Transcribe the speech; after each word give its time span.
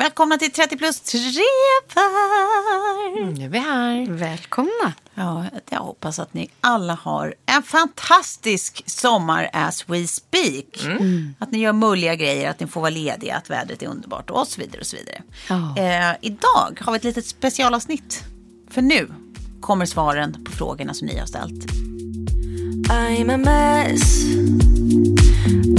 Välkomna 0.00 0.36
till 0.38 0.50
30 0.52 0.76
plus 0.76 1.00
trevlar! 1.00 1.42
Mm, 3.18 3.34
Nu 3.34 3.44
är 3.44 3.48
vi 3.48 3.58
här. 3.58 4.06
Välkomna. 4.10 4.92
Ja, 5.14 5.44
jag 5.70 5.80
hoppas 5.80 6.18
att 6.18 6.34
ni 6.34 6.50
alla 6.60 6.94
har 6.94 7.34
en 7.46 7.62
fantastisk 7.62 8.82
sommar 8.86 9.50
as 9.52 9.84
we 9.88 10.06
speak. 10.06 10.84
Mm. 10.84 11.34
Att 11.38 11.50
ni 11.52 11.58
gör 11.58 11.72
mulliga 11.72 12.14
grejer, 12.14 12.50
att 12.50 12.60
ni 12.60 12.66
får 12.66 12.80
vara 12.80 12.90
lediga, 12.90 13.36
att 13.36 13.50
vädret 13.50 13.82
är 13.82 13.86
underbart 13.86 14.30
och 14.30 14.46
så 14.48 14.60
vidare. 14.60 14.80
Och 14.80 14.86
så 14.86 14.96
vidare. 14.96 15.22
Ja. 15.48 15.76
Eh, 15.76 16.16
idag 16.20 16.80
har 16.80 16.92
vi 16.92 16.96
ett 16.96 17.04
litet 17.04 17.26
specialavsnitt. 17.26 18.24
För 18.70 18.82
nu 18.82 19.10
kommer 19.60 19.86
svaren 19.86 20.44
på 20.44 20.52
frågorna 20.52 20.94
som 20.94 21.06
ni 21.06 21.18
har 21.18 21.26
ställt. 21.26 21.66
I'm 22.88 23.34
a 23.34 23.36
mess. 23.36 24.24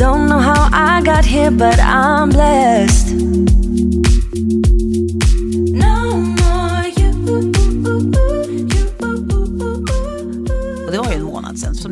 Don't 0.02 0.28
know 0.28 0.39
how 0.39 0.67
I 0.97 1.02
got 1.06 1.25
here, 1.25 1.52
but 1.52 1.80
I'm 1.80 2.31
blessed. 2.31 3.30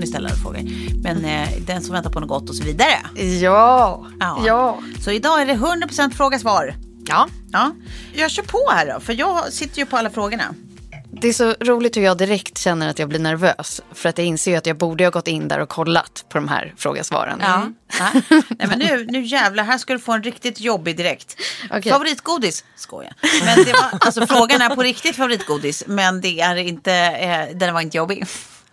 Ställde 0.09 0.29
frågor. 0.29 0.61
Men 1.03 1.25
eh, 1.25 1.49
den 1.65 1.81
som 1.81 1.93
väntar 1.93 2.09
på 2.09 2.19
något 2.19 2.29
gott 2.29 2.49
och 2.49 2.55
så 2.55 2.63
vidare. 2.63 2.89
Ja. 3.41 4.05
Ja. 4.19 4.41
ja. 4.45 4.79
Så 5.03 5.11
idag 5.11 5.41
är 5.41 5.45
det 5.45 5.53
100% 5.53 6.11
fråga-svar. 6.11 6.75
Ja. 7.07 7.27
Ja. 7.51 7.71
Jag 8.13 8.31
kör 8.31 8.43
på 8.43 8.69
här 8.71 8.93
då, 8.93 8.99
för 8.99 9.13
jag 9.13 9.53
sitter 9.53 9.79
ju 9.79 9.85
på 9.85 9.97
alla 9.97 10.09
frågorna. 10.09 10.55
Det 11.11 11.27
är 11.27 11.33
så 11.33 11.55
roligt 11.59 11.97
hur 11.97 12.01
jag 12.01 12.17
direkt 12.17 12.57
känner 12.57 12.89
att 12.89 12.99
jag 12.99 13.09
blir 13.09 13.19
nervös. 13.19 13.81
För 13.91 14.09
att 14.09 14.17
jag 14.17 14.27
inser 14.27 14.51
ju 14.51 14.57
att 14.57 14.65
jag 14.65 14.77
borde 14.77 15.03
ha 15.03 15.11
gått 15.11 15.27
in 15.27 15.47
där 15.47 15.59
och 15.59 15.69
kollat 15.69 16.25
på 16.29 16.37
de 16.37 16.47
här 16.47 16.73
frågasvaren. 16.77 17.39
Ja. 17.41 17.71
Nej. 17.99 18.23
Nej, 18.29 18.67
men 18.67 18.79
nu, 18.79 19.05
nu 19.09 19.21
jävlar, 19.21 19.63
här 19.63 19.77
ska 19.77 19.93
du 19.93 19.99
få 19.99 20.11
en 20.11 20.23
riktigt 20.23 20.59
jobbig 20.59 20.97
direkt. 20.97 21.35
Okej. 21.71 21.91
Favoritgodis? 21.91 22.63
Skoja. 22.75 23.13
Men 23.45 23.63
det 23.65 23.73
var, 23.73 23.99
alltså, 24.07 24.27
frågan 24.27 24.61
är 24.61 24.75
på 24.75 24.83
riktigt 24.83 25.15
favoritgodis, 25.15 25.83
men 25.87 26.21
det 26.21 26.39
är 26.39 26.55
inte, 26.55 26.93
eh, 26.93 27.57
den 27.57 27.73
var 27.73 27.81
inte 27.81 27.97
jobbig. 27.97 28.27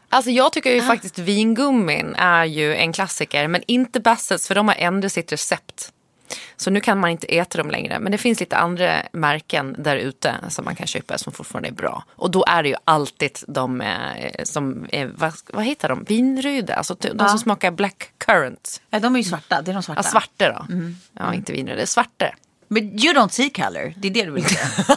Alltså 0.09 0.31
jag 0.31 0.53
tycker 0.53 0.71
ju 0.71 0.83
faktiskt 0.83 1.19
vingummin 1.19 2.15
är 2.15 2.45
ju 2.45 2.75
en 2.75 2.93
klassiker. 2.93 3.49
Men 3.49 3.63
inte 3.67 4.01
Bassets 4.01 4.49
för 4.49 4.55
de 4.55 4.69
har 4.69 4.75
ändrat 4.75 5.13
sitt 5.13 5.33
recept. 5.33 5.93
Så 6.57 6.71
nu 6.71 6.81
kan 6.81 6.99
man 6.99 7.11
inte 7.11 7.27
äta 7.27 7.59
dem 7.59 7.71
längre. 7.71 7.99
Men 7.99 8.13
det 8.13 8.19
finns 8.19 8.41
lite 8.41 8.57
andra 8.57 9.03
märken 9.13 9.77
där 9.79 9.97
ute 9.97 10.35
som 10.49 10.65
man 10.65 10.77
kan 10.77 10.87
köpa 10.87 11.19
som 11.19 11.33
fortfarande 11.33 11.69
är 11.69 11.73
bra. 11.73 12.05
Och 12.11 12.31
då 12.31 12.45
är 12.49 12.63
det 12.63 12.69
ju 12.69 12.75
alltid 12.85 13.39
de 13.49 13.81
eh, 13.81 14.45
som, 14.45 14.87
är, 14.93 15.11
vad, 15.15 15.33
vad 15.53 15.65
heter 15.65 15.89
de? 15.89 16.05
Vinröda, 16.05 16.75
alltså 16.75 16.95
de 16.95 17.29
som 17.29 17.39
smakar 17.39 17.71
black 17.71 18.11
currant. 18.19 18.83
Nej, 18.91 19.01
de 19.01 19.15
är 19.15 19.19
ju 19.19 19.25
svarta, 19.25 19.63
det 19.63 19.71
är 19.71 19.75
de 19.75 19.83
svarta. 19.83 20.01
Ja, 20.05 20.11
svarte 20.11 20.49
då. 20.49 20.67
Ja, 21.13 21.35
inte 21.35 21.53
vinröda, 21.53 21.87
svarte. 21.87 22.35
Men 22.69 22.85
you 22.85 23.15
don't 23.15 23.29
see 23.29 23.51
color, 23.51 23.95
det 23.97 24.09
är 24.09 24.13
det 24.13 24.25
du 24.25 24.31
vill 24.31 24.45
säga. 24.45 24.87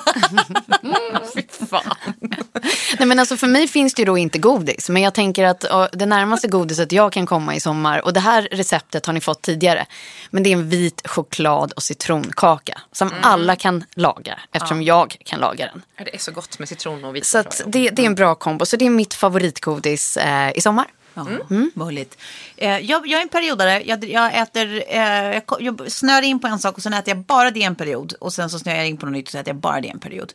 Nej, 2.99 3.07
men 3.07 3.19
alltså 3.19 3.37
för 3.37 3.47
mig 3.47 3.67
finns 3.67 3.93
det 3.93 4.01
ju 4.01 4.05
då 4.05 4.17
inte 4.17 4.39
godis. 4.39 4.89
Men 4.89 5.01
jag 5.01 5.13
tänker 5.13 5.43
att 5.43 5.65
uh, 5.65 5.87
det 5.91 6.05
närmaste 6.05 6.47
godiset 6.47 6.91
jag 6.91 7.13
kan 7.13 7.25
komma 7.25 7.55
i 7.55 7.59
sommar. 7.59 8.05
Och 8.05 8.13
det 8.13 8.19
här 8.19 8.47
receptet 8.51 9.05
har 9.05 9.13
ni 9.13 9.21
fått 9.21 9.41
tidigare. 9.41 9.85
Men 10.29 10.43
det 10.43 10.49
är 10.49 10.53
en 10.53 10.69
vit 10.69 11.07
choklad 11.07 11.71
och 11.71 11.83
citronkaka. 11.83 12.81
Som 12.91 13.11
alla 13.21 13.55
kan 13.55 13.83
laga. 13.95 14.39
Eftersom 14.51 14.83
jag 14.83 15.17
kan 15.25 15.39
laga 15.39 15.65
den. 15.65 15.81
Ja, 15.97 16.03
det 16.03 16.15
är 16.15 16.19
så 16.19 16.31
gott 16.31 16.59
med 16.59 16.69
citron 16.69 17.05
och 17.05 17.15
vit 17.15 17.25
Så 17.25 17.37
att 17.37 17.61
det, 17.65 17.89
det 17.89 18.01
är 18.01 18.05
en 18.05 18.15
bra 18.15 18.35
kombo. 18.35 18.65
Så 18.65 18.77
det 18.77 18.85
är 18.85 18.89
mitt 18.89 19.13
favoritgodis 19.13 20.17
eh, 20.17 20.51
i 20.55 20.61
sommar. 20.61 20.85
Ja, 21.13 21.27
Möjligt. 21.73 22.17
Eh, 22.57 22.79
jag, 22.79 23.07
jag 23.07 23.19
är 23.19 23.21
en 23.21 23.29
periodare. 23.29 23.83
Jag, 23.85 24.03
jag 24.03 24.37
äter, 24.37 24.83
eh, 24.87 25.01
jag, 25.33 25.43
jag 25.59 25.91
snör 25.91 26.21
in 26.21 26.39
på 26.39 26.47
en 26.47 26.59
sak 26.59 26.77
och 26.77 26.83
sen 26.83 26.93
äter 26.93 27.09
jag 27.09 27.17
bara 27.17 27.51
det 27.51 27.63
en 27.63 27.75
period. 27.75 28.13
Och 28.19 28.33
sen 28.33 28.49
så 28.49 28.59
snör 28.59 28.75
jag 28.75 28.87
in 28.87 28.97
på 28.97 29.05
något 29.05 29.13
nytt 29.13 29.27
och 29.27 29.31
så 29.31 29.37
äter 29.37 29.49
jag 29.49 29.55
bara 29.55 29.81
det 29.81 29.89
en 29.89 29.99
period. 29.99 30.33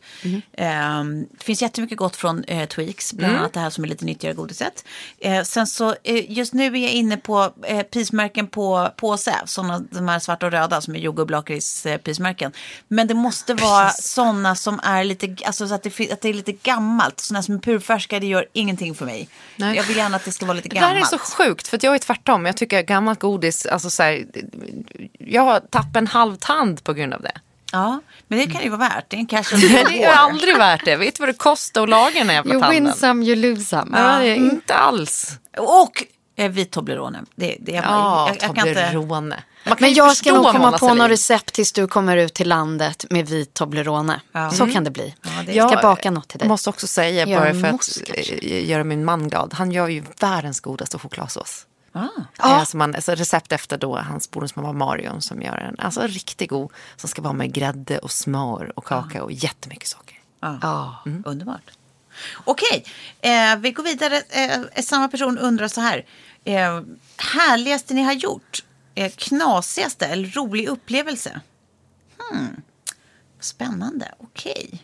Eh, 0.53 1.03
det 1.37 1.43
finns 1.43 1.61
jättemycket 1.61 1.97
gott 1.97 2.15
från 2.15 2.43
eh, 2.43 2.67
Tweaks, 2.67 3.13
bland 3.13 3.35
annat 3.35 3.53
det 3.53 3.59
här 3.59 3.69
som 3.69 3.83
är 3.83 3.87
lite 3.87 4.05
nyttigare 4.05 4.35
godiset. 4.35 4.85
Eh, 5.19 5.43
sen 5.43 5.67
så 5.67 5.95
just 6.27 6.53
nu 6.53 6.65
är 6.65 6.77
jag 6.77 6.91
inne 6.91 7.17
på 7.17 7.53
eh, 7.63 7.81
prismärken 7.83 8.47
på 8.47 8.89
påse. 8.97 9.35
Såna, 9.45 9.79
de 9.79 10.07
här 10.07 10.19
svarta 10.19 10.45
och 10.45 10.51
röda 10.51 10.81
som 10.81 10.95
är 10.95 10.99
jordgubb 10.99 11.29
lakrits 11.29 11.87
prismärken. 12.03 12.51
Men 12.87 13.07
det 13.07 13.13
måste 13.13 13.53
vara 13.65 13.89
sådana 13.89 14.55
som 14.55 14.79
är 14.83 15.03
lite, 15.03 15.35
alltså 15.45 15.67
så 15.67 15.73
att 15.73 15.83
det, 15.83 16.11
att 16.11 16.21
det 16.21 16.29
är 16.29 16.33
lite 16.33 16.51
gammalt. 16.51 17.19
Sådana 17.19 17.43
som 17.43 17.55
är 17.55 17.59
purfärska, 17.59 18.19
det 18.19 18.27
gör 18.27 18.45
ingenting 18.53 18.95
för 18.95 19.05
mig. 19.05 19.29
Nej. 19.55 19.75
Jag 19.75 19.83
vill 19.83 19.97
gärna 19.97 20.15
att 20.15 20.25
det 20.25 20.31
ska 20.31 20.45
vara 20.45 20.55
lite 20.55 20.69
Det 20.79 20.79
gammalt. 20.79 21.09
där 21.11 21.15
är 21.15 21.19
så 21.19 21.35
sjukt 21.35 21.67
för 21.67 21.77
att 21.77 21.83
jag 21.83 21.95
är 21.95 21.99
tvärtom. 21.99 22.45
Jag 22.45 22.57
tycker 22.57 22.81
gammalt 22.81 23.19
godis, 23.19 23.65
alltså 23.65 23.89
så 23.89 24.03
här, 24.03 24.25
jag 25.19 25.41
har 25.41 25.59
tappat 25.59 25.95
en 25.95 26.07
halv 26.07 26.35
tand 26.35 26.83
på 26.83 26.93
grund 26.93 27.13
av 27.13 27.21
det. 27.21 27.31
Ja, 27.71 28.01
men 28.27 28.39
det 28.39 28.47
kan 28.47 28.63
ju 28.63 28.69
vara 28.69 28.79
värt. 28.79 29.05
Det 29.09 29.15
är 29.15 29.19
en 29.19 29.25
cash 29.25 29.43
Det 29.87 30.03
är 30.03 30.13
aldrig 30.13 30.57
värt 30.57 30.85
det. 30.85 30.95
Vet 30.95 31.15
du 31.15 31.19
vad 31.21 31.29
det 31.29 31.33
kostar 31.33 31.83
att 31.83 31.89
laga 31.89 32.19
den 32.19 32.27
jävla 32.27 32.53
You 32.53 32.61
tanden? 32.61 32.83
win 32.83 32.93
some, 32.93 33.25
you 33.25 33.35
lose 33.35 33.65
some. 33.65 33.97
Ja, 33.97 34.19
det 34.19 34.27
är 34.27 34.35
inte 34.35 34.73
alls. 34.73 35.39
Och 35.57 36.03
eh, 36.35 36.51
vit 36.51 36.71
Toblerone. 36.71 37.23
Det, 37.35 37.57
det 37.59 37.75
är, 37.75 37.83
Ja, 37.83 38.27
jag, 38.27 38.37
jag 38.57 38.67
inte... 38.67 38.73
Toblerone. 38.91 39.35
Kan 39.35 39.43
Men 39.79 39.93
jag 39.93 40.17
ska 40.17 40.33
nog 40.33 40.45
komma 40.51 40.71
på 40.77 40.93
något 40.93 41.09
recept 41.09 41.53
tills 41.53 41.71
du 41.71 41.87
kommer 41.87 42.17
ut 42.17 42.33
till 42.33 42.47
landet 42.49 43.05
med 43.09 43.27
vit 43.29 43.53
Toblerone. 43.53 44.21
Så 44.53 44.67
kan 44.71 44.83
det 44.83 44.91
bli. 44.91 45.15
det- 45.45 45.53
Jag 45.53 45.69
ska 45.69 45.81
baka 45.81 46.11
något 46.11 46.27
till 46.27 46.39
dig. 46.39 46.45
Jag 46.45 46.49
måste 46.49 46.69
också 46.69 46.87
säga, 46.87 47.25
bara 47.25 47.53
för 47.53 47.67
att 47.67 48.09
eh, 48.43 48.69
göra 48.69 48.83
min 48.83 49.05
man 49.05 49.29
glad. 49.29 49.53
Han 49.53 49.71
gör 49.71 49.87
ju 49.87 50.03
världens 50.19 50.59
godaste 50.59 50.97
chokladsås. 50.99 51.65
Ah. 51.91 51.99
Ja. 52.37 52.43
Alltså 52.43 52.77
man, 52.77 52.95
alltså 52.95 53.15
recept 53.15 53.51
efter 53.51 53.77
då 53.77 53.97
hans 53.97 54.31
bonusmamma 54.31 54.73
Marion 54.73 55.21
som 55.21 55.41
gör 55.41 55.57
en 55.57 55.79
alltså 55.79 56.01
riktigt 56.07 56.49
god. 56.49 56.71
Som 56.97 57.09
ska 57.09 57.21
vara 57.21 57.33
med 57.33 57.53
grädde 57.53 57.97
och 57.97 58.11
smör 58.11 58.71
och 58.75 58.85
kakao 58.85 59.23
och 59.23 59.31
jättemycket 59.31 59.87
socker. 59.87 60.19
Ja, 60.61 61.03
underbart. 61.25 61.71
Okej, 62.43 62.85
eh, 63.21 63.55
vi 63.59 63.71
går 63.71 63.83
vidare. 63.83 64.21
Eh, 64.29 64.81
samma 64.83 65.07
person 65.07 65.37
undrar 65.37 65.67
så 65.67 65.81
här. 65.81 66.05
Eh, 66.43 66.81
härligaste 67.17 67.93
ni 67.93 68.03
har 68.03 68.13
gjort? 68.13 68.63
Eh, 68.95 69.11
knasigaste 69.11 70.05
eller 70.05 70.27
rolig 70.27 70.67
upplevelse? 70.67 71.41
Hmm. 72.29 72.61
Spännande, 73.39 74.11
okej. 74.19 74.83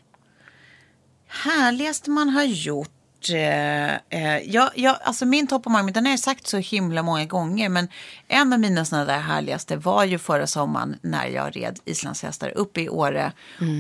Härligaste 1.28 2.10
man 2.10 2.30
har 2.30 2.44
gjort? 2.44 2.90
Eh, 3.30 3.94
eh, 3.94 4.38
jag, 4.46 4.70
jag, 4.76 4.98
alltså 5.04 5.26
min 5.26 5.48
topp 5.48 5.68
of 5.68 5.74
mind, 5.74 5.94
den 5.94 6.06
har 6.06 6.12
jag 6.12 6.20
sagt 6.20 6.48
så 6.48 6.58
himla 6.58 7.04
många 7.04 7.26
gånger. 7.26 7.70
Men 7.70 7.88
en 8.28 8.54
av 8.54 8.60
mina 8.60 8.86
sådana 8.86 9.06
där 9.06 9.20
härligaste 9.20 9.76
var 9.76 10.04
ju 10.04 10.20
förra 10.20 10.48
sommaren 10.48 10.96
när 11.02 11.26
jag 11.26 11.56
red 11.56 11.80
islandshästar 11.86 12.58
uppe 12.58 12.82
i 12.82 12.90
Åre. 12.90 13.32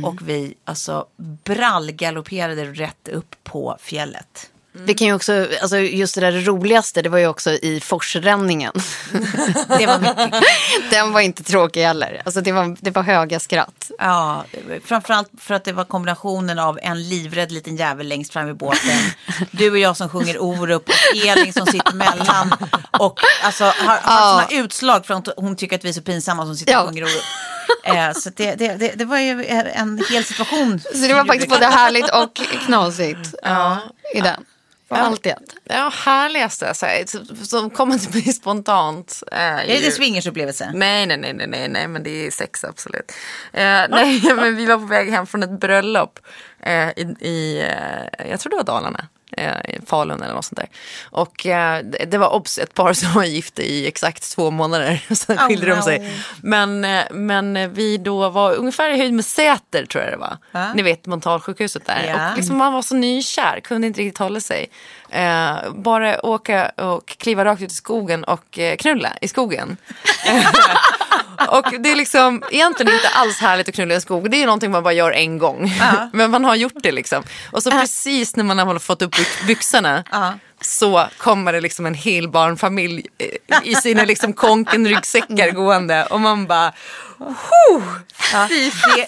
Och 0.05 0.29
vi 0.29 0.53
alltså 0.63 1.07
brallgalopperade 1.43 2.65
rätt 2.65 3.07
upp 3.07 3.35
på 3.43 3.77
fjället. 3.79 4.50
Det 4.73 4.93
kan 4.93 5.07
ju 5.07 5.13
också, 5.13 5.47
alltså 5.61 5.77
just 5.77 6.15
det 6.15 6.21
där 6.21 6.31
roligaste, 6.31 7.01
det 7.01 7.09
var 7.09 7.17
ju 7.17 7.27
också 7.27 7.51
i 7.51 7.79
forsränningen. 7.83 8.73
Det 9.77 9.85
var 9.85 9.99
mycket. 9.99 10.43
Den 10.91 11.13
var 11.13 11.21
inte 11.21 11.43
tråkig 11.43 11.83
heller. 11.83 12.21
Alltså 12.25 12.41
det 12.41 12.51
var, 12.51 12.77
det 12.79 12.91
var 12.91 13.03
höga 13.03 13.39
skratt. 13.39 13.91
Ja, 13.99 14.45
framförallt 14.85 15.29
för 15.39 15.53
att 15.53 15.63
det 15.63 15.73
var 15.73 15.83
kombinationen 15.83 16.59
av 16.59 16.79
en 16.81 17.09
livrädd 17.09 17.51
liten 17.51 17.75
jävel 17.75 18.07
längst 18.07 18.33
fram 18.33 18.49
i 18.49 18.53
båten. 18.53 18.97
Du 19.51 19.71
och 19.71 19.77
jag 19.77 19.97
som 19.97 20.09
sjunger 20.09 20.39
Orup 20.41 20.89
och 20.89 21.25
Elin 21.27 21.53
som 21.53 21.65
sitter 21.65 21.93
mellan. 21.93 22.53
Och 22.99 23.19
alltså 23.43 23.63
har, 23.63 23.97
har 24.01 24.41
sådana 24.41 24.63
utslag 24.63 25.05
för 25.05 25.13
att 25.13 25.27
hon 25.37 25.55
tycker 25.55 25.75
att 25.75 25.85
vi 25.85 25.89
är 25.89 25.93
så 25.93 26.01
pinsamma 26.01 26.45
som 26.45 26.55
sitter 26.55 26.77
och 26.77 26.83
Ja. 26.83 26.87
sjunger 26.87 27.03
Orup. 27.03 27.23
Eh, 27.83 28.11
så 28.13 28.29
det, 28.35 28.55
det, 28.55 28.75
det, 28.75 28.91
det 28.95 29.05
var 29.05 29.17
ju 29.19 29.45
en 29.45 30.03
hel 30.09 30.23
situation. 30.25 30.79
Så 30.79 31.07
det 31.07 31.13
var 31.13 31.25
faktiskt 31.25 31.49
både 31.49 31.65
härligt 31.65 32.09
och 32.09 32.35
knasigt 32.65 33.35
ja. 33.43 33.77
i 34.15 34.21
den. 34.21 34.45
Allt 34.99 35.25
i 35.25 35.29
ett. 35.29 35.39
Ja, 35.63 35.91
härligaste 35.95 36.73
så 36.73 36.85
här, 36.85 37.05
som 37.45 37.69
kommer 37.69 37.97
till 37.97 38.13
mig 38.13 38.33
spontant. 38.33 39.23
eh, 39.31 39.37
Är 39.41 39.67
det 39.67 39.73
ju- 39.77 39.91
swingersupplevelse? 39.91 40.71
Nej, 40.73 41.05
nej, 41.05 41.17
nej, 41.17 41.33
nej, 41.33 41.47
nej, 41.47 41.67
nej, 41.69 41.87
men 41.87 42.03
det 42.03 42.27
är 42.27 42.31
sex 42.31 42.63
absolut. 42.63 43.11
Eh, 43.53 43.61
nej, 43.89 44.21
men 44.35 44.55
vi 44.55 44.65
var 44.65 44.77
på 44.77 44.85
väg 44.85 45.09
hem 45.11 45.27
från 45.27 45.43
ett 45.43 45.59
bröllop 45.59 46.19
eh, 46.59 46.89
i, 46.89 47.15
i 47.19 47.59
eh, 47.61 48.29
jag 48.29 48.39
tror 48.39 48.49
det 48.49 48.55
var 48.55 48.63
Dalarna. 48.63 49.07
Eh, 49.37 49.53
Falun 49.85 50.21
eller 50.21 50.33
något 50.33 50.45
sånt 50.45 50.57
där. 50.59 50.69
Och 51.03 51.45
eh, 51.45 51.83
det- 52.07 52.17
var 52.17 52.29
obs 52.35 52.57
ett 52.57 52.73
par 52.73 52.93
som 53.01 53.13
var 53.13 53.23
gifta 53.23 53.61
i 53.61 53.87
exakt 53.87 54.31
två 54.35 54.51
månader. 54.51 55.05
Sen 55.15 55.37
Oh, 55.37 55.47
skilde 55.47 55.65
de 55.65 55.75
no. 55.75 55.81
sig. 55.81 56.11
Men, 56.43 56.85
eh, 56.85 57.03
men 57.11 57.73
vi 57.73 57.97
då 57.97 58.29
var 58.29 58.53
ungefär 58.53 58.89
i 58.89 58.97
höjd 58.97 59.13
med 59.13 59.25
Säter 59.25 59.85
tror 59.85 60.03
jag 60.03 60.13
det 60.13 60.17
var. 60.17 60.37
Ja. 60.51 60.73
Ni 60.73 60.81
vet 60.81 61.05
mentalsjukhuset 61.05 61.85
där. 61.85 62.03
Ja. 62.07 62.31
Och 62.31 62.37
liksom 62.37 62.57
man 62.57 62.73
var 62.73 62.81
så 62.81 62.95
nykär, 62.95 63.59
kunde 63.59 63.87
inte 63.87 64.01
riktigt 64.01 64.17
hålla 64.19 64.39
sig. 64.39 64.69
Eh, 65.09 65.55
bara 65.75 66.25
åka 66.25 66.69
och 66.69 67.05
kliva 67.07 67.45
rakt 67.45 67.61
ut 67.61 67.71
i 67.71 67.75
skogen 67.75 68.23
och 68.23 68.59
eh, 68.59 68.75
knulla 68.77 69.09
i 69.21 69.27
skogen. 69.27 69.77
Och 71.49 71.65
det 71.79 71.91
är 71.91 71.95
liksom 71.95 72.43
egentligen 72.51 72.93
inte 72.93 73.07
alls 73.09 73.39
härligt 73.39 73.69
att 73.69 73.75
knulla 73.75 73.91
i 73.93 73.95
en 73.95 74.01
skog. 74.01 74.31
Det 74.31 74.41
är 74.41 74.45
någonting 74.45 74.71
man 74.71 74.83
bara 74.83 74.93
gör 74.93 75.11
en 75.11 75.37
gång. 75.37 75.73
Men 76.13 76.31
man 76.31 76.45
har 76.45 76.55
gjort 76.55 76.73
det 76.83 76.91
liksom. 76.91 77.23
Och 77.51 77.63
så 77.63 77.71
precis 77.71 78.35
när 78.35 78.43
man 78.43 78.59
har 78.59 78.79
fått 78.79 79.01
upp 79.01 79.15
byx- 79.15 79.45
byxorna 79.47 80.03
så 80.61 81.07
kommer 81.17 81.53
det 81.53 81.61
liksom 81.61 81.85
en 81.85 81.93
hel 81.93 82.29
barnfamilj 82.29 83.05
eh, 83.17 83.57
i 83.63 83.75
sina 83.75 84.03
liksom 84.03 84.33
konkenryggsäckar 84.33 85.51
gående. 85.51 86.05
Och 86.05 86.21
man 86.21 86.47
bara... 86.47 86.73
Ja. 88.33 88.47
Det, 88.49 88.55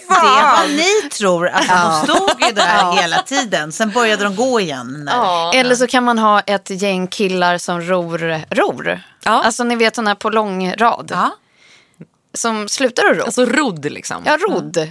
det 0.08 0.14
är 0.14 0.56
vad 0.60 0.70
ni 0.70 1.08
tror. 1.10 1.48
Att 1.48 1.68
de 1.68 2.02
stod 2.14 2.42
ju 2.48 2.52
där 2.54 2.92
hela 3.02 3.22
tiden. 3.22 3.72
Sen 3.72 3.90
började 3.90 4.24
de 4.24 4.36
gå 4.36 4.60
igen. 4.60 5.04
När, 5.04 5.54
Eller 5.54 5.74
så 5.74 5.86
kan 5.86 6.04
man 6.04 6.18
ha 6.18 6.40
ett 6.40 6.70
gäng 6.70 7.06
killar 7.06 7.58
som 7.58 7.80
ror, 7.80 8.40
ror. 8.54 9.00
Ja. 9.24 9.42
Alltså 9.44 9.64
ni 9.64 9.76
vet 9.76 9.94
sådana 9.94 10.10
här 10.10 10.14
på 10.14 10.30
lång 10.30 10.72
rad. 10.72 11.10
Ja. 11.14 11.30
Som 12.34 12.68
slutar 12.68 13.10
att 13.10 13.16
ro. 13.16 13.24
Alltså 13.24 13.44
rodd 13.44 13.84
liksom. 13.84 14.22
ja, 14.26 14.36
rodd. 14.48 14.88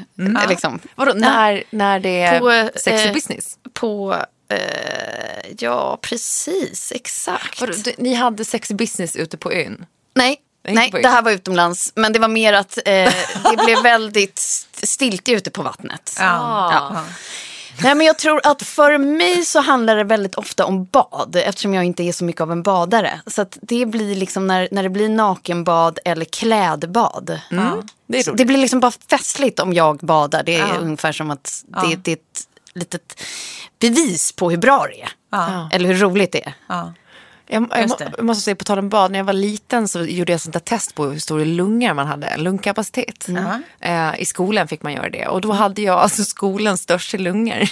Liksom. 0.50 0.80
Vadå, 0.96 1.14
när, 1.14 1.64
när 1.70 2.00
det 2.00 2.22
är 2.22 2.40
På, 2.40 2.52
eh, 2.52 2.66
sexy 2.76 3.12
business? 3.14 3.58
På, 3.74 4.16
eh, 4.50 5.52
ja 5.60 6.00
precis, 6.02 6.92
exakt. 6.96 7.62
Vadå, 7.62 7.74
du, 7.84 7.94
ni 7.98 8.14
hade 8.14 8.46
sexy 8.46 8.74
business 8.74 9.16
ute 9.16 9.38
på 9.38 9.52
ön? 9.54 9.86
Nej, 10.16 10.38
nej 10.68 10.90
det 11.02 11.10
här 11.10 11.22
var 11.22 11.32
utomlands. 11.32 11.92
Men 11.96 12.14
det 12.14 12.20
var 12.20 12.28
mer 12.28 12.54
att 12.54 12.78
eh, 12.78 12.84
det 13.52 13.66
blev 13.66 13.78
väldigt 13.84 14.38
st- 14.40 14.88
stilt 14.88 15.30
ute 15.30 15.52
på 15.52 15.62
vattnet. 15.62 16.16
Ja. 16.20 16.72
Ja. 16.96 17.04
Nej, 17.82 17.96
men 17.96 18.08
jag 18.08 18.18
tror 18.18 18.42
att 18.44 18.62
för 18.62 18.98
mig 18.98 19.46
så 19.46 19.60
handlar 19.62 19.96
det 19.96 20.04
väldigt 20.04 20.36
ofta 20.36 20.66
om 20.66 20.86
bad 20.86 21.36
eftersom 21.46 21.74
jag 21.74 21.84
inte 21.84 22.04
är 22.04 22.12
så 22.12 22.24
mycket 22.24 22.42
av 22.42 22.52
en 22.52 22.64
badare. 22.64 23.22
Så 23.28 23.46
det 23.62 23.86
blir 23.86 24.16
liksom 24.16 24.48
när, 24.48 24.68
när 24.72 24.84
det 24.84 24.90
blir 24.90 25.10
nakenbad 25.10 26.00
eller 26.06 26.26
klädbad. 26.26 27.40
Det 28.08 28.18
är 28.20 28.24
Så 28.24 28.30
roligt. 28.32 28.38
det 28.38 28.46
blir 28.46 28.58
liksom 28.58 28.80
bara 28.80 28.92
festligt 29.10 29.60
om 29.60 29.74
jag 29.74 29.98
badar. 29.98 30.44
Det 30.44 30.56
är 30.56 30.78
ungefär 30.80 31.12
som 31.12 31.32
att 31.32 31.64
det, 31.68 31.96
det 32.04 32.12
är 32.12 32.16
ett 32.16 32.48
litet 32.74 33.22
bevis 33.80 34.32
på 34.32 34.50
hur 34.50 34.58
bra 34.58 34.86
det 34.92 35.02
är. 35.02 35.10
Ja. 35.32 35.70
Eller 35.72 35.90
hur 35.90 35.96
roligt 35.96 36.32
det 36.32 36.46
är. 36.46 36.54
Ja. 37.48 37.54
Jag, 37.56 37.64
jag, 37.82 37.90
må- 37.90 37.96
jag 38.18 38.26
måste 38.26 38.44
säga 38.44 38.56
på 38.56 38.64
tal 38.64 38.80
om 38.80 38.90
bad, 38.90 39.12
när 39.12 39.20
jag 39.20 39.24
var 39.24 39.34
liten 39.34 39.88
så 39.88 40.02
gjorde 40.06 40.32
jag 40.32 40.42
sånt 40.42 40.54
där 40.54 40.60
test 40.60 40.96
på 40.96 41.06
hur 41.06 41.20
stora 41.20 41.44
lungar 41.44 41.94
man 41.94 42.08
hade, 42.08 42.38
lungkapacitet. 42.38 43.26
Eh, 43.80 44.22
I 44.22 44.26
skolan 44.26 44.68
fick 44.68 44.82
man 44.84 44.94
göra 44.94 45.10
det 45.10 45.28
och 45.28 45.42
då 45.42 45.52
hade 45.52 45.82
jag 45.82 46.00
alltså 46.00 46.24
skolans 46.24 46.82
största 46.82 47.18
lungor. 47.18 47.70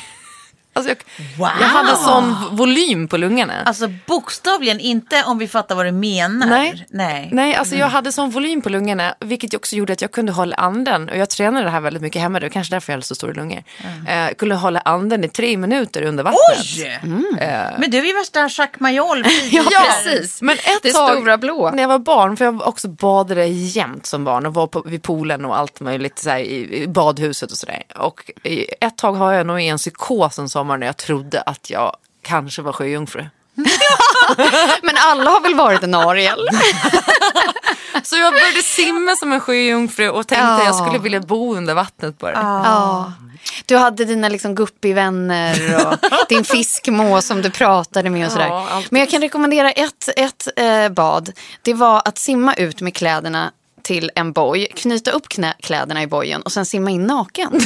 Alltså 0.74 0.90
jag, 0.92 0.98
Wow. 1.38 1.50
jag 1.62 1.68
hade 1.68 1.96
sån 1.96 2.36
volym 2.56 3.08
på 3.08 3.18
lungorna. 3.18 3.54
Alltså 3.66 3.88
bokstavligen 4.08 4.80
inte 4.80 5.24
om 5.24 5.38
vi 5.38 5.48
fattar 5.48 5.76
vad 5.76 5.86
du 5.86 5.92
menar. 5.92 6.48
Nej. 6.48 6.86
Nej. 6.90 7.30
Nej, 7.32 7.56
alltså 7.56 7.76
jag 7.76 7.88
hade 7.88 8.12
sån 8.12 8.30
volym 8.30 8.62
på 8.62 8.70
lungorna, 8.70 9.16
vilket 9.20 9.54
också 9.54 9.76
gjorde 9.76 9.94
att 9.94 10.02
jag 10.02 10.12
kunde 10.12 10.32
hålla 10.32 10.56
anden. 10.56 11.10
Och 11.10 11.18
jag 11.18 11.30
tränade 11.30 11.66
det 11.66 11.72
här 11.72 11.80
väldigt 11.82 12.02
mycket 12.02 12.22
hemma, 12.22 12.40
det 12.40 12.46
var 12.46 12.52
kanske 12.52 12.76
därför 12.76 12.94
jag 12.94 12.98
hade 12.98 13.06
så 13.06 13.16
stora 13.16 13.34
lungor. 13.34 13.64
Eh, 14.08 14.28
kunde 14.38 14.56
hålla 14.56 14.80
anden 14.80 15.24
i 15.24 15.30
tre 15.30 15.58
minuter 15.58 16.02
under 16.02 16.24
vattnet. 16.24 16.42
Oj! 16.78 17.00
Men 17.78 17.92
du 17.92 17.98
är 17.98 18.04
ju 18.06 18.14
värsta 18.14 18.40
Jacques 18.40 18.80
Mayol. 18.80 19.24
Ja, 19.52 19.64
Ja, 19.72 19.82
precis. 20.04 20.42
Men 20.42 20.56
ett 20.56 20.64
Det 20.84 20.92
tag, 20.92 21.10
stora 21.18 21.38
blå. 21.38 21.72
När 21.72 21.84
jag 21.84 21.88
var 21.90 22.00
barn, 22.00 22.38
för 22.38 22.46
jag 22.46 22.68
också 22.68 22.88
badade 22.88 23.46
jämt 23.48 24.06
som 24.06 24.24
barn 24.24 24.46
och 24.46 24.54
var 24.54 24.68
på, 24.68 24.82
vid 24.82 25.04
poolen 25.04 25.46
och 25.46 25.58
allt 25.58 25.80
möjligt 25.80 26.20
så 26.20 26.30
här, 26.30 26.40
i, 26.40 26.82
i 26.84 26.88
badhuset 26.88 27.52
och 27.52 27.58
sådär. 27.58 27.84
Och 27.96 28.32
ett 28.82 28.98
tag 28.98 29.14
har 29.14 29.34
jag 29.34 29.48
nog 29.48 29.62
en 29.62 29.78
psykos 29.78 30.40
en 30.40 30.50
sommar 30.62 30.78
när 30.78 30.88
jag 30.88 30.98
trodde 30.98 31.42
att 31.42 31.70
jag 31.70 31.96
kanske 32.22 32.62
var 32.62 32.74
sjöjungfru. 32.74 33.26
Men 34.82 34.96
alla 34.98 35.32
har 35.32 35.42
väl 35.42 35.56
varit 35.56 35.84
en 35.84 35.96
Ariel? 35.96 36.40
Så 38.04 38.18
jag 38.18 38.34
började 38.34 38.62
simma 38.64 39.16
som 39.16 39.34
en 39.34 39.40
sjöjungfru 39.40 40.10
och 40.10 40.28
tänkte 40.28 40.46
Ja. 40.46 40.58
att 40.60 40.66
jag 40.66 40.76
skulle 40.76 41.00
vilja 41.00 41.20
bo 41.20 41.56
under 41.56 41.74
vattnet 41.74 42.18
bara. 42.18 42.34
Ja. 42.34 43.14
Du 43.66 43.78
hade 43.78 44.06
dina 44.06 44.30
liksom 44.30 44.56
guppivänner 44.56 45.86
och 45.88 45.96
din 46.30 46.44
fiskmås 46.44 47.26
som 47.26 47.42
du 47.42 47.50
pratade 47.50 48.10
med 48.10 48.26
och 48.26 48.32
sådär. 48.32 48.48
Ja. 48.48 48.84
Men 48.90 49.00
jag 49.00 49.10
kan 49.10 49.22
rekommendera 49.22 49.72
ett, 49.72 50.10
ett 50.16 50.48
eh, 50.56 50.90
bad. 50.90 51.32
Det 51.62 51.74
var 51.74 52.02
att 52.06 52.18
simma 52.18 52.54
ut 52.54 52.82
med 52.82 52.94
kläderna 52.96 53.52
till 53.84 54.12
en 54.16 54.32
boj, 54.32 54.68
knyta 54.76 55.12
upp 55.12 55.30
knä, 55.30 55.54
kläderna 55.60 56.02
i 56.04 56.08
bojen 56.08 56.42
och 56.42 56.52
sen 56.52 56.66
simma 56.66 56.90
in 56.92 57.04
naken. 57.08 57.52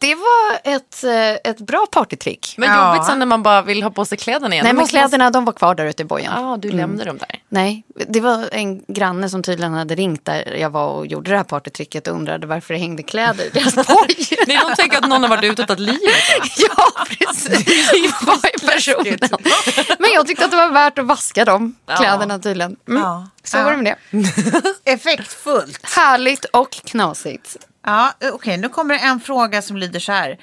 Det 0.00 0.14
var 0.14 0.74
ett, 0.74 1.04
eh, 1.04 1.50
ett 1.50 1.58
bra 1.58 1.86
partytrick. 1.92 2.54
Men 2.58 2.68
Ja. 2.70 2.88
jobbigt 2.94 3.06
sen 3.06 3.18
när 3.18 3.26
man 3.26 3.42
bara 3.42 3.62
vill 3.62 3.82
ha 3.82 3.90
på 3.90 4.04
sig 4.04 4.18
kläderna 4.18 4.54
igen. 4.54 4.64
Nej 4.64 4.72
men 4.72 4.76
man- 4.76 4.86
kläderna 4.88 5.30
de 5.30 5.44
var 5.44 5.52
kvar 5.52 5.74
där 5.74 5.86
ute 5.86 6.02
i 6.02 6.04
bojen. 6.04 6.32
Ja, 6.36 6.56
du 6.60 6.70
lämnade 6.72 7.04
dem 7.04 7.18
där. 7.18 7.40
Nej, 7.48 7.84
det 8.08 8.20
var 8.20 8.48
en 8.52 8.82
granne 8.88 9.28
som 9.28 9.42
tydligen 9.42 9.72
hade 9.74 9.94
ringt 9.94 10.24
där 10.24 10.56
jag 10.60 10.70
var 10.70 10.88
och 10.88 11.06
gjorde 11.06 11.30
det 11.30 11.36
här 11.36 11.44
partytricket 11.44 12.06
och 12.08 12.14
undrade 12.14 12.46
varför 12.46 12.74
det 12.74 12.80
hängde 12.80 13.02
kläder 13.02 13.44
i 13.44 13.48
deras 13.50 13.74
boj. 13.88 14.16
Nej, 14.46 14.58
de 14.68 14.74
tänker 14.76 14.98
att 14.98 15.08
någon 15.08 15.22
har 15.22 15.28
varit 15.30 15.44
ute 15.44 15.62
och 15.62 15.68
tagit 15.68 15.80
livet 15.80 16.00
Ja, 16.58 17.04
precis. 17.08 17.90
Det 17.90 18.26
var 18.26 18.40
ju 18.52 18.68
personen. 18.68 19.18
Men 19.98 20.10
jag 20.14 20.26
tyckte 20.26 20.44
att 20.44 20.50
det 20.50 20.56
var 20.56 20.70
värt 20.70 20.98
att 20.98 21.06
vaska 21.06 21.44
de 21.44 21.74
kläderna 21.98 22.38
tydligen. 22.38 22.76
Mm. 22.88 23.02
Ja. 23.02 23.28
Så 23.44 23.62
var 23.62 23.70
det 23.70 23.76
med 23.76 23.96
det. 24.10 24.72
Effektfullt. 24.92 25.86
Härligt 25.96 26.44
och 26.44 26.70
knasigt. 26.70 27.56
Ja, 27.84 28.12
Okej, 28.32 28.56
nu 28.56 28.68
kommer 28.68 28.94
det 28.94 29.00
en 29.00 29.20
fråga 29.20 29.62
som 29.62 29.76
lyder 29.76 30.00
så 30.00 30.12
här. 30.12 30.38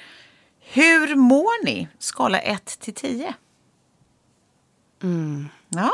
Hur 0.60 1.14
mår 1.14 1.64
ni? 1.64 1.88
Skala 1.98 2.38
1 2.40 2.78
till 2.80 2.94
10. 2.94 3.34
Ja. 5.68 5.92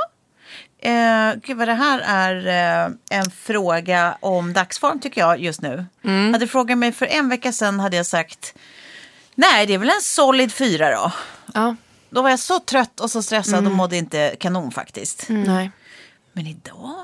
Eh, 0.83 1.35
gud 1.43 1.57
vad 1.57 1.69
det 1.69 1.75
här 1.75 2.01
är 2.07 2.47
eh, 2.87 2.93
en 3.19 3.31
fråga 3.31 4.17
om 4.21 4.53
dagsform 4.53 5.01
tycker 5.01 5.21
jag 5.21 5.41
just 5.41 5.61
nu. 5.63 5.87
Hade 6.33 6.39
du 6.39 6.47
frågat 6.47 6.79
mig 6.79 6.93
för 6.93 7.07
en 7.07 7.29
vecka 7.29 7.53
sedan 7.53 7.81
hade 7.81 7.97
jag 7.97 8.07
sagt 8.07 8.55
nej 9.35 9.67
det 9.67 9.75
är 9.75 9.79
väl 9.79 9.89
en 9.89 10.01
solid 10.03 10.53
fyra 10.53 10.91
då. 10.91 11.13
Ja. 11.55 11.77
Då 12.11 12.23
var 12.23 12.31
jag 12.31 12.39
så 12.39 12.61
trött 12.61 13.01
och 13.01 13.11
så 13.11 13.23
stressad 13.23 13.67
och 13.67 13.73
mådde 13.73 13.97
inte 13.97 14.37
kanon 14.41 14.71
faktiskt. 14.73 15.25
Nej. 15.29 15.71
Men 16.39 16.47
idag 16.47 16.95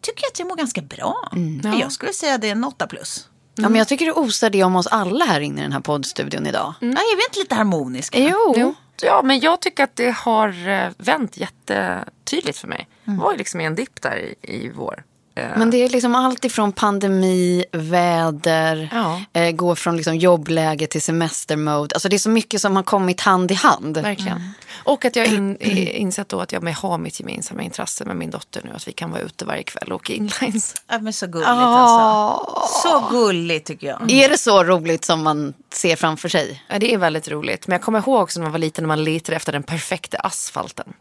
tycker 0.00 0.22
jag 0.24 0.28
att 0.32 0.38
jag 0.38 0.48
mår 0.48 0.56
ganska 0.56 0.82
bra. 0.82 1.30
Ja. 1.64 1.78
Jag 1.80 1.92
skulle 1.92 2.12
säga 2.12 2.34
att 2.34 2.40
det 2.40 2.46
är 2.48 2.52
en 2.52 2.64
8 2.64 2.86
plus. 2.86 3.28
Ja, 3.54 3.68
men 3.68 3.78
jag 3.78 3.88
tycker 3.88 4.06
det 4.06 4.12
osar 4.12 4.50
det 4.50 4.64
om 4.64 4.76
oss 4.76 4.86
alla 4.86 5.24
här 5.24 5.40
inne 5.40 5.60
i 5.60 5.62
den 5.62 5.72
här 5.72 5.80
poddstudion 5.80 6.46
idag. 6.46 6.74
Ja, 6.80 6.86
är 6.86 7.16
vi 7.16 7.22
inte 7.28 7.38
lite 7.38 7.54
harmoniska? 7.54 8.18
Jo. 8.18 8.54
Jo. 8.56 8.74
Ja, 9.02 9.20
men 9.24 9.40
jag 9.40 9.60
tycker 9.60 9.84
att 9.84 9.96
det 9.96 10.10
har 10.16 10.68
eh, 10.68 10.90
vänt 10.98 11.36
jättetydligt 11.36 12.58
för 12.58 12.68
mig. 12.68 12.88
Det 13.04 13.10
var 13.16 13.32
ju 13.32 13.38
liksom 13.38 13.60
en 13.60 13.74
dipp 13.74 14.02
där 14.02 14.16
i, 14.18 14.34
i 14.42 14.70
vår. 14.76 15.04
Eh, 15.34 15.44
Men 15.58 15.70
det 15.70 15.76
är 15.76 15.88
liksom 15.88 16.14
allt 16.14 16.44
ifrån 16.44 16.72
pandemi, 16.72 17.64
väder, 17.72 18.88
Ja. 18.92 19.20
eh, 19.40 19.50
gå 19.50 19.74
från 19.76 19.96
liksom 19.96 20.16
jobbläge 20.16 20.86
till 20.86 21.02
semestermode. 21.02 21.94
Alltså 21.94 22.08
det 22.08 22.16
är 22.16 22.18
så 22.18 22.30
mycket 22.30 22.60
som 22.60 22.76
har 22.76 22.82
kommit 22.82 23.20
hand 23.20 23.50
i 23.50 23.54
hand. 23.54 23.96
Verkligen. 23.98 24.52
Och 24.88 25.04
att 25.04 25.16
jag 25.16 25.26
in, 25.26 25.56
insett 25.56 26.28
då 26.28 26.40
att 26.40 26.52
jag 26.52 26.62
med 26.62 26.74
har 26.74 26.98
mitt 26.98 27.20
gemensamma 27.20 27.62
intresse 27.62 28.04
med 28.04 28.16
min 28.16 28.30
dotter 28.30 28.62
nu. 28.64 28.70
Att 28.74 28.88
vi 28.88 28.92
kan 28.92 29.10
vara 29.10 29.20
ute 29.20 29.44
varje 29.44 29.62
kväll 29.62 29.92
och 29.92 29.96
åka 29.96 30.12
inlines. 30.12 30.74
Ja, 30.88 30.98
men 30.98 31.12
så 31.12 31.26
gulligt 31.26 31.48
alltså. 31.48 32.80
Så 32.82 33.08
gulligt 33.10 33.66
tycker 33.66 33.86
jag. 33.86 34.10
Är 34.10 34.28
det 34.28 34.38
så 34.38 34.64
roligt 34.64 35.04
som 35.04 35.22
man 35.22 35.54
ser 35.72 35.96
framför 35.96 36.28
sig? 36.28 36.64
Ja, 36.68 36.78
det 36.78 36.94
är 36.94 36.98
väldigt 36.98 37.28
roligt. 37.28 37.66
Men 37.66 37.74
jag 37.74 37.82
kommer 37.82 37.98
ihåg 37.98 38.22
också 38.22 38.40
när 38.40 38.44
man 38.44 38.52
var 38.52 38.58
liten 38.58 38.84
när 38.84 38.88
man 38.88 39.04
letade 39.04 39.36
efter 39.36 39.52
den 39.52 39.62
perfekta 39.62 40.18
asfalten. 40.18 40.92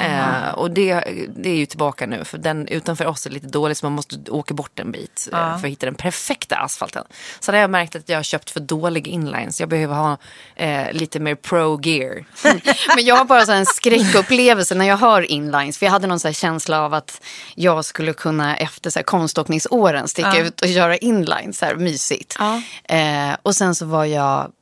Eh, 0.00 0.48
och 0.54 0.70
det, 0.70 0.94
det 1.36 1.48
är 1.48 1.56
ju 1.56 1.66
tillbaka 1.66 2.06
nu 2.06 2.24
för 2.24 2.38
den 2.38 2.68
utanför 2.68 3.06
oss 3.06 3.26
är 3.26 3.30
lite 3.30 3.46
dålig 3.46 3.76
så 3.76 3.86
man 3.86 3.92
måste 3.92 4.30
åka 4.30 4.54
bort 4.54 4.80
en 4.80 4.92
bit 4.92 5.28
eh, 5.32 5.38
för 5.38 5.66
att 5.66 5.72
hitta 5.72 5.86
den 5.86 5.94
perfekta 5.94 6.56
asfalten. 6.56 7.04
Så 7.40 7.52
där 7.52 7.58
har 7.58 7.62
jag 7.62 7.70
märkt 7.70 7.96
att 7.96 8.08
jag 8.08 8.18
har 8.18 8.22
köpt 8.22 8.50
för 8.50 8.60
dålig 8.60 9.08
inlines. 9.08 9.60
Jag 9.60 9.68
behöver 9.68 9.94
ha 9.94 10.16
eh, 10.56 10.92
lite 10.92 11.20
mer 11.20 11.34
pro 11.34 11.80
gear. 11.82 12.24
Men 12.96 13.04
jag 13.04 13.16
har 13.16 13.24
bara 13.24 13.46
så 13.46 13.52
en 13.52 13.66
skräckupplevelse 13.66 14.74
när 14.74 14.84
jag 14.84 14.96
hör 14.96 15.30
inlines. 15.30 15.78
För 15.78 15.86
jag 15.86 15.90
hade 15.90 16.06
någon 16.06 16.20
så 16.20 16.32
känsla 16.32 16.80
av 16.80 16.94
att 16.94 17.22
jag 17.54 17.84
skulle 17.84 18.12
kunna 18.12 18.56
efter 18.56 18.90
så 18.90 18.98
här 18.98 19.04
konståkningsåren 19.04 20.08
sticka 20.08 20.38
ut 20.38 20.60
och 20.60 20.68
göra 20.68 20.96
inlines. 20.96 21.58
Så 21.58 21.66
här 21.66 21.74
mysigt. 21.74 22.36
Eh, 22.84 23.36
och 23.42 23.56
sen 23.56 23.74
så 23.74 23.86
var 23.86 24.04
jag 24.04 24.52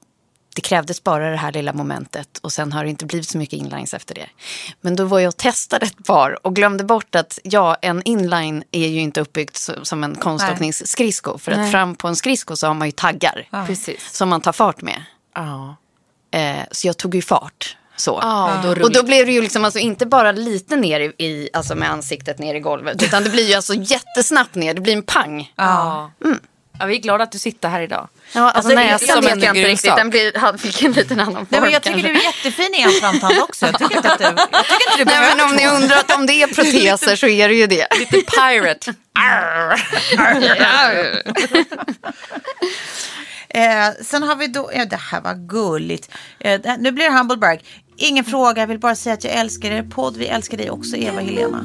det 0.59 0.63
krävdes 0.63 1.05
bara 1.05 1.31
det 1.31 1.37
här 1.37 1.53
lilla 1.53 1.73
momentet 1.73 2.39
och 2.43 2.53
sen 2.53 2.73
har 2.73 2.85
det 2.85 2.91
inte 2.91 3.07
blivit 3.07 3.29
så 3.29 3.39
mycket 3.39 3.59
inlines 3.59 3.95
efter 3.95 4.15
det. 4.15 4.27
Men 4.81 4.97
då 4.97 5.05
var 5.05 5.19
jag 5.19 5.29
och 5.29 5.37
testade 5.37 5.87
ett 5.87 6.05
par 6.07 6.47
och 6.47 6.57
glömde 6.57 6.85
bort 6.85 7.15
att 7.15 7.39
ja, 7.43 7.77
en 7.83 8.03
inline 8.03 8.65
är 8.73 8.89
ju 8.89 9.01
inte 9.01 9.21
uppbyggt 9.21 9.69
som 9.83 10.05
en 10.05 10.15
konståkningsskridsko. 10.15 11.39
För 11.39 11.53
att 11.53 11.71
fram 11.71 11.95
på 11.95 12.09
en 12.09 12.17
skridsko 12.17 12.57
så 12.57 12.67
har 12.67 12.75
man 12.75 12.89
ju 12.89 12.93
taggar 12.93 13.49
Precis. 13.67 14.13
som 14.13 14.29
man 14.29 14.41
tar 14.41 14.53
fart 14.53 14.83
med. 14.83 15.03
Ja. 15.35 15.77
Eh, 16.31 16.63
så 16.71 16.87
jag 16.87 16.97
tog 16.97 17.15
ju 17.15 17.23
fart. 17.23 17.77
Så. 17.97 18.19
Ja, 18.23 18.69
och 18.69 18.77
då 18.77 18.83
och 18.83 18.93
då 18.93 19.03
blev 19.03 19.27
det 19.27 19.33
ju 19.33 19.43
liksom 19.43 19.65
alltså 19.65 19.79
inte 19.79 20.07
bara 20.07 20.33
lite 20.33 20.77
ner 20.77 21.01
i, 21.01 21.25
i, 21.25 21.49
alltså 21.53 21.75
med 21.75 21.91
ansiktet 21.91 22.39
ner 22.39 22.55
i 22.55 22.61
golvet. 22.61 23.03
Utan 23.03 23.25
det 23.25 23.31
blir 23.31 23.49
ju 23.49 23.55
alltså 23.55 23.75
jättesnabbt 23.75 24.55
ner. 24.55 24.75
Det 24.75 24.81
blir 24.81 24.93
en 24.97 25.03
pang. 25.03 25.53
Ja. 25.57 26.11
Ja, 26.79 26.87
vi 26.87 26.97
är 26.97 27.01
glada 27.01 27.25
att 27.25 27.33
du 27.33 27.39
sitter 27.39 27.69
här 27.69 27.81
idag. 27.81 28.09
Ja, 28.33 28.41
alltså, 28.41 28.57
Alltså, 28.57 28.69
det 28.69 28.83
är 28.83 28.93
näsan 28.93 29.09
som 29.09 29.25
vet 29.25 29.43
jag 29.45 29.57
inte 29.57 29.69
riktigt. 29.69 29.97
Den 29.97 30.11
blir, 30.11 30.33
han 30.39 30.59
fick 30.59 30.83
en 30.83 30.93
liten 30.93 31.21
annan 31.21 31.35
form. 31.35 31.47
Nej, 31.49 31.61
men 31.61 31.71
jag 31.71 31.83
tycker 31.83 31.99
kanske. 32.01 32.13
du 32.13 32.21
är 32.21 32.25
jättefin 32.25 32.75
i 32.75 32.83
en 32.83 32.91
framtand 32.91 33.39
också. 33.39 33.67
Jag 33.67 33.79
tycker 33.79 33.97
inte 33.97 34.13
att 34.13 34.19
du, 34.19 34.25
jag 34.25 34.35
tycker 34.51 34.91
inte 34.91 34.99
du 34.99 35.05
Nej, 35.05 35.35
men 35.37 35.51
om 35.51 35.57
ni 35.57 35.67
undrar 35.69 35.97
att 35.97 36.17
om 36.17 36.27
det 36.27 36.43
är 36.43 36.47
proteser 36.47 37.17
så 37.17 37.27
är 37.27 37.49
det 37.49 37.55
ju 37.55 37.67
det. 37.67 37.87
Lite 37.99 38.17
pirate. 38.17 38.95
Eh, 43.51 43.89
sen 44.05 44.23
har 44.23 44.37
vi 44.37 44.47
då, 44.47 44.71
ja, 44.75 44.85
det 44.85 44.97
här 44.97 45.21
var 45.21 45.35
gulligt. 45.35 46.11
Eh, 46.41 46.61
nu 46.79 46.93
blir 46.93 47.05
det 47.05 47.19
Humbleberg. 47.19 47.61
Ingen 47.97 48.25
fråga, 48.25 48.63
jag 48.63 48.67
vill 48.67 48.79
bara 48.79 48.95
säga 48.95 49.15
att 49.15 49.25
jag 49.25 49.33
älskar 49.35 49.71
er 49.71 49.83
podd. 49.83 50.17
Vi 50.17 50.27
älskar 50.27 50.57
dig 50.57 50.71
också, 50.71 50.97
Eva 50.97 51.21
Helena. 51.21 51.65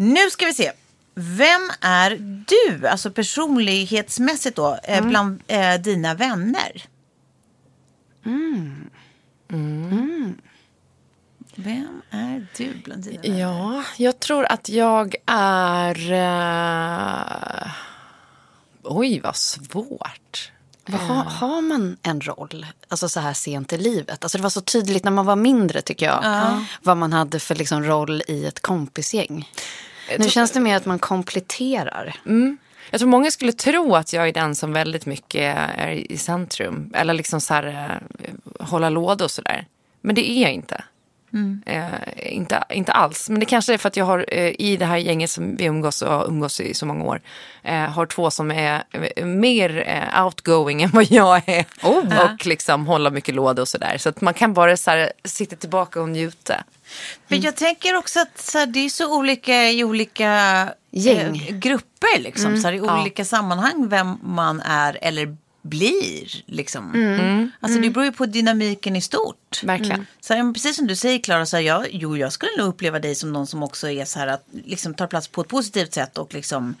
Nu 0.00 0.30
ska 0.30 0.46
vi 0.46 0.54
se. 0.54 0.72
Vem 1.14 1.70
är 1.80 2.10
du, 2.46 2.86
alltså 2.86 3.10
personlighetsmässigt 3.10 4.56
då, 4.56 4.78
eh, 4.84 5.04
bland 5.06 5.42
eh, 5.46 5.74
dina 5.74 6.14
vänner? 6.14 6.84
Vem 11.56 12.02
är 12.10 12.46
du 12.56 12.74
bland 12.84 13.02
dina 13.04 13.22
vänner? 13.22 13.40
Ja, 13.40 13.84
jag 13.96 14.20
tror 14.20 14.44
att 14.52 14.68
jag 14.68 15.14
är... 15.26 16.12
eh, 16.12 17.70
Oj, 18.82 19.20
vad 19.20 19.36
svårt. 19.36 20.52
Vad 20.86 21.00
Har, 21.00 21.24
har 21.24 21.60
man 21.62 21.96
en 22.02 22.20
roll, 22.20 22.66
alltså 22.88 23.08
så 23.08 23.20
här 23.20 23.32
sent 23.32 23.72
i 23.72 23.78
livet? 23.78 24.24
Alltså 24.24 24.38
det 24.38 24.42
var 24.42 24.50
så 24.50 24.60
tydligt 24.60 25.04
när 25.04 25.10
man 25.10 25.26
var 25.26 25.36
mindre 25.36 25.80
tycker 25.82 26.06
jag. 26.06 26.20
Vad 26.82 26.96
man 26.96 27.12
hade 27.12 27.38
för 27.40 27.54
liksom 27.54 27.84
roll 27.84 28.22
i 28.28 28.46
ett 28.46 28.60
kompisgäng. 28.60 29.48
Nu 30.18 30.30
känns 30.30 30.50
det 30.50 30.60
mer 30.60 30.76
att 30.76 30.86
man 30.86 30.98
kompletterar. 30.98 32.16
Jag 32.90 33.00
tror 33.00 33.10
många 33.10 33.30
skulle 33.30 33.52
tro 33.52 33.94
att 33.94 34.12
jag 34.12 34.28
är 34.28 34.32
den 34.32 34.54
som 34.54 34.72
väldigt 34.72 35.06
mycket 35.06 35.56
är 35.76 36.12
i 36.12 36.16
centrum. 36.16 36.92
Eller 36.94 37.14
liksom 37.14 37.40
så 37.40 37.54
här, 37.54 38.00
eh, 38.22 38.66
hålla 38.66 38.90
låda 38.90 39.24
och 39.24 39.30
sådär. 39.30 39.66
Men 40.00 40.14
det 40.14 40.30
är 40.30 40.42
jag 40.42 40.52
inte. 40.52 40.84
Eh, 41.66 41.84
inte. 42.16 42.64
Inte 42.70 42.92
alls. 42.92 43.28
Men 43.30 43.40
det 43.40 43.46
kanske 43.46 43.74
är 43.74 43.78
för 43.78 43.88
att 43.88 43.96
jag 43.96 44.04
har 44.04 44.24
eh, 44.28 44.52
i 44.58 44.76
det 44.76 44.84
här 44.86 44.96
gänget 44.96 45.30
som 45.30 45.56
vi 45.56 45.64
umgås 45.64 46.02
och 46.02 46.12
har 46.12 46.24
umgås 46.26 46.60
i 46.60 46.74
så 46.74 46.86
många 46.86 47.04
år. 47.04 47.20
Eh, 47.62 47.74
har 47.80 48.06
två 48.06 48.30
som 48.30 48.50
är 48.50 48.82
eh, 49.16 49.24
mer 49.26 49.84
eh, 49.86 50.24
outgoing 50.24 50.82
än 50.82 50.90
vad 50.90 51.10
jag 51.10 51.48
är. 51.48 51.64
och 52.32 52.46
liksom 52.46 52.86
hålla 52.86 53.10
mycket 53.10 53.34
låda 53.34 53.62
och 53.62 53.68
sådär. 53.68 53.98
Så 53.98 54.08
att 54.08 54.20
man 54.20 54.34
kan 54.34 54.54
bara 54.54 54.76
så 54.76 54.90
här, 54.90 55.12
sitta 55.24 55.56
tillbaka 55.56 56.00
och 56.02 56.08
njuta. 56.08 56.64
Men 57.28 57.40
jag 57.40 57.56
tänker 57.56 57.96
också 57.96 58.20
att 58.20 58.38
så 58.38 58.58
här, 58.58 58.66
det 58.66 58.78
är 58.80 58.88
så 58.88 59.16
olika 59.18 59.68
i 59.70 59.84
olika 59.84 60.68
Gäng. 60.90 61.46
eh, 61.48 61.56
grupper. 61.56 62.18
Liksom, 62.18 62.56
så 62.56 62.68
här, 62.68 62.74
I 62.74 62.80
olika 62.80 63.24
sammanhang 63.24 63.88
vem 63.88 64.18
man 64.22 64.60
är 64.60 64.98
eller 65.02 65.36
blir. 65.62 66.42
Liksom. 66.46 67.50
Alltså, 67.60 67.80
det 67.80 67.90
beror 67.90 68.04
ju 68.04 68.12
på 68.12 68.26
dynamiken 68.26 68.96
i 68.96 69.00
stort. 69.00 69.62
Verkligen. 69.62 70.06
Så 70.20 70.34
här, 70.34 70.52
precis 70.52 70.76
som 70.76 70.86
du 70.86 70.96
säger 70.96 71.18
Klara, 71.18 71.46
så 71.46 71.56
här, 71.56 71.62
jag, 71.62 71.86
jo, 71.90 72.16
jag 72.16 72.32
skulle 72.32 72.52
nog 72.58 72.68
uppleva 72.68 72.98
dig 72.98 73.14
som 73.14 73.32
någon 73.32 73.46
som 73.46 73.62
också 73.62 73.90
är 73.90 74.04
så 74.04 74.18
här 74.18 74.26
att 74.26 74.44
liksom, 74.64 74.94
tar 74.94 75.06
plats 75.06 75.28
på 75.28 75.40
ett 75.40 75.48
positivt 75.48 75.94
sätt 75.94 76.18
och 76.18 76.34
liksom 76.34 76.74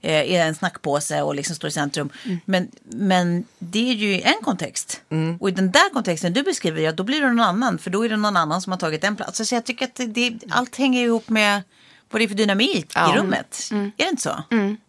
eh, 0.00 0.32
är 0.32 0.46
en 0.46 0.54
snackpåse 0.54 1.22
och 1.22 1.34
liksom 1.34 1.56
står 1.56 1.68
i 1.68 1.72
centrum. 1.72 2.10
Men, 2.44 2.68
men 2.84 3.44
det 3.58 3.90
är 3.90 3.94
ju 3.94 4.20
en 4.20 4.42
kontext. 4.42 5.00
Och 5.40 5.48
i 5.48 5.52
den 5.52 5.70
där 5.70 5.92
kontexten 5.92 6.32
du 6.32 6.42
beskriver, 6.42 6.80
ja, 6.80 6.92
då 6.92 7.02
blir 7.02 7.20
det 7.20 7.28
någon 7.28 7.40
annan. 7.40 7.78
För 7.78 7.90
då 7.90 8.04
är 8.04 8.08
det 8.08 8.16
någon 8.16 8.36
annan 8.36 8.62
som 8.62 8.72
har 8.72 8.78
tagit 8.78 9.00
den 9.00 9.16
platsen. 9.16 9.46
Så 9.46 9.54
jag 9.54 9.64
tycker 9.64 9.84
att 9.84 9.94
det, 9.94 10.06
det, 10.06 10.38
allt 10.48 10.76
hänger 10.76 11.04
ihop 11.04 11.28
med 11.28 11.62
vad 12.10 12.20
det 12.20 12.24
är 12.24 12.28
för 12.28 12.34
dynamik 12.34 12.86
Ja. 12.94 13.14
i 13.14 13.18
rummet. 13.18 13.68
Är 13.72 13.92
det 13.96 14.08
inte 14.10 14.22
så? 14.22 14.42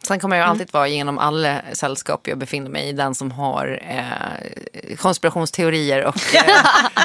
Sen 0.07 0.19
kommer 0.19 0.37
jag 0.37 0.47
alltid 0.49 0.73
vara 0.73 0.87
genom 0.87 1.17
alla 1.17 1.61
sällskap 1.73 2.27
jag 2.27 2.37
befinner 2.37 2.69
mig 2.69 2.89
i 2.89 2.91
den 2.91 3.15
som 3.15 3.31
har 3.31 3.79
eh, 3.87 4.95
konspirationsteorier 4.95 6.05
och 6.05 6.15
eh, 6.35 6.43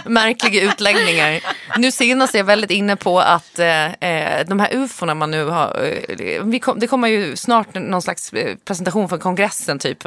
märkliga 0.04 0.62
utläggningar. 0.62 1.40
Nu 1.78 1.92
senast 1.92 2.34
är 2.34 2.38
jag 2.38 2.44
väldigt 2.44 2.70
inne 2.70 2.96
på 2.96 3.20
att 3.20 3.58
eh, 3.58 3.92
eh, 3.92 4.46
de 4.46 4.60
här 4.60 4.74
ufona 4.74 5.14
man 5.14 5.30
nu 5.30 5.44
har, 5.44 5.90
eh, 6.20 6.58
kom, 6.58 6.78
det 6.78 6.86
kommer 6.86 7.08
ju 7.08 7.36
snart 7.36 7.74
någon 7.74 8.02
slags 8.02 8.32
eh, 8.32 8.56
presentation 8.64 9.08
från 9.08 9.18
kongressen 9.18 9.78
typ 9.78 10.06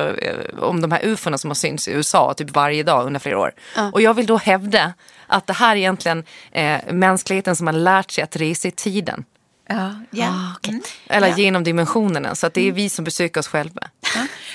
om 0.59 0.81
de 0.81 0.91
här 0.91 1.05
ufona 1.05 1.38
som 1.38 1.50
har 1.50 1.55
synts 1.55 1.88
i 1.88 1.91
USA 1.91 2.33
typ 2.33 2.50
varje 2.55 2.83
dag 2.83 3.05
under 3.05 3.19
flera 3.19 3.39
år. 3.39 3.51
Och 3.93 4.01
jag 4.01 4.13
vill 4.13 4.25
då 4.25 4.38
hävda 4.38 4.93
att 5.27 5.47
det 5.47 5.53
här 5.53 5.71
är 5.71 5.75
egentligen 5.79 6.24
eh, 6.51 6.77
mänskligheten 6.91 7.55
som 7.55 7.67
har 7.67 7.74
lärt 7.74 8.12
sig 8.12 8.24
att 8.24 8.35
resa 8.35 8.67
i 8.67 8.71
tiden. 8.71 9.25
Ja. 9.67 9.95
ja. 10.12 10.55
Mm. 10.67 10.81
Eller 11.10 11.27
Ja. 11.27 11.38
genom 11.38 11.63
dimensionerna. 11.63 12.36
Så 12.36 12.48
att 12.48 12.53
det 12.53 12.67
är 12.67 12.72
vi 12.72 12.89
som 12.89 13.05
besöker 13.05 13.39
oss 13.39 13.48
själva. 13.48 13.81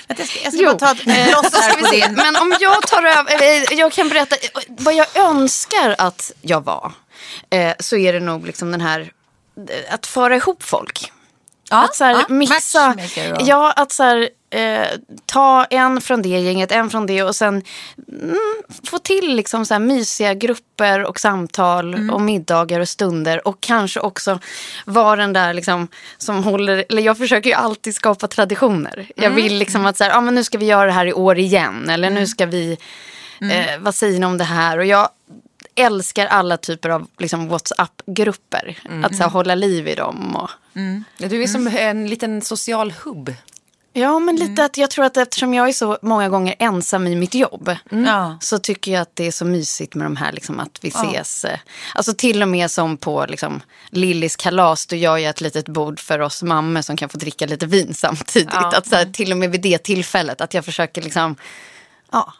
Vänta, 0.07 0.21
Jag 0.21 0.27
ska, 0.27 0.39
jag 0.43 0.53
ska 0.53 0.63
Jo. 0.63 0.69
bara 0.77 0.77
ta 0.77 0.91
ett 0.91 1.31
loss 1.31 1.53
här 1.61 1.73
på 1.81 1.91
din. 1.91 2.13
Men 2.15 2.35
om 2.35 2.53
jag 2.59 2.81
tar 2.87 3.03
över, 3.03 3.35
eller 3.35 3.79
jag 3.79 3.91
kan 3.91 4.09
berätta 4.09 4.35
vad 4.67 4.93
jag 4.93 5.07
önskar 5.17 5.95
att 5.97 6.31
jag 6.41 6.63
var. 6.65 6.91
Eh, 7.49 7.73
så 7.79 7.97
är 7.97 8.13
det 8.13 8.19
nog 8.19 8.45
liksom 8.47 8.71
den 8.71 8.81
här, 8.81 9.11
eh, 9.69 9.93
att 9.93 10.05
föra 10.07 10.35
ihop 10.35 10.63
folk. 10.63 11.11
Ja, 11.71 11.83
att 11.83 11.95
så 11.95 12.03
här, 12.03 12.13
ja, 12.13 12.25
mixa, 12.29 12.95
ja 13.39 13.71
att 13.75 13.91
så 13.91 14.03
här, 14.03 14.29
eh, 14.49 14.87
ta 15.25 15.65
en 15.65 16.01
från 16.01 16.21
det 16.21 16.29
gänget, 16.29 16.71
en 16.71 16.89
från 16.89 17.05
det 17.07 17.23
och 17.23 17.35
sen 17.35 17.63
mm, 18.21 18.37
få 18.83 18.97
till 18.97 19.35
liksom 19.35 19.65
så 19.65 19.73
här 19.73 19.79
mysiga 19.81 20.33
grupper 20.33 21.03
och 21.03 21.19
samtal 21.19 21.93
Mm. 21.93 22.09
och 22.09 22.21
middagar 22.21 22.79
och 22.79 22.89
stunder 22.89 23.47
och 23.47 23.57
kanske 23.61 23.99
också 23.99 24.39
vara 24.85 25.15
den 25.15 25.33
där 25.33 25.53
liksom 25.53 25.87
som 26.17 26.43
håller, 26.43 26.85
eller 26.89 27.01
jag 27.01 27.17
försöker 27.17 27.49
ju 27.49 27.55
alltid 27.55 27.95
skapa 27.95 28.27
traditioner. 28.27 29.07
Jag 29.15 29.25
Mm. 29.25 29.35
vill 29.35 29.55
liksom 29.57 29.85
att 29.85 29.97
så 29.97 30.03
här, 30.03 30.17
ah, 30.17 30.21
men 30.21 30.35
nu 30.35 30.43
ska 30.43 30.57
vi 30.57 30.65
göra 30.65 30.85
det 30.85 30.91
här 30.91 31.05
i 31.05 31.13
år 31.13 31.37
igen 31.39 31.89
eller 31.89 32.07
Mm. 32.07 32.19
nu 32.19 32.27
ska 32.27 32.45
vi, 32.45 32.77
eh, 33.51 33.79
vad 33.79 33.95
säger 33.95 34.19
ni 34.19 34.25
om 34.25 34.37
det 34.37 34.43
här? 34.43 34.77
Och 34.77 34.85
jag 34.85 35.09
älskar 35.75 36.25
alla 36.25 36.57
typer 36.57 36.89
av 36.89 37.07
liksom, 37.19 37.47
WhatsApp-grupper. 37.49 38.77
Mm. 38.85 39.05
Att 39.05 39.15
så 39.15 39.23
här, 39.23 39.29
hålla 39.29 39.55
liv 39.55 39.87
i 39.87 39.95
dem. 39.95 40.35
Och, 40.35 40.49
Du 41.17 41.43
är 41.43 41.47
som 41.47 41.67
en 41.67 42.07
liten 42.07 42.41
social 42.41 42.91
hubb. 42.91 43.33
Ja, 43.93 44.19
men 44.19 44.35
lite 44.35 44.65
att 44.65 44.77
jag 44.77 44.89
tror 44.89 45.05
att 45.05 45.17
eftersom 45.17 45.53
jag 45.53 45.69
är 45.69 45.73
så 45.73 45.97
många 46.01 46.29
gånger 46.29 46.55
ensam 46.59 47.07
i 47.07 47.15
mitt 47.15 47.33
jobb 47.35 47.75
Ja. 47.89 48.37
så 48.41 48.59
tycker 48.59 48.91
jag 48.91 49.01
att 49.01 49.15
det 49.15 49.27
är 49.27 49.31
så 49.31 49.45
mysigt 49.45 49.95
med 49.95 50.05
de 50.05 50.15
här 50.15 50.31
liksom, 50.31 50.59
att 50.59 50.79
vi 50.81 50.87
ses. 50.89 51.45
eh, 51.45 51.59
Alltså 51.95 52.13
till 52.13 52.41
och 52.41 52.47
med 52.47 52.71
som 52.71 52.97
på 52.97 53.25
liksom, 53.29 53.61
Lillis 53.89 54.35
kalas, 54.35 54.85
då 54.87 54.95
gör 54.95 55.17
jag 55.17 55.29
ett 55.29 55.41
litet 55.41 55.67
bord 55.67 55.99
för 55.99 56.19
oss 56.19 56.43
mammor 56.43 56.81
som 56.81 56.97
kan 56.97 57.09
få 57.09 57.17
dricka 57.17 57.45
lite 57.45 57.65
vin 57.65 57.93
samtidigt. 57.93 58.49
Ja. 58.53 58.77
Att 58.77 58.87
så 58.87 58.95
här, 58.95 59.05
till 59.05 59.31
och 59.31 59.37
med 59.37 59.51
vid 59.51 59.61
det 59.61 59.77
tillfället 59.77 60.41
att 60.41 60.53
jag 60.53 60.65
försöker 60.65 61.01
liksom, 61.01 61.35
ja. 62.11 62.33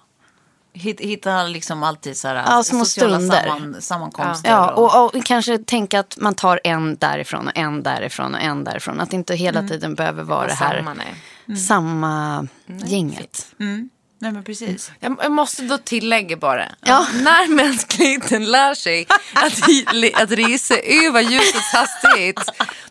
Hitta, 0.74 1.44
liksom 1.44 1.84
alltid 1.84 2.18
så 2.18 2.28
här, 2.28 2.36
Ja, 2.36 2.64
små 2.64 2.86
sociala 2.86 3.18
stunder. 3.18 3.44
Samman, 3.44 3.82
sammankomster. 3.82 4.50
Ja, 4.50 4.72
och, 4.72 4.96
och, 4.96 5.16
och 5.16 5.26
kanske 5.26 5.58
tänka 5.58 6.00
att 6.00 6.18
man 6.18 6.34
tar 6.34 6.60
en 6.64 6.96
därifrån 6.96 7.48
och 7.48 7.58
en 7.58 7.84
därifrån 7.84 8.36
och 8.36 8.42
en 8.42 8.64
därifrån. 8.64 9.00
Att 9.00 9.10
det 9.10 9.16
inte 9.16 9.36
hela 9.36 9.68
tiden 9.68 9.96
behöver 9.96 10.24
vara 10.24 10.48
det 10.48 10.54
här 10.54 10.78
Samma, 10.78 10.94
nej. 10.94 11.58
samma 11.58 12.48
gänget. 12.86 13.46
Nej 14.22 14.32
men 14.32 14.44
precis. 14.44 14.92
Jag, 15.00 15.18
jag 15.22 15.32
måste 15.32 15.62
då 15.62 15.78
tillägga 15.78 16.38
bara. 16.38 16.66
Ja. 16.82 17.08
När 17.14 17.48
mänskligheten 17.56 18.46
lär 18.46 18.74
sig 18.74 19.08
att, 19.34 20.24
att 20.24 20.32
resa 20.32 20.76
över 20.78 21.22
ljusets 21.22 21.74
hastighet. 21.74 22.40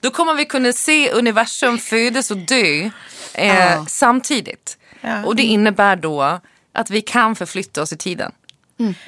Då 0.01 0.11
kommer 0.11 0.35
vi 0.35 0.45
kunna 0.45 0.73
se 0.73 1.11
universum 1.11 1.79
födas 1.79 2.31
och 2.31 2.37
dö 2.37 2.91
eh, 3.35 3.85
samtidigt. 3.87 4.79
Ja. 5.01 5.25
Och 5.25 5.37
det 5.37 5.43
innebär 5.43 5.97
då 5.97 6.41
att 6.81 6.91
vi 6.91 7.03
kan 7.03 7.37
förflytta 7.37 7.83
oss 7.83 7.93
i 7.93 7.97
tiden. 7.97 8.33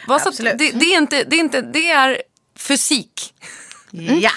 Vad 0.07 0.23
så 0.23 0.29
att 0.29 0.35
Absolut. 0.35 0.59
det, 0.59 0.71
det, 0.71 0.95
är 0.95 0.99
inte, 0.99 1.25
det, 1.25 1.37
är 1.37 1.41
inte, 1.41 1.63
det 1.63 1.91
är 1.91 2.23
fysik. 2.57 3.35
Ja. 3.91 4.31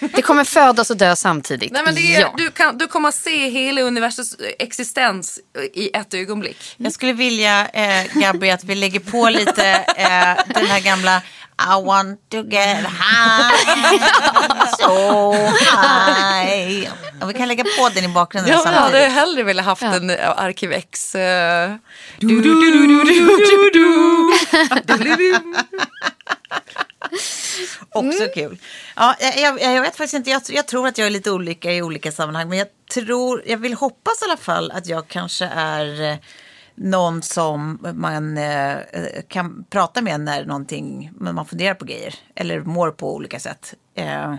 Det 0.00 0.22
kommer 0.22 0.44
födas 0.44 0.90
och 0.90 0.96
dö 0.96 1.16
samtidigt. 1.16 1.72
Nej, 1.72 1.82
men 1.84 1.94
det 1.94 2.16
är, 2.16 2.20
ja. 2.20 2.34
du, 2.36 2.50
kan, 2.50 2.78
du 2.78 2.86
kommer 2.86 3.10
se 3.10 3.48
hela 3.48 3.80
universums 3.80 4.36
existens 4.58 5.40
i 5.74 5.96
ett 5.96 6.14
ögonblick. 6.14 6.74
Jag 6.76 6.92
skulle 6.92 7.12
vilja, 7.12 7.68
eh, 7.68 8.06
Gabby, 8.14 8.50
att 8.50 8.64
vi 8.64 8.74
lägger 8.74 9.00
på 9.00 9.28
lite 9.28 9.72
eh, 9.96 10.54
den 10.54 10.66
här 10.66 10.80
gamla 10.80 11.22
I 11.58 11.82
want 11.84 12.30
to 12.30 12.42
get 12.42 12.86
high, 12.86 13.98
so 14.78 15.32
high. 15.32 16.88
Och 17.22 17.30
vi 17.30 17.34
kan 17.34 17.48
lägga 17.48 17.64
på 17.78 17.88
den 17.94 18.04
i 18.04 18.08
bakgrunden 18.08 18.52
Jag 18.52 18.62
hade 18.80 18.98
hellre 18.98 19.42
velat 19.42 19.64
haft 19.64 19.82
en 19.82 20.10
eh, 20.10 20.30
Arkiv 20.38 20.72
X. 20.72 21.14
eh, 21.14 21.74
Också 27.92 28.26
kul. 28.34 28.58
Ja, 28.96 29.14
jag, 29.20 29.38
jag, 29.38 29.62
jag 29.76 29.82
vet 29.82 29.96
faktiskt 29.96 30.14
inte, 30.14 30.30
jag, 30.30 30.42
jag 30.48 30.66
tror 30.66 30.88
att 30.88 30.98
jag 30.98 31.06
är 31.06 31.10
lite 31.10 31.30
olika 31.30 31.72
i 31.72 31.82
olika 31.82 32.12
sammanhang. 32.12 32.48
Men 32.48 32.58
jag 32.58 32.68
tror, 32.94 33.42
jag 33.46 33.58
vill 33.58 33.74
hoppas 33.74 34.22
i 34.22 34.24
alla 34.24 34.36
fall 34.36 34.70
att 34.70 34.86
jag 34.86 35.08
kanske 35.08 35.44
är 35.56 36.10
eh, 36.10 36.16
någon 36.76 37.22
som 37.22 37.78
man 37.94 38.38
eh, 38.38 38.78
kan 39.28 39.64
prata 39.70 40.02
med 40.02 40.20
när 40.20 40.44
någonting, 40.44 41.10
man 41.18 41.46
funderar 41.46 41.74
på 41.74 41.84
grejer. 41.84 42.14
Eller 42.34 42.60
mår 42.60 42.90
på 42.90 43.14
olika 43.14 43.40
sätt. 43.40 43.74
Eh, 43.94 44.34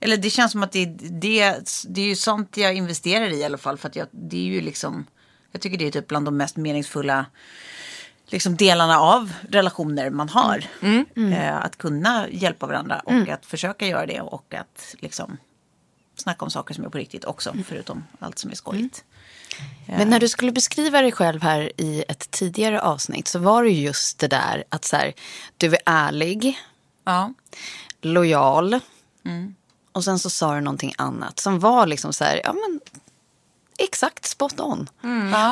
eller 0.00 0.16
det 0.16 0.30
känns 0.30 0.52
som 0.52 0.62
att 0.62 0.72
det, 0.72 0.86
det, 0.86 1.54
det 1.88 2.00
är 2.00 2.06
ju 2.06 2.16
sånt 2.16 2.56
jag 2.56 2.74
investerar 2.74 3.26
i 3.26 3.36
i 3.36 3.44
alla 3.44 3.58
fall. 3.58 3.78
För 3.78 3.88
att 3.88 3.96
jag, 3.96 4.06
det 4.10 4.36
är 4.36 4.42
ju 4.42 4.60
liksom, 4.60 5.06
jag 5.52 5.60
tycker 5.60 5.78
det 5.78 5.86
är 5.86 5.90
typ 5.90 6.08
bland 6.08 6.24
de 6.24 6.36
mest 6.36 6.56
meningsfulla 6.56 7.26
liksom 8.26 8.56
delarna 8.56 9.00
av 9.00 9.32
relationer 9.48 10.10
man 10.10 10.28
har. 10.28 10.64
Eh, 11.32 11.56
att 11.56 11.78
kunna 11.78 12.28
hjälpa 12.30 12.66
varandra 12.66 13.00
och 13.04 13.28
att 13.28 13.46
försöka 13.46 13.86
göra 13.86 14.06
det 14.06 14.20
och 14.20 14.54
att 14.54 14.94
liksom 14.98 15.36
snacka 16.16 16.44
om 16.44 16.50
saker 16.50 16.74
som 16.74 16.84
är 16.84 16.88
på 16.88 16.98
riktigt 16.98 17.24
också, 17.24 17.54
förutom 17.64 18.04
allt 18.18 18.38
som 18.38 18.50
är 18.50 18.54
skojigt. 18.54 19.04
Men 19.86 20.10
när 20.10 20.20
du 20.20 20.28
skulle 20.28 20.52
beskriva 20.52 21.02
dig 21.02 21.12
själv 21.12 21.42
här 21.42 21.72
i 21.76 22.04
ett 22.08 22.30
tidigare 22.30 22.80
avsnitt 22.80 23.28
så 23.28 23.38
var 23.38 23.64
det 23.64 23.70
ju 23.70 23.82
just 23.82 24.18
det 24.18 24.28
där 24.28 24.64
att 24.68 24.84
så 24.84 24.96
här, 24.96 25.12
du 25.56 25.66
är 25.74 25.78
ärlig, 25.86 26.58
Ja. 27.04 27.32
lojal 28.02 28.80
och 29.92 30.04
sen 30.04 30.18
så 30.18 30.30
sa 30.30 30.54
du 30.54 30.60
någonting 30.60 30.94
annat 30.98 31.40
som 31.40 31.58
var 31.60 31.86
liksom 31.86 32.12
så 32.12 32.24
här, 32.24 32.40
ja 32.44 32.52
men 32.52 32.80
exakt 33.78 34.26
spot 34.26 34.60
on. 34.60 34.90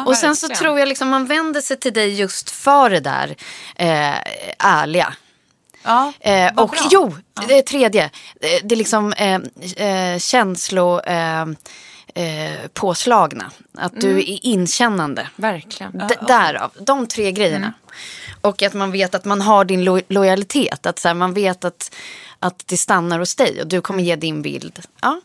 och 0.07 0.17
sen 0.17 0.37
så 0.37 0.49
tror 0.49 0.79
jag 0.79 0.89
liksom 0.89 1.09
man 1.09 1.27
vänder 1.27 1.61
sig 1.61 1.77
till 1.81 1.93
dig 1.93 2.15
just 2.15 2.51
för 2.51 2.91
det 2.91 3.01
där 3.01 3.37
eh, 3.77 4.17
ärliga. 4.59 5.15
Ja, 5.83 6.13
Eh, 6.21 6.53
och 6.57 6.69
bra. 6.71 6.89
jo, 6.91 7.17
det 7.49 7.59
är 7.59 7.63
tredje. 7.63 8.11
Det, 8.41 8.61
det 8.61 8.75
är 8.75 8.77
liksom 8.77 9.13
eh, 9.13 9.41
eh, 9.89 10.19
känslo... 10.19 11.01
Eh, 11.01 11.47
eh, 12.14 12.68
påslagna. 12.73 13.50
Att 13.75 14.00
du 14.00 14.18
är 14.18 14.47
inkännande. 14.47 15.28
Verkligen. 15.37 15.99
D- 15.99 16.14
Därav, 16.26 16.71
de 16.80 17.06
tre 17.06 17.33
grejerna. 17.33 17.73
Och 18.40 18.62
att 18.62 18.75
man 18.75 18.92
vet 18.92 19.14
att 19.14 19.25
man 19.25 19.40
har 19.40 19.64
din 19.64 19.85
lo- 19.85 20.00
lojalitet. 20.09 20.87
Att 20.87 20.99
så 20.99 21.09
här, 21.09 21.14
man 21.14 21.35
vet 21.35 21.64
att, 21.64 21.94
att 22.38 22.62
det 22.66 22.76
stannar 22.76 23.18
hos 23.18 23.35
dig 23.35 23.61
och 23.61 23.66
du 23.66 23.80
kommer 23.80 24.02
ge 24.02 24.16
din 24.16 24.42
bild. 24.42 24.78
Ja. 25.02 25.21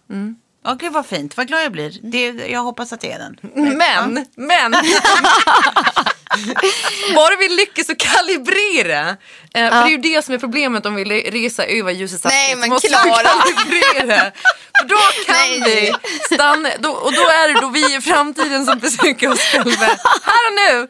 Ja, 0.70 0.74
gud 0.76 0.92
vad 0.94 1.06
fint. 1.06 1.38
Vad 1.38 1.48
glad 1.48 1.64
jag 1.64 1.72
blir. 1.72 1.94
Det, 2.02 2.26
jag 2.48 2.60
hoppas 2.60 2.94
att 2.94 3.02
det 3.02 3.12
är 3.12 3.20
den. 3.20 3.38
Men, 3.78 4.26
men. 4.36 4.72
Bara 7.16 7.36
vi 7.40 7.50
lyckas 7.50 7.90
att 7.90 7.98
kalibrera. 7.98 9.10
Eh, 9.10 9.16
För 9.54 9.62
det 9.82 9.88
är 9.88 9.90
ju 9.90 9.98
det 9.98 10.26
som 10.26 10.34
är 10.34 10.38
problemet 10.40 10.86
om 10.86 10.96
vi 10.96 11.04
reser 11.32 11.64
över 11.64 11.92
ljusets 11.92 12.24
Nej, 12.24 12.34
hastighet. 12.34 12.60
men 12.60 12.70
måste 12.70 12.88
vi 12.88 12.94
Klara. 12.94 13.24
kalibrera. 13.24 14.32
För 14.80 14.86
då 14.88 14.98
kan 15.26 15.36
Nej. 15.36 15.62
vi 15.66 15.94
stanna. 16.36 16.70
Då, 16.80 16.90
och 16.92 17.14
då 17.14 17.22
är 17.22 17.54
det 17.54 17.62
då 17.62 17.68
vi 17.70 17.96
i 17.96 18.02
framtiden 18.02 18.66
som 18.66 18.80
besöker 18.80 19.32
oss 19.32 19.40
själva. 19.40 19.86
Här 20.24 20.48
och 20.48 20.54
nu. 20.56 20.88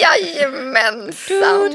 Jajamensan. 0.00 1.74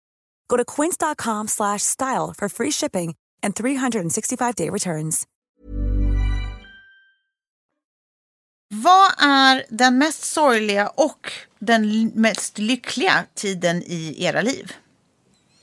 Go 0.51 0.57
to 0.57 0.65
quince.com 0.65 1.47
slash 1.47 1.77
style 1.77 2.33
for 2.37 2.49
free 2.49 2.71
shipping 2.71 3.15
and 3.43 3.55
365-day 3.55 4.69
returns. 4.69 5.27
Vad 8.73 9.11
är 9.17 9.65
den 9.69 9.97
mest 9.97 10.23
sorgliga 10.23 10.87
och 10.87 11.31
den 11.59 12.11
mest 12.15 12.57
lyckliga 12.57 13.23
tiden 13.35 13.83
i 13.83 14.15
era 14.25 14.41
liv? 14.41 14.73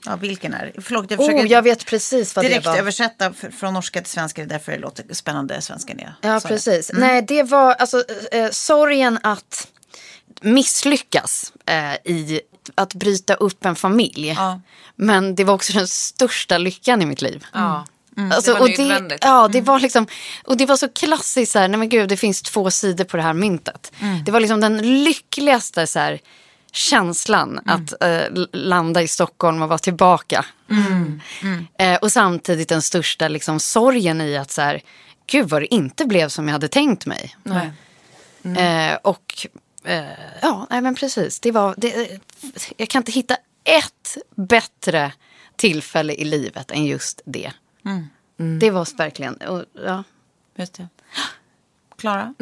Ja, 0.06 0.16
vilken 0.16 0.54
är 0.54 0.72
det? 0.74 0.82
Förlåt, 0.82 1.10
jag 1.10 1.18
försöker 1.18 1.44
Oh, 1.44 1.46
jag 1.46 1.62
vet 1.62 1.86
precis 1.86 2.36
vad 2.36 2.44
direkt 2.44 2.64
det 2.64 2.70
var. 2.70 2.78
översätta 2.78 3.32
från 3.32 3.74
norska 3.74 4.00
till 4.00 4.10
svenska. 4.10 4.42
Det 4.42 4.46
är 4.46 4.48
därför 4.48 4.72
det 4.72 4.78
låter 4.78 5.14
spännande 5.14 5.60
svenska. 5.60 5.94
När 5.94 6.02
jag 6.02 6.34
Ja, 6.34 6.40
precis. 6.40 6.90
Nej, 6.94 7.22
det 7.22 7.42
var 7.42 7.74
alltså 7.74 8.04
eh, 8.32 8.50
sorgen 8.50 9.18
att 9.22 9.68
misslyckas 10.40 11.52
eh, 11.66 11.94
i 11.94 12.40
att 12.74 12.94
bryta 12.94 13.34
upp 13.34 13.64
en 13.64 13.76
familj. 13.76 14.28
Ja. 14.28 14.60
Men 14.96 15.34
det 15.34 15.44
var 15.44 15.54
också 15.54 15.72
den 15.72 15.88
största 15.88 16.58
lyckan 16.58 17.02
i 17.02 17.06
mitt 17.06 17.22
liv. 17.22 17.46
Ja. 17.52 17.86
Alltså, 18.32 18.52
det 18.52 18.58
var 18.58 18.60
och 18.60 18.68
det, 18.76 18.82
nödvändigt. 18.82 19.18
ja, 19.22 19.48
det 19.48 19.60
var 19.60 19.80
liksom, 19.80 20.06
och 20.44 20.56
det 20.56 20.66
var 20.66 20.76
så 20.76 20.88
klassiskt 20.88 21.52
så 21.52 21.58
här, 21.58 21.68
nej 21.68 21.78
men 21.78 21.88
gud 21.88 22.08
det 22.08 22.16
finns 22.16 22.42
två 22.42 22.70
sidor 22.70 23.04
på 23.04 23.16
det 23.16 23.22
här 23.22 23.32
myntet. 23.32 23.92
Det 24.24 24.32
var 24.32 24.40
liksom 24.40 24.60
den 24.60 25.04
lyckligaste 25.04 25.86
så 25.86 25.98
här, 25.98 26.20
känslan 26.72 27.60
att 27.66 28.02
eh, 28.02 28.22
landa 28.52 29.02
i 29.02 29.08
Stockholm 29.08 29.62
och 29.62 29.68
vara 29.68 29.78
tillbaka. 29.78 30.44
Eh, 31.78 31.96
och 31.96 32.12
samtidigt 32.12 32.68
den 32.68 32.82
största 32.82 33.28
liksom, 33.28 33.60
sorgen 33.60 34.20
i 34.20 34.36
att 34.36 34.50
så 34.50 34.62
här, 34.62 34.82
gud 35.26 35.48
vad 35.48 35.62
det 35.62 35.74
inte 35.74 36.04
blev 36.04 36.28
som 36.28 36.48
jag 36.48 36.52
hade 36.52 36.68
tänkt 36.68 37.06
mig. 37.06 37.36
Nej. 37.42 37.70
Eh, 38.58 38.98
och 39.02 39.46
ja, 40.42 40.66
nej 40.70 40.80
men 40.80 40.94
precis. 40.94 41.40
Det 41.40 41.50
var, 41.50 41.74
det, 41.76 42.20
jag 42.76 42.88
kan 42.88 43.00
inte 43.00 43.12
hitta 43.12 43.36
ett 43.64 44.16
bättre 44.34 45.12
tillfälle 45.56 46.12
i 46.12 46.24
livet 46.24 46.70
än 46.70 46.84
just 46.84 47.20
det. 47.24 47.52
Det 48.60 48.70
var 48.70 48.96
verkligen, 48.96 49.34
och, 49.34 49.64
ja. 49.86 50.04
Just 50.56 50.74
det. 50.74 50.88
Klara? 51.98 52.34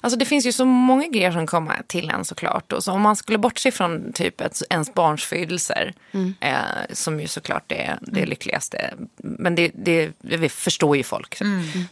Alltså 0.00 0.18
det 0.18 0.24
finns 0.24 0.46
ju 0.46 0.52
så 0.52 0.64
många 0.64 1.08
grejer 1.08 1.32
som 1.32 1.46
kommer 1.46 1.82
till 1.86 2.10
en 2.10 2.24
såklart. 2.24 2.72
Och 2.72 2.84
så 2.84 2.92
om 2.92 3.02
man 3.02 3.16
skulle 3.16 3.38
bortse 3.38 3.70
från 3.70 4.12
typ 4.12 4.40
ett, 4.40 4.62
ens 4.70 4.94
barns 4.94 5.24
födelser, 5.24 5.94
eh, 6.40 6.58
som 6.92 7.20
ju 7.20 7.26
såklart 7.26 7.72
är 7.72 7.98
det 8.00 8.26
lyckligaste. 8.26 8.94
Men 9.16 9.54
det, 9.54 9.70
det, 9.74 10.12
det 10.18 10.48
förstår 10.48 10.96
ju 10.96 11.02
folk. 11.02 11.38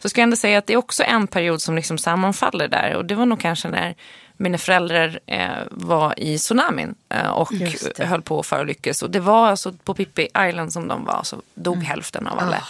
Så 0.01 0.09
ska 0.09 0.21
jag 0.21 0.27
ändå 0.27 0.37
säga 0.37 0.59
att 0.59 0.67
det 0.67 0.73
är 0.73 0.77
också 0.77 1.03
en 1.03 1.27
period 1.27 1.63
som 1.63 1.77
liksom 1.77 1.99
sammanfaller 1.99 2.69
där. 2.69 2.95
Och 2.95 3.05
det 3.05 3.15
var 3.15 3.27
nog 3.27 3.41
kanske 3.41 3.69
när 3.69 3.95
mina 4.43 4.59
föräldrar 4.59 5.21
eh, 5.27 5.51
var 5.71 6.15
i 6.17 6.39
tsunamin 6.39 6.95
eh, 7.09 7.31
och 7.31 7.53
höll 7.99 8.23
på 8.23 8.41
att 8.41 8.47
förolyckas. 8.47 9.03
Och 9.03 9.11
det 9.11 9.21
var 9.21 9.49
alltså 9.49 9.73
på 9.73 9.95
Pippi 9.95 10.29
Island 10.49 10.73
som 10.73 10.89
de 10.89 11.05
var, 11.05 11.21
så 11.23 11.43
dog 11.55 11.83
hälften 11.83 12.27
av 12.27 12.39
alla. 12.39 12.63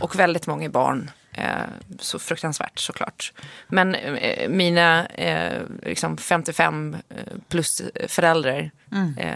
Och 0.00 0.18
väldigt 0.18 0.46
många 0.46 0.68
barn. 0.68 1.10
Eh, 1.38 1.56
så 1.98 2.18
fruktansvärt 2.18 2.78
såklart. 2.78 3.32
Men 3.68 3.94
eh, 3.94 4.48
mina 4.48 5.06
eh, 5.06 5.62
liksom 5.82 6.16
55 6.16 6.96
eh, 7.08 7.16
plus 7.48 7.82
föräldrar 8.08 8.70
eh, 9.18 9.34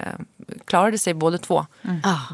klarade 0.65 0.99
sig 0.99 1.15
båda 1.15 1.39
två. 1.39 1.67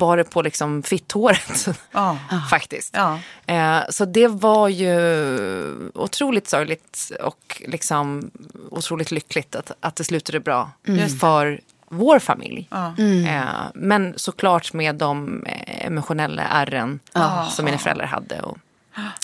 Bara 0.01 0.25
på 0.25 0.43
liksom 0.43 0.83
fitthåret 0.83 1.67
Ja. 1.93 2.19
faktiskt. 2.51 2.97
Ja. 2.97 3.19
Eh, 3.47 3.81
så 3.91 4.05
det 4.05 4.29
var 4.29 4.69
ju 4.69 5.91
otroligt 5.95 6.49
sorgligt 6.49 7.11
och 7.21 7.63
liksom 7.67 8.31
otroligt 8.71 9.11
lyckligt 9.11 9.57
att, 9.57 9.73
att 9.81 9.97
det 9.97 10.05
slutade 10.05 10.41
bra 10.41 10.71
för 11.21 11.61
vår 11.89 12.19
familj. 12.19 12.69
Eh, 13.27 13.45
men 13.75 14.15
såklart 14.17 14.73
med 14.73 14.95
de 14.95 15.45
emotionella 15.67 16.43
ärren 16.43 17.01
som 17.51 17.65
mina 17.65 17.79
föräldrar 17.79 18.07
hade. 18.07 18.41
Och, 18.41 18.59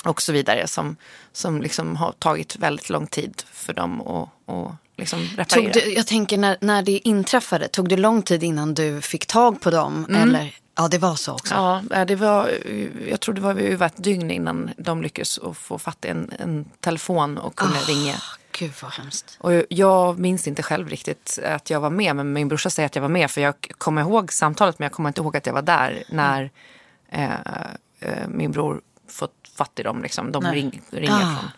och 0.05 0.23
så 0.23 0.33
vidare 0.33 0.69
som, 0.69 0.97
som 1.33 1.63
liksom 1.63 1.97
har 1.97 2.13
tagit 2.13 2.57
väldigt 2.57 2.91
lång 2.91 3.07
tid 3.07 3.43
för 3.53 3.73
dem 3.73 4.01
att 4.01 4.29
och 4.47 4.73
liksom 4.97 5.21
reparera. 5.21 5.73
Tog 5.73 5.73
det, 5.73 5.93
jag 5.93 6.07
tänker 6.07 6.39
när, 6.39 6.57
när 6.61 6.83
det 6.83 7.09
inträffade, 7.09 7.69
tog 7.69 7.89
det 7.89 7.97
lång 7.97 8.23
tid 8.23 8.43
innan 8.43 8.75
du 8.75 9.01
fick 9.01 9.27
tag 9.27 9.61
på 9.61 9.71
dem? 9.71 10.07
Eller? 10.15 10.59
Ja, 10.75 10.89
det 10.89 10.99
var 10.99 11.15
så 11.15 11.33
också. 11.33 11.55
Ja, 11.91 12.05
det 12.05 12.17
var, 12.17 12.51
jag 13.09 13.21
tror 13.21 13.35
det 13.35 13.41
var 13.41 13.55
över 13.55 13.87
ett 13.87 14.05
dygn 14.05 14.31
innan 14.31 14.71
de 14.77 15.03
lyckades 15.03 15.39
att 15.39 15.57
få 15.57 15.79
fatt 15.79 16.05
i 16.05 16.09
en, 16.09 16.33
en 16.39 16.65
telefon 16.81 17.39
och 17.39 17.55
kunde 17.55 17.79
ringa. 17.79 18.15
Gud 18.59 18.73
vad 18.83 18.93
hemskt. 18.93 19.37
Och 19.41 19.53
jag 19.69 20.19
minns 20.19 20.49
inte 20.49 20.63
själv 20.63 20.89
riktigt 20.89 21.39
att 21.45 21.71
jag 21.71 21.81
var 21.81 21.91
med, 21.91 22.17
men 22.17 22.33
min 22.33 22.49
brorsa 22.49 22.71
säger 22.71 22.87
att 22.87 22.95
jag 22.95 23.03
var 23.03 23.09
med 23.09 23.31
för 23.31 23.41
jag 23.41 23.55
kommer 23.79 24.01
ihåg 24.01 24.33
samtalet 24.33 24.79
men 24.79 24.85
jag 24.85 24.93
kommer 24.93 25.09
inte 25.09 25.21
ihåg 25.21 25.37
att 25.37 25.47
jag 25.47 25.53
var 25.53 25.63
där 25.63 26.05
när 26.09 26.51
eh, 27.09 27.31
eh, 28.01 28.29
min 28.29 28.53
bror 28.53 28.81
fått 29.13 29.49
fatt 29.57 29.79
i 29.79 29.83
dem. 29.83 30.03
Liksom. 30.03 30.33
De 30.33 30.45
ring, 30.45 30.83
ringer 30.91 31.13
Ah, 31.13 31.37
från 31.37 31.51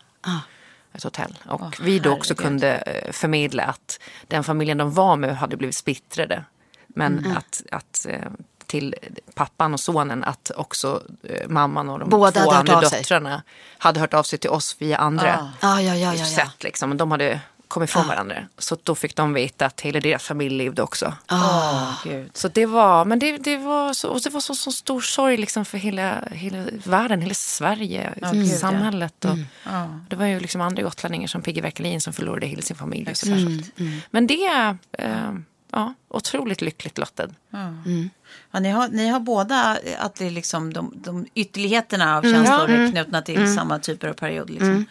ett 0.92 1.02
hotell. 1.04 1.38
Och 1.48 1.76
vi 1.80 1.98
då 1.98 2.10
också 2.12 2.34
kunde 2.34 2.76
eh, 2.76 3.12
förmedla 3.12 3.62
att 3.64 3.98
den 4.28 4.44
familjen 4.44 4.78
de 4.78 4.92
var 4.94 5.16
med 5.16 5.36
hade 5.36 5.56
blivit 5.56 5.76
splittrade. 5.76 6.44
Men 6.86 7.18
Mm. 7.18 7.36
att, 7.36 7.62
att 7.72 8.06
eh, 8.08 8.18
till 8.66 8.94
pappan 9.34 9.72
och 9.74 9.80
sonen 9.80 10.24
att 10.24 10.50
också 10.56 11.02
eh, 11.22 11.48
mamman 11.48 11.88
och 11.90 11.98
de 11.98 12.08
Båda 12.10 12.30
två 12.44 12.50
andra 12.50 12.76
av 12.76 12.82
sig. 12.82 12.98
döttrarna 12.98 13.42
hade 13.78 14.00
hört 14.00 14.14
av 14.14 14.22
sig 14.22 14.38
till 14.38 14.50
oss 14.50 14.76
via 14.78 14.96
andra 14.98 15.52
Ja, 15.60 15.80
ja, 15.80 15.82
ja, 15.82 15.94
ja, 15.94 16.14
ja. 16.14 16.24
sätt. 16.26 16.62
Liksom. 16.62 16.96
De 16.96 17.10
hade 17.10 17.40
kommit 17.68 17.90
ifrån 17.90 18.06
varandra. 18.08 18.36
Så 18.58 18.76
då 18.82 18.94
fick 18.94 19.16
de 19.16 19.32
veta 19.32 19.66
att 19.66 19.80
hela 19.80 20.00
deras 20.00 20.22
familj 20.22 20.56
levde 20.56 20.82
också. 20.82 21.14
Åh, 21.30 22.00
gud. 22.04 22.30
Så 22.34 22.48
det 22.48 22.66
var, 22.66 23.04
men 23.04 23.18
det, 23.18 23.36
det 23.38 23.56
var 23.56 23.92
så, 23.92 24.08
och 24.08 24.20
det 24.20 24.30
var 24.30 24.40
så, 24.40 24.54
så 24.54 24.72
stor 24.72 25.00
sorg 25.00 25.36
liksom 25.36 25.64
för 25.64 25.78
hela, 25.78 26.20
hela 26.30 26.64
världen, 26.84 27.20
hela 27.22 27.34
Sverige, 27.34 28.14
ja. 28.20 28.46
samhället. 28.58 29.24
Och, 29.24 29.36
Mm. 29.66 30.04
Det 30.08 30.16
var 30.16 30.26
ju 30.26 30.40
liksom 30.40 30.60
andra 30.60 30.82
gotlänningar 30.82 31.28
som 31.28 31.42
Piggy 31.42 31.60
Verkelin 31.60 32.00
som 32.00 32.12
förlorade 32.12 32.46
hela 32.46 32.62
sin 32.62 32.76
familj. 32.76 33.10
Och 33.10 33.26
Mm, 33.26 33.62
sådär. 33.62 34.00
Men 34.10 34.26
det 34.26 34.44
är 34.44 34.76
eh, 34.92 35.32
ja, 35.72 35.94
otroligt 36.08 36.62
lyckligt 36.62 36.98
lottad. 36.98 37.28
Ja, 37.50 38.60
ni, 38.60 38.70
har, 38.70 38.88
ni 38.88 39.08
har 39.08 39.20
båda 39.20 39.78
att 39.98 40.14
det 40.14 40.26
är 40.26 40.30
liksom 40.30 40.72
de, 40.72 40.92
de 40.96 41.26
ytterligheterna 41.34 42.16
av 42.16 42.22
känslor 42.22 42.70
är 42.70 42.90
knutna 42.90 43.22
till 43.22 43.54
samma 43.54 43.78
typer 43.78 44.08
av 44.08 44.12
period. 44.14 44.50
Liksom. 44.50 44.84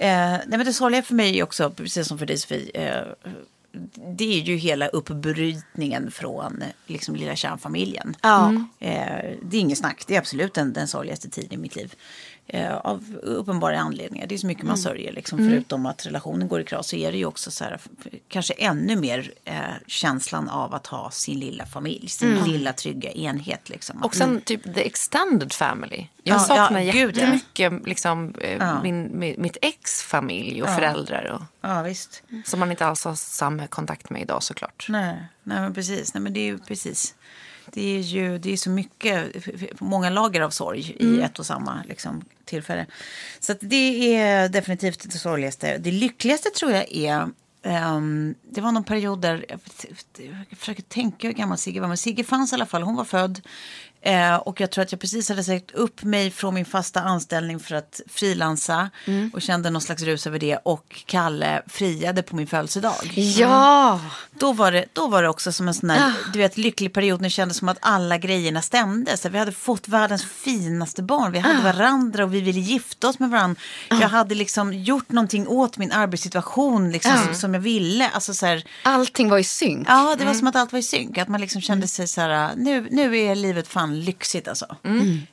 Eh, 0.00 0.30
nej, 0.30 0.44
men 0.46 0.64
det 0.64 0.72
sorgliga 0.72 1.02
för 1.02 1.14
mig 1.14 1.42
också, 1.42 1.70
precis 1.70 2.08
som 2.08 2.18
för 2.18 2.26
dig 2.26 2.38
Sofie, 2.38 2.70
eh, 2.74 3.06
det 4.16 4.38
är 4.38 4.42
ju 4.42 4.56
hela 4.56 4.88
uppbrytningen 4.88 6.10
från 6.10 6.62
eh, 6.62 6.68
liksom, 6.86 7.16
lilla 7.16 7.36
kärnfamiljen. 7.36 8.16
Ja. 8.22 8.54
Eh, 8.78 9.36
det 9.42 9.56
är 9.56 9.60
inget 9.60 9.78
snack, 9.78 10.04
det 10.06 10.14
är 10.14 10.18
absolut 10.18 10.54
den, 10.54 10.72
den 10.72 10.88
sorgligaste 10.88 11.28
tiden 11.28 11.52
i 11.52 11.56
mitt 11.56 11.76
liv. 11.76 11.94
Eh, 12.52 12.76
av 12.76 13.16
uppenbara 13.22 13.78
anledningar. 13.80 14.26
Det 14.26 14.34
är 14.34 14.38
så 14.38 14.46
mycket 14.46 14.64
man 14.64 14.78
sörjer. 14.78 15.12
Liksom, 15.12 15.38
Förutom 15.38 15.86
att 15.86 16.06
relationen 16.06 16.48
går 16.48 16.60
i 16.60 16.64
kras 16.64 16.88
så 16.88 16.96
är 16.96 17.12
det 17.12 17.18
ju 17.18 17.24
också 17.26 17.50
så 17.50 17.64
här, 17.64 17.80
kanske 18.28 18.54
ännu 18.54 18.96
mer 18.96 19.32
eh, 19.44 19.54
känslan 19.86 20.48
av 20.48 20.74
att 20.74 20.86
ha 20.86 21.10
sin 21.10 21.38
lilla 21.40 21.66
familj. 21.66 22.08
Sin 22.08 22.44
lilla 22.44 22.72
trygga 22.72 23.10
enhet. 23.12 23.68
Liksom. 23.68 24.02
Och 24.02 24.14
sen 24.14 24.40
typ 24.40 24.74
the 24.74 24.86
extended 24.86 25.52
family. 25.52 26.06
Jag 26.22 26.34
Ja, 26.34 26.38
saknar 26.38 26.80
ja, 26.80 26.92
gud, 26.92 27.16
ja. 27.16 27.20
jättemycket 27.20 27.72
liksom, 27.88 28.34
eh, 28.40 28.56
Ja. 28.60 28.82
min, 28.82 29.18
min, 29.18 29.34
mitt 29.42 29.56
ex 29.62 30.02
familj 30.02 30.62
och 30.62 30.68
föräldrar. 30.68 31.24
Och, 31.34 31.42
Ja, 31.60 31.82
visst. 31.82 32.22
som 32.44 32.60
man 32.60 32.70
inte 32.70 32.86
alls 32.86 33.04
har 33.04 33.14
samma 33.14 33.66
kontakt 33.66 34.10
med 34.10 34.22
idag 34.22 34.42
såklart. 34.42 34.86
Nej, 34.88 35.16
nej 35.42 35.60
men 35.60 35.74
precis. 35.74 36.14
Nej, 36.14 36.20
men 36.22 36.32
det 36.32 36.40
är 36.40 36.44
ju 36.44 36.58
precis. 36.58 37.14
Det 37.66 37.98
är 37.98 38.00
ju 38.00 38.38
det 38.38 38.52
är 38.52 38.56
så 38.56 38.70
mycket, 38.70 39.26
många 39.80 40.10
lager 40.10 40.40
av 40.40 40.50
sorg 40.50 40.96
i 40.98 41.20
ett 41.20 41.38
och 41.38 41.46
samma 41.46 41.82
liksom, 41.88 42.24
tillfälle. 42.44 42.86
Så 43.40 43.54
det 43.60 44.16
är 44.16 44.48
definitivt 44.48 45.12
det 45.12 45.18
sorgligaste. 45.18 45.78
Det 45.78 45.90
lyckligaste 45.90 46.50
tror 46.50 46.72
jag 46.72 46.92
är 46.92 47.28
ehm, 47.62 48.34
det 48.50 48.60
var 48.60 48.72
någon 48.72 48.84
period 48.84 49.20
där, 49.20 49.44
jag 50.48 50.58
försöker 50.58 50.82
tänka 50.82 51.26
hur 51.26 51.34
gammal 51.34 51.58
Sigge 51.58 51.80
var, 51.80 51.88
men 51.88 51.96
Sigge 51.96 52.24
fanns 52.24 52.52
i 52.52 52.54
alla 52.54 52.66
fall, 52.66 52.82
hon 52.82 52.96
var 52.96 53.04
född. 53.04 53.40
Eh, 54.02 54.34
och 54.34 54.60
jag 54.60 54.70
tror 54.70 54.82
att 54.82 54.92
jag 54.92 55.00
precis 55.00 55.28
hade 55.28 55.44
sagt 55.44 55.70
upp 55.70 56.02
mig 56.02 56.30
från 56.30 56.54
min 56.54 56.64
fasta 56.64 57.00
anställning 57.00 57.60
för 57.60 57.74
att 57.74 58.00
frilansa 58.08 58.90
och 59.32 59.42
kände 59.42 59.70
någon 59.70 59.82
slags 59.82 60.02
rus 60.02 60.26
över 60.26 60.38
det. 60.38 60.56
Och 60.62 61.02
Kalle 61.06 61.62
friade 61.66 62.22
på 62.22 62.36
min 62.36 62.46
födelsedag. 62.46 62.94
Ja. 63.14 64.00
Då 64.38 64.52
var, 64.52 64.72
det, 64.72 64.84
då 64.92 65.08
var 65.08 65.22
det 65.22 65.28
också 65.28 65.52
som 65.52 65.68
en 65.68 65.74
sån 65.74 65.90
här, 65.90 66.12
du 66.32 66.38
vet, 66.38 66.56
lycklig 66.58 66.92
period 66.92 67.20
när 67.20 67.26
det 67.28 67.32
kändes 67.32 67.56
som 67.56 67.68
att 67.68 67.78
alla 67.80 68.18
grejerna 68.18 68.62
stämde. 68.62 69.16
Så 69.16 69.28
vi 69.28 69.38
hade 69.38 69.52
fått 69.52 69.88
världens 69.88 70.24
finaste 70.24 71.02
barn, 71.02 71.32
vi 71.32 71.38
hade 71.38 71.62
varandra 71.62 72.24
och 72.24 72.34
vi 72.34 72.40
ville 72.40 72.60
gifta 72.60 73.08
oss 73.08 73.18
med 73.18 73.30
varandra. 73.30 73.60
Jag 73.88 74.08
hade 74.08 74.34
liksom 74.34 74.72
gjort 74.74 75.10
någonting 75.12 75.48
åt 75.48 75.78
min 75.78 75.92
arbetssituation 75.92 76.92
liksom, 76.92 77.12
som, 77.24 77.34
som 77.34 77.54
jag 77.54 77.60
ville. 77.60 78.08
Alltså, 78.08 78.34
så 78.34 78.46
här, 78.46 78.64
Allting 78.82 79.30
var 79.30 79.38
i 79.38 79.44
synk. 79.44 79.86
ja, 79.88 80.16
det 80.18 80.24
var 80.24 80.34
som 80.34 80.46
att 80.46 80.56
allt 80.56 80.72
var 80.72 80.78
i 80.78 80.82
synk. 80.82 81.18
Att 81.18 81.28
man 81.28 81.40
liksom 81.40 81.60
kände 81.60 81.88
sig 81.88 82.08
så 82.08 82.20
här, 82.20 82.50
nu, 82.56 82.88
nu 82.90 83.18
är 83.18 83.34
livet 83.34 83.68
fan 83.68 83.89
lyxigt 83.94 84.48
alltså. 84.48 84.76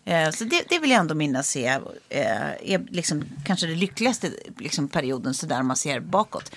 Eh, 0.05 0.31
så 0.31 0.43
det, 0.43 0.63
det 0.69 0.79
vill 0.79 0.89
jag 0.91 0.99
ändå 0.99 1.15
minnas 1.15 1.55
är, 1.55 1.81
eh, 2.09 2.73
är 2.73 2.91
liksom, 2.91 3.23
kanske 3.45 3.67
det 3.67 3.75
lyckligaste 3.75 4.31
liksom, 4.57 4.87
perioden 4.87 5.33
så 5.33 5.45
där 5.45 5.63
man 5.63 5.77
ser 5.77 5.99
bakåt. 5.99 6.51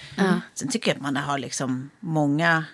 Sen 0.54 0.68
tycker 0.68 0.90
jag 0.90 0.96
att 0.96 1.02
man 1.02 1.16
har 1.16 1.38
liksom 1.38 1.90
många 2.00 2.64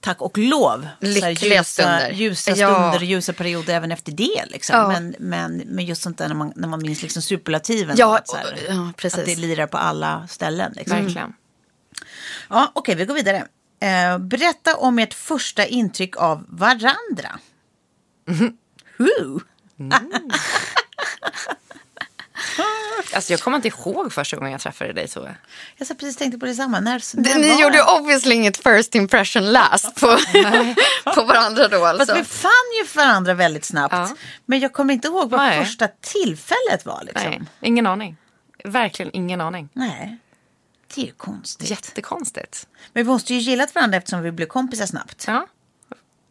tack 0.00 0.20
och 0.22 0.38
lov. 0.38 0.88
Lyckliga 1.00 1.30
ljusa, 1.30 1.64
stunder. 1.64 2.10
Ljusa 2.12 2.50
Ja. 2.50 2.74
stunder 2.74 2.96
och 2.98 3.04
ljusa 3.04 3.32
perioder 3.32 3.74
även 3.74 3.92
efter 3.92 4.12
det. 4.12 4.44
Liksom. 4.46 4.76
Ja. 4.76 4.88
Men, 4.88 5.14
men, 5.18 5.56
men 5.56 5.84
just 5.84 6.02
sånt 6.02 6.18
där 6.18 6.28
när 6.28 6.34
man, 6.34 6.52
när 6.56 6.68
man 6.68 6.82
minns 6.82 7.02
liksom 7.02 7.22
superlativen. 7.22 7.96
Ja, 7.98 8.18
att, 8.18 8.28
så 8.28 8.36
här, 8.36 8.58
ja, 8.68 8.92
precis. 8.96 9.18
att 9.18 9.26
det 9.26 9.36
lirar 9.36 9.66
på 9.66 9.78
alla 9.78 10.26
ställen. 10.28 10.72
Liksom. 10.76 11.04
Verkligen. 11.04 11.32
Ja, 12.48 12.72
okej, 12.74 12.94
vi 12.94 13.04
går 13.04 13.14
vidare. 13.14 13.46
Eh, 13.80 14.18
berätta 14.18 14.76
om 14.76 14.98
ert 14.98 15.14
första 15.14 15.66
intryck 15.66 16.16
av 16.16 16.44
varandra. 16.48 17.38
Who? 18.96 19.40
Alltså, 23.14 23.32
jag 23.32 23.40
kommer 23.40 23.56
inte 23.56 23.68
ihåg 23.68 24.12
första 24.12 24.36
gången 24.36 24.52
jag 24.52 24.60
träffade 24.60 24.92
dig 24.92 25.08
Tove. 25.08 25.34
Jag 25.76 25.86
så 25.88 25.94
precis 25.94 26.16
tänkte 26.16 26.38
på 26.38 26.46
detsamma. 26.46 26.80
När, 26.80 27.16
Det, 27.22 27.34
när 27.34 27.40
ni 27.40 27.48
var 27.48 27.60
gjorde 27.60 27.76
det? 27.76 27.82
obviously 28.00 28.34
inget 28.34 28.56
first 28.56 28.94
impression 28.94 29.52
last 29.52 29.94
på, 30.00 30.06
på 31.14 31.24
varandra 31.24 31.68
då 31.68 31.78
Fast 31.80 32.00
alltså. 32.00 32.14
vi 32.14 32.24
fann 32.24 32.50
ju 32.80 32.86
varandra 32.94 33.34
väldigt 33.34 33.64
snabbt. 33.64 33.92
Ja. 33.94 34.08
Men 34.46 34.60
jag 34.60 34.72
kommer 34.72 34.94
inte 34.94 35.08
ihåg 35.08 35.30
vad 35.30 35.40
Nej. 35.40 35.64
första 35.64 35.88
tillfället 36.00 36.84
var. 36.86 37.02
Liksom. 37.04 37.30
Nej, 37.30 37.40
ingen 37.60 37.86
aning. 37.86 38.16
Verkligen 38.64 39.10
ingen 39.14 39.40
aning. 39.40 39.68
Nej. 39.72 40.18
Det 40.94 41.00
är 41.00 41.06
ju 41.06 41.12
konstigt. 41.12 41.70
Jättekonstigt. 41.70 42.66
Men 42.92 43.04
vi 43.06 43.12
måste 43.12 43.34
ju 43.34 43.40
gillat 43.40 43.74
varandra 43.74 43.98
eftersom 43.98 44.22
vi 44.22 44.32
blev 44.32 44.46
kompisar 44.46 44.86
snabbt. 44.86 45.24
Ja, 45.26 45.46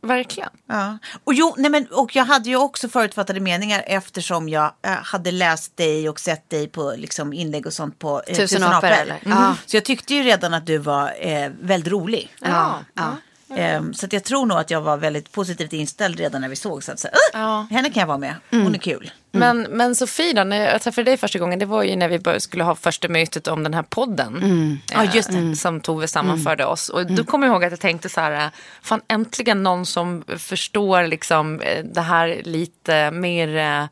verkligen. 0.01 0.49
Ja. 0.67 0.97
Och, 1.23 1.33
jo, 1.33 1.55
nej 1.57 1.71
men, 1.71 1.87
och 1.91 2.15
jag 2.15 2.25
hade 2.25 2.49
ju 2.49 2.55
också 2.55 2.89
förutfattade 2.89 3.39
meningar 3.39 3.83
eftersom 3.87 4.49
jag 4.49 4.73
eh, 4.81 4.91
hade 4.91 5.31
läst 5.31 5.77
dig 5.77 6.09
och 6.09 6.19
sett 6.19 6.49
dig 6.49 6.67
på 6.67 6.93
liksom, 6.97 7.33
inlägg 7.33 7.65
och 7.65 7.73
sånt 7.73 7.99
på 7.99 8.21
eh, 8.27 8.35
Tusen 8.37 8.63
apor, 8.63 8.87
eller? 8.89 9.19
Ja. 9.25 9.55
Så 9.65 9.77
jag 9.77 9.85
tyckte 9.85 10.13
ju 10.15 10.23
redan 10.23 10.53
att 10.53 10.65
du 10.65 10.77
var 10.77 11.13
eh, 11.19 11.51
väldigt 11.61 11.91
rolig. 11.91 12.35
Ja, 12.41 12.79
ja. 12.93 13.15
Ehm, 13.55 13.93
så 13.93 14.07
jag 14.11 14.23
tror 14.23 14.45
nog 14.45 14.57
att 14.57 14.71
jag 14.71 14.81
var 14.81 14.97
väldigt 14.97 15.31
positivt 15.31 15.73
inställd 15.73 16.19
redan 16.19 16.41
när 16.41 16.49
vi 16.49 16.55
såg. 16.55 16.83
Så 16.83 16.91
att 16.91 16.99
säga, 16.99 17.13
"Åh, 17.33 17.39
Ja. 17.41 17.67
Henne 17.71 17.89
kan 17.89 18.01
jag 18.01 18.07
vara 18.07 18.17
med, 18.17 18.35
hon 18.49 18.75
är 18.75 18.79
kul. 18.79 19.11
Men, 19.31 19.61
men 19.61 19.95
Sofie 19.95 20.33
då, 20.33 20.43
när 20.43 20.71
jag 20.71 20.81
träffade 20.81 21.05
dig 21.11 21.17
första 21.17 21.39
gången, 21.39 21.59
det 21.59 21.65
var 21.65 21.83
ju 21.83 21.95
när 21.95 22.07
vi 22.33 22.39
skulle 22.39 22.63
ha 22.63 22.75
första 22.75 23.07
mötet 23.07 23.47
om 23.47 23.63
den 23.63 23.73
här 23.73 23.83
podden. 23.83 24.79
Ja, 24.93 25.03
just 25.13 25.31
det. 25.31 25.37
eh, 25.37 25.53
Som 25.53 25.81
Tove 25.81 26.07
sammanförde 26.07 26.65
oss. 26.65 26.89
Och 26.89 27.05
då 27.11 27.23
kommer 27.23 27.47
jag 27.47 27.53
ihåg 27.53 27.63
att 27.63 27.71
jag 27.71 27.79
tänkte 27.79 28.09
så 28.09 28.21
här, 28.21 28.49
fan 28.81 29.01
äntligen 29.07 29.63
någon 29.63 29.85
som 29.85 30.23
förstår 30.37 31.03
liksom 31.07 31.61
eh, 31.61 31.83
det 31.85 32.01
här 32.01 32.41
lite 32.43 33.11
mer 33.11 33.57
eh, 33.57 33.87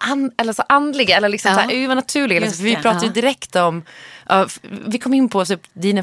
an, 0.00 0.30
eller 0.36 0.52
så 0.52 0.62
andliga 0.68 1.16
eller 1.16 1.28
liksom 1.28 1.48
Ja. 1.50 1.54
så 1.54 1.60
här 1.60 1.72
övernaturliga. 1.84 2.40
Liksom. 2.40 2.64
Vi 2.64 2.74
det, 2.74 2.82
pratade 2.82 3.00
ju 3.04 3.06
ja. 3.06 3.12
direkt 3.12 3.56
om, 3.56 3.82
ja, 4.28 4.44
f- 4.46 4.60
vi 4.86 4.98
kom 4.98 5.14
in 5.14 5.28
på 5.28 5.44
typ, 5.44 5.60
dina, 5.72 6.02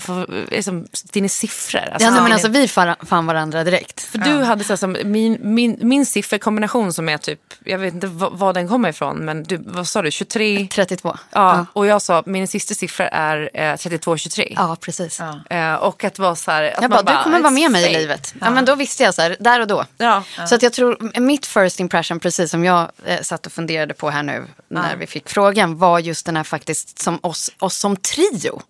liksom, 0.51 0.88
dina 1.12 1.29
siffror. 1.29 1.79
Alltså, 1.81 2.07
Ja, 2.07 2.12
nej, 2.12 2.21
men 2.23 2.31
alltså, 2.31 2.47
vi 2.47 2.67
fann 3.07 3.25
varandra 3.25 3.63
direkt. 3.63 4.01
för 4.01 4.17
du 4.17 4.43
hade 4.43 4.63
så 4.63 4.71
här, 4.73 4.77
som 4.77 4.97
min, 5.03 5.38
min, 5.41 5.77
min 5.81 6.05
sifferkombination 6.05 6.93
som 6.93 7.10
är 7.10 7.17
typ, 7.17 7.39
jag 7.63 7.77
vet 7.77 7.93
inte 7.93 8.07
var, 8.07 8.53
den 8.53 8.67
kommer 8.67 8.89
ifrån, 8.89 9.25
men 9.25 9.43
du, 9.43 9.57
vad 9.65 9.88
sa 9.88 10.01
du, 10.01 10.12
23? 10.12 10.67
32. 10.71 11.17
Ja, 11.31 11.65
och 11.73 11.86
jag 11.88 12.01
sa 12.01 12.23
min 12.25 12.47
sista 12.47 12.73
siffra 12.73 13.07
är 13.07 13.49
eh, 13.53 13.62
32-23. 13.62 14.53
Ja, 14.55 14.77
precis. 14.81 15.21
Eh, 15.49 15.73
och 15.73 16.03
att 16.03 16.19
vara 16.19 16.36
så 16.36 16.51
här, 16.51 16.63
att 16.63 16.81
Jag 16.81 16.89
man 16.89 17.05
bara, 17.05 17.17
du 17.17 17.23
kommer 17.23 17.39
vara 17.39 17.51
med 17.51 17.71
mig 17.71 17.91
i 17.91 17.97
livet. 17.97 18.33
Ja. 18.41 18.49
men 18.49 18.65
då 18.65 18.75
visste 18.75 19.03
jag 19.03 19.13
så 19.13 19.21
här, 19.21 19.36
där 19.39 19.60
och 19.62 19.67
då. 19.67 19.86
Ja. 19.97 20.23
Så 20.49 20.55
att 20.55 20.62
jag 20.62 20.73
tror, 20.73 21.19
mitt 21.19 21.45
first 21.45 21.79
impression, 21.79 22.19
precis 22.19 22.51
som 22.51 22.63
jag 22.65 22.91
eh, 23.05 23.21
satt 23.21 23.45
och 23.45 23.51
funderade 23.51 23.87
på 23.93 24.10
här 24.10 24.23
nu 24.23 24.45
när 24.67 24.95
vi 24.95 25.08
fick 25.08 25.30
frågan, 25.30 25.78
var 25.78 26.00
just 26.00 26.26
den 26.26 26.38
här 26.38 26.43
faktiskt 26.43 27.00
som 27.00 27.19
oss, 27.21 27.52
oss 27.60 27.78
som 27.78 27.97
trio. 27.97 28.62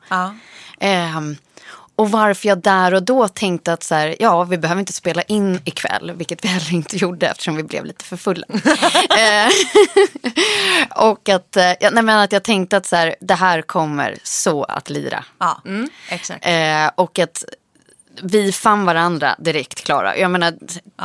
Ehm, 0.80 1.36
och 1.98 2.12
varför 2.12 2.48
jag 2.48 2.58
där 2.58 2.94
och 2.94 3.04
då 3.04 3.28
tänkte 3.28 3.74
att 3.74 3.84
så 3.84 3.96
här, 3.96 4.16
ja, 4.20 4.44
vi 4.44 4.58
behöver 4.58 4.80
inte 4.80 4.94
spela 4.94 5.22
in 5.22 5.62
ikväll, 5.66 6.12
vilket 6.16 6.44
vi 6.44 6.48
heller 6.48 6.74
inte 6.74 6.98
gjorde 6.98 7.28
eftersom 7.28 7.56
vi 7.56 7.64
blev 7.64 7.86
lite 7.86 8.06
för 8.06 8.18
fulla. 8.18 8.46
Eh, 9.18 9.50
och 11.08 11.30
att, 11.30 11.58
eh, 11.58 11.74
ja, 11.80 11.90
nej, 11.90 12.04
men 12.04 12.20
att 12.20 12.32
jag 12.32 12.44
tänkte 12.44 12.78
att 12.78 12.86
så 12.86 12.96
här, 12.96 13.16
det 13.20 13.34
här 13.34 13.62
kommer 13.62 14.18
så 14.24 14.64
att 14.64 14.90
lira. 14.90 15.26
Ja, 15.38 15.62
exakt. 16.10 16.46
Eh, 16.46 16.92
och 16.96 17.20
att 17.20 17.44
vi 18.24 18.52
fann 18.52 18.86
varandra 18.86 19.36
direkt, 19.40 19.84
Klara. 19.84 20.18
Jag 20.18 20.32
menar, 20.32 20.54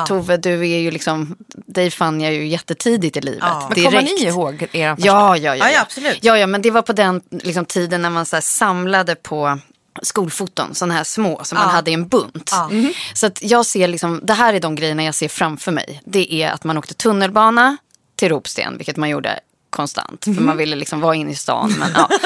Tove, 0.07 0.37
du 0.37 0.53
är 0.53 0.79
ju 0.79 0.91
liksom, 0.91 1.37
dig 1.67 1.91
fann 1.91 2.21
jag 2.21 2.35
ju 2.35 2.47
jättetidigt 2.47 3.17
i 3.17 3.21
livet. 3.21 3.43
Ja. 3.43 3.71
Men 3.75 3.85
kommer 3.85 4.03
ni 4.03 4.25
ihåg 4.25 4.69
er 4.73 4.95
första? 4.95 5.07
Ja, 5.07 5.37
ja, 5.37 5.37
ja, 5.37 5.57
Ja, 5.57 5.71
ja, 5.71 5.81
absolut. 5.81 6.19
Ja, 6.23 6.39
ja, 6.39 6.47
men 6.47 6.63
det 6.63 6.71
var 6.71 6.83
på 6.83 6.93
den 6.93 7.21
liksom, 7.31 7.65
tiden 7.65 8.03
när 8.03 8.11
man 8.11 8.27
så 8.27 8.37
här, 8.37 8.41
samlade 8.41 9.15
på 9.15 9.59
skolfoton, 10.03 10.75
sådana 10.75 10.95
här 10.95 11.05
små 11.05 11.45
som 11.45 11.59
man 11.59 11.69
hade 11.69 11.91
i 11.91 11.95
en 11.95 12.09
bunt. 12.09 12.51
Ja. 12.53 12.69
Mhm. 12.69 12.93
Så 13.15 13.27
att 13.27 13.43
jag 13.43 13.67
ser 13.67 13.89
liksom, 13.89 14.21
det 14.23 14.33
här 14.33 14.55
är 14.55 14.61
de 14.61 14.75
grejerna 14.75 15.05
jag 15.05 15.15
ser 15.15 15.29
framför 15.29 15.73
mig. 15.73 16.03
Det 16.05 16.33
är 16.33 16.51
att 16.51 16.65
man 16.65 16.79
åkte 16.79 16.95
tunnelbana 16.95 17.77
till 18.17 18.29
Ropsten, 18.29 18.77
vilket 18.77 18.97
man 18.97 19.09
gjorde 19.09 19.41
konstant. 19.73 20.25
För 20.25 20.33
man 20.33 20.57
ville 20.57 20.77
liksom 20.77 21.01
vara 21.01 21.15
inne 21.15 21.31
i 21.31 21.35
stan. 21.35 21.75
Men, 21.79 21.89
ja. 21.95 22.09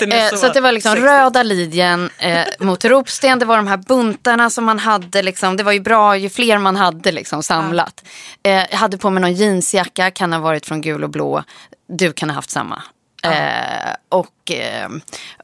Eh, 0.00 0.36
så 0.36 0.48
det 0.48 0.60
var 0.60 0.72
liksom 0.72 0.92
sexigt. 0.92 1.10
röda 1.10 1.42
linjen 1.42 2.10
eh, 2.18 2.44
mot 2.58 2.84
Ropsten. 2.84 3.38
Det 3.38 3.44
var 3.44 3.56
de 3.56 3.66
här 3.66 3.76
buntarna 3.76 4.50
som 4.50 4.64
man 4.64 4.78
hade. 4.78 5.22
Liksom, 5.22 5.56
det 5.56 5.62
var 5.62 5.72
ju 5.72 5.80
bra 5.80 6.16
ju 6.16 6.30
fler 6.30 6.58
man 6.58 6.76
hade 6.76 7.12
liksom, 7.12 7.42
samlat. 7.42 8.04
Eh, 8.42 8.52
jag 8.52 8.78
hade 8.78 8.98
på 8.98 9.10
mig 9.10 9.20
någon 9.20 9.34
jeansjacka. 9.34 10.10
Kan 10.10 10.32
ha 10.32 10.40
varit 10.40 10.66
från 10.66 10.80
gul 10.80 11.04
och 11.04 11.10
blå. 11.10 11.44
Du 11.88 12.12
kan 12.12 12.30
ha 12.30 12.34
haft 12.34 12.50
samma. 12.50 12.82
Eh, 13.24 13.94
och, 14.08 14.50
eh, 14.50 14.88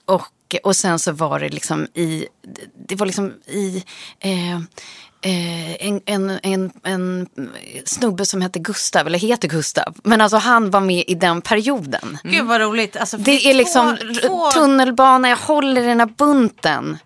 och, 0.04 0.56
och 0.62 0.76
sen 0.76 0.98
så 0.98 1.12
var 1.12 1.40
det 1.40 1.48
liksom 1.48 1.86
i... 1.94 2.26
Det 2.88 2.96
var 2.96 3.06
liksom 3.06 3.32
i... 3.46 3.84
Eh, 5.22 5.86
en, 5.86 6.00
en, 6.06 6.40
en, 6.42 6.72
en 6.84 7.28
snubbe 7.84 8.26
som 8.26 8.40
hette 8.40 8.58
Gustav, 8.58 9.06
eller 9.06 9.18
heter 9.18 9.48
Gustav. 9.48 9.96
Men 10.04 10.20
alltså 10.20 10.36
han 10.36 10.70
var 10.70 10.80
med 10.80 11.04
i 11.06 11.14
den 11.14 11.42
perioden. 11.42 12.18
Gud 12.22 12.46
vad 12.46 12.60
roligt. 12.60 12.96
Alltså, 12.96 13.16
Det 13.16 13.50
är 13.50 13.54
liksom 13.54 13.96
två, 13.96 14.28
två, 14.28 14.50
tunnelbana, 14.50 15.28
jag 15.28 15.36
håller 15.36 15.82
i 15.82 15.86
den 15.86 16.00
här 16.00 16.06
bunten. 16.06 16.98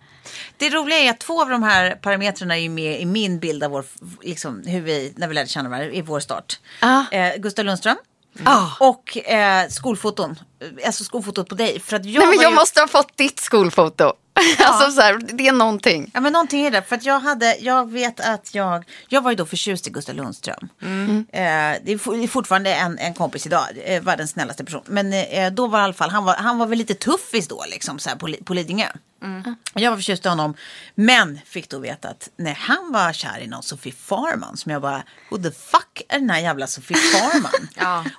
Det 0.57 0.69
roliga 0.69 0.97
är 0.97 1.09
att 1.09 1.19
två 1.19 1.41
av 1.41 1.49
de 1.49 1.63
här 1.63 1.91
parametrarna 1.95 2.57
är 2.57 2.69
med 2.69 3.01
i 3.01 3.05
min 3.05 3.39
bild 3.39 3.63
av 3.63 3.71
vår, 3.71 3.85
liksom, 4.21 4.63
hur 4.65 4.81
vi, 4.81 5.13
när 5.17 5.27
vi 5.27 5.33
lärde 5.33 5.49
känna 5.49 5.69
varandra, 5.69 5.91
i 5.91 6.01
vår 6.01 6.19
start. 6.19 6.59
Ja. 6.81 7.05
Eh, 7.11 7.35
Gustav 7.37 7.65
Lundström. 7.65 7.97
Ah. 8.43 8.67
Och 8.79 9.17
eh, 9.17 9.67
skolfoton. 9.69 10.39
Alltså 10.85 11.03
skolfotot 11.03 11.49
på 11.49 11.55
dig. 11.55 11.79
För 11.79 11.95
att 11.95 12.05
jag 12.05 12.19
Nej, 12.19 12.29
men 12.29 12.39
jag 12.39 12.51
ju... 12.51 12.55
måste 12.55 12.79
ha 12.81 12.87
fått 12.87 13.17
ditt 13.17 13.39
skolfoto. 13.39 14.13
alltså 14.59 14.91
så 14.91 15.01
här, 15.01 15.19
det 15.33 15.47
är 15.47 15.51
någonting. 15.51 16.11
Ja 16.13 16.21
men 16.21 16.33
någonting 16.33 16.65
är 16.65 16.71
det. 16.71 16.81
För 16.81 16.95
att 16.95 17.05
jag 17.05 17.19
hade, 17.19 17.57
jag 17.59 17.91
vet 17.91 18.19
att 18.19 18.55
jag, 18.55 18.83
jag 19.07 19.21
var 19.21 19.31
ju 19.31 19.37
då 19.37 19.45
förtjust 19.45 19.87
i 19.87 19.89
Gustav 19.89 20.15
Lundström. 20.15 20.69
Mm. 20.81 21.25
Eh, 21.31 21.81
det 21.83 21.91
är 21.91 22.27
fortfarande 22.27 22.73
en, 22.73 22.99
en 22.99 23.13
kompis 23.13 23.45
idag, 23.45 23.65
eh, 23.83 24.03
världens 24.03 24.31
snällaste 24.31 24.65
person. 24.65 24.83
Men 24.85 25.13
eh, 25.13 25.51
då 25.51 25.67
var 25.67 25.79
i 25.79 25.83
alla 25.83 25.93
fall, 25.93 26.09
han 26.09 26.25
var, 26.25 26.35
han 26.35 26.57
var 26.57 26.67
väl 26.67 26.77
lite 26.77 26.93
tuffis 26.93 27.47
då 27.47 27.65
liksom 27.69 27.99
så 27.99 28.09
här 28.09 28.15
på, 28.15 28.35
på 28.45 28.53
Lidingö. 28.53 28.87
Mm. 29.23 29.55
Jag 29.73 29.91
var 29.91 29.97
förtjust 29.97 30.25
i 30.25 30.29
honom. 30.29 30.53
Men 30.95 31.39
fick 31.45 31.69
då 31.69 31.79
veta 31.79 32.09
att 32.09 32.29
när 32.37 32.53
han 32.53 32.91
var 32.91 33.13
kär 33.13 33.39
i 33.39 33.47
någon 33.47 33.63
Sofie 33.63 33.93
Farman 33.93 34.57
som 34.57 34.71
jag 34.71 34.81
bara, 34.81 35.03
who 35.29 35.37
the 35.37 35.51
fuck 35.51 36.01
är 36.09 36.19
den 36.19 36.29
här 36.29 36.39
jävla 36.39 36.67
Sofie 36.67 36.97
Farman? 37.13 37.67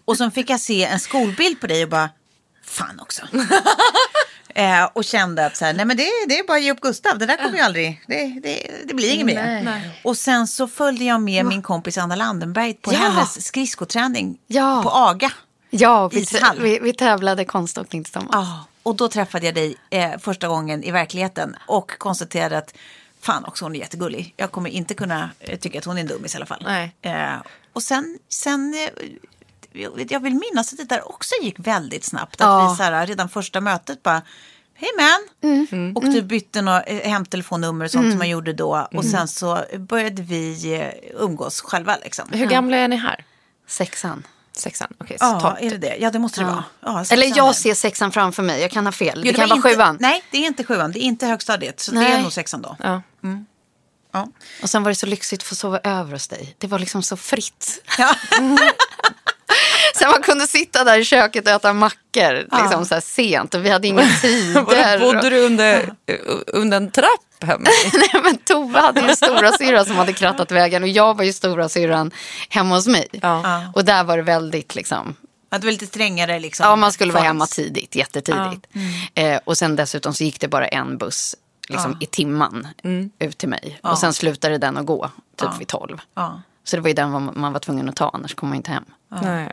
Och 0.04 0.16
så 0.16 0.30
fick 0.30 0.50
jag 0.50 0.60
se 0.60 0.84
en 0.84 1.00
skolbild 1.00 1.60
på 1.60 1.66
dig 1.66 1.82
och 1.82 1.90
bara, 1.90 2.10
fan 2.64 3.00
också. 3.00 3.22
Eh, 4.58 4.84
och 4.92 5.04
kände 5.04 5.46
att 5.46 5.56
så 5.56 5.64
här, 5.64 5.72
nej 5.74 5.84
men 5.86 5.96
det, 5.96 6.06
det 6.28 6.38
är 6.38 6.46
bara 6.46 6.56
att 6.56 6.62
ge 6.62 6.72
upp 6.72 6.80
Gustav. 6.80 7.18
Det 7.18 7.26
där 7.26 7.36
kommer 7.36 7.56
ju 7.56 7.62
aldrig, 7.62 8.02
det, 8.06 8.40
det, 8.42 8.70
det 8.84 8.94
blir 8.94 9.14
inget 9.14 9.26
mer. 9.26 9.90
Och 10.04 10.16
sen 10.16 10.46
så 10.46 10.68
följde 10.68 11.04
jag 11.04 11.20
med 11.22 11.46
min 11.46 11.62
kompis 11.62 11.98
Anna 11.98 12.16
Landenberg 12.16 12.74
på 12.74 12.92
Ja. 12.92 12.98
hennes 12.98 13.46
skridskoträning 13.46 14.38
Ja. 14.46 14.80
på 14.82 14.90
AGA. 14.90 15.32
Ja, 15.70 16.08
vi, 16.08 16.26
vi, 16.60 16.78
vi 16.82 16.92
tävlade 16.92 17.44
konståkning 17.44 18.04
tillsammans. 18.04 18.30
Ja, 18.32 18.64
och 18.82 18.96
då 18.96 19.08
träffade 19.08 19.46
jag 19.46 19.54
dig 19.54 19.76
eh, 19.90 20.18
första 20.18 20.48
gången 20.48 20.84
i 20.84 20.90
verkligheten 20.90 21.56
och 21.66 21.98
konstaterade 21.98 22.58
att 22.58 22.74
fan 23.20 23.44
också 23.44 23.64
hon 23.64 23.74
är 23.74 23.80
jättegullig. 23.80 24.34
Jag 24.36 24.50
kommer 24.52 24.70
inte 24.70 24.94
kunna 24.94 25.30
eh, 25.40 25.58
tycka 25.58 25.78
att 25.78 25.84
hon 25.84 25.96
är 25.96 26.00
en 26.00 26.06
dummis 26.06 26.34
i 26.34 26.36
alla 26.36 26.46
fall. 26.46 26.62
Nej. 26.64 26.94
Eh, 27.02 27.34
och 27.72 27.82
sen, 27.82 28.18
sen 28.28 28.74
eh, 28.74 29.04
jag- 30.08 30.20
vill 30.20 30.34
minnas 30.34 30.72
att 30.72 30.78
det 30.78 30.84
där 30.84 31.08
också 31.08 31.34
gick 31.42 31.58
väldigt 31.58 32.04
snabbt. 32.04 32.40
Att 32.40 32.46
Ja. 32.46 32.70
vi 32.70 32.76
så 32.76 32.82
här, 32.82 33.06
redan 33.06 33.28
första 33.28 33.60
mötet 33.60 34.02
bara 34.02 34.22
Hej 34.78 34.88
man! 34.98 35.92
Och 35.96 36.04
du 36.04 36.22
bytte 36.22 36.62
några 36.62 36.82
eh, 36.82 37.10
hemtelefonnummer 37.10 37.84
och 37.84 37.90
sånt 37.90 38.10
som 38.10 38.18
man 38.18 38.28
gjorde 38.28 38.52
då. 38.52 38.88
Och 38.94 39.04
sen 39.04 39.28
så 39.28 39.64
började 39.78 40.22
vi 40.22 40.74
eh, 40.74 41.20
umgås 41.22 41.60
själva 41.60 41.96
liksom. 42.04 42.28
Hur 42.32 42.46
gamla 42.46 42.76
är 42.76 42.88
ni 42.88 42.96
här? 42.96 43.24
Sexan. 43.68 44.26
Sexan? 44.52 44.92
Okej, 44.98 45.16
så 45.20 45.24
Ja, 45.24 45.56
är 45.60 45.70
det 45.70 45.76
det? 45.78 45.96
Ja, 45.96 46.10
det 46.10 46.18
måste 46.18 46.40
det 46.40 46.44
vara. 46.44 46.64
Ja, 46.80 47.04
Eller 47.10 47.36
jag 47.36 47.56
ser 47.56 47.74
sexan 47.74 48.12
framför 48.12 48.42
mig, 48.42 48.60
jag 48.60 48.70
kan 48.70 48.84
ha 48.86 48.92
fel. 48.92 49.22
Jo, 49.24 49.32
det, 49.32 49.38
kan 49.38 49.48
var 49.48 49.56
vara 49.56 49.68
inte, 49.68 49.76
sjuan. 49.78 49.96
Nej, 50.00 50.24
det 50.30 50.38
är 50.38 50.46
inte 50.46 50.64
sjuan. 50.64 50.92
Det 50.92 50.98
är 50.98 51.02
inte 51.02 51.26
högstadiet. 51.26 51.80
Så 51.80 51.90
det 51.92 51.98
Nej. 52.00 52.12
är 52.12 52.22
nog 52.22 52.32
sexan 52.32 52.62
då. 52.62 52.76
Ja. 52.78 53.02
Ja. 54.12 54.28
Och 54.62 54.70
sen 54.70 54.82
var 54.82 54.90
det 54.90 54.94
så 54.94 55.06
lyxigt 55.06 55.42
att 55.42 55.46
få 55.48 55.54
sova 55.54 55.78
över 55.84 56.12
hos 56.12 56.28
dig. 56.28 56.54
Det 56.58 56.66
var 56.66 56.78
liksom 56.78 57.02
så 57.02 57.16
fritt. 57.16 57.78
Ja. 57.98 58.14
Sen 59.98 60.10
man 60.10 60.22
kunde 60.22 60.46
sitta 60.46 60.84
där 60.84 60.98
i 60.98 61.04
köket 61.04 61.46
och 61.46 61.52
äta 61.52 61.72
mackor 61.72 62.60
liksom 62.62 62.86
så 62.86 62.94
här 62.94 63.00
sent 63.00 63.54
och 63.54 63.64
vi 63.64 63.70
hade 63.70 63.88
inga 63.88 64.08
tider. 64.22 64.98
Bodde 65.00 65.30
du 65.30 65.46
under, 65.46 65.94
under 66.46 66.76
en 66.76 66.90
trapp? 66.90 67.08
Nej, 67.58 68.22
men 68.22 68.36
Tove 68.36 68.80
hade 68.80 69.00
ju 69.00 69.08
en 69.08 69.16
stora 69.16 69.52
syra 69.52 69.84
som 69.84 69.96
hade 69.96 70.12
krattat 70.12 70.50
vägen 70.52 70.82
och 70.82 70.88
jag 70.88 71.16
var 71.16 71.24
ju 71.24 71.32
stora 71.32 71.68
syran 71.68 72.10
hemma 72.48 72.74
hos 72.74 72.86
mig. 72.86 73.06
Ja. 73.22 73.62
Och 73.74 73.84
där 73.84 74.04
var 74.04 74.16
det 74.16 74.22
väldigt 74.22 74.74
liksom, 74.74 75.14
Att 75.50 75.60
det 75.60 75.66
var 75.66 75.72
lite 75.72 75.86
strängare 75.86 76.38
liksom. 76.38 76.66
ja 76.66 76.76
man 76.76 76.92
skulle 76.92 77.12
vara 77.12 77.22
hemma 77.24 77.46
tidigt, 77.46 77.94
jättetidigt. 77.96 78.66
Eh, 79.14 79.40
och 79.44 79.58
sen 79.58 79.76
dessutom 79.76 80.14
så 80.14 80.24
gick 80.24 80.40
det 80.40 80.48
bara 80.48 80.68
en 80.68 80.98
buss 80.98 81.34
liksom, 81.68 81.96
i 82.00 82.06
timman 82.06 82.68
ut 83.18 83.38
till 83.38 83.48
mig. 83.48 83.78
Och 83.82 83.98
sen 83.98 84.12
slutade 84.12 84.58
den 84.58 84.76
att 84.76 84.86
gå, 84.86 85.10
typ 85.36 85.60
vid 85.60 85.68
tolv. 85.68 86.00
Ja. 86.14 86.40
Så 86.64 86.76
det 86.76 86.82
var 86.82 86.88
ju 86.88 86.94
den 86.94 87.10
man 87.10 87.32
man 87.36 87.52
var 87.52 87.60
tvungen 87.60 87.88
att 87.88 87.96
ta, 87.96 88.10
annars 88.14 88.34
kom 88.34 88.48
man 88.48 88.56
inte 88.56 88.70
hem. 88.70 88.84
Nej. 89.22 89.52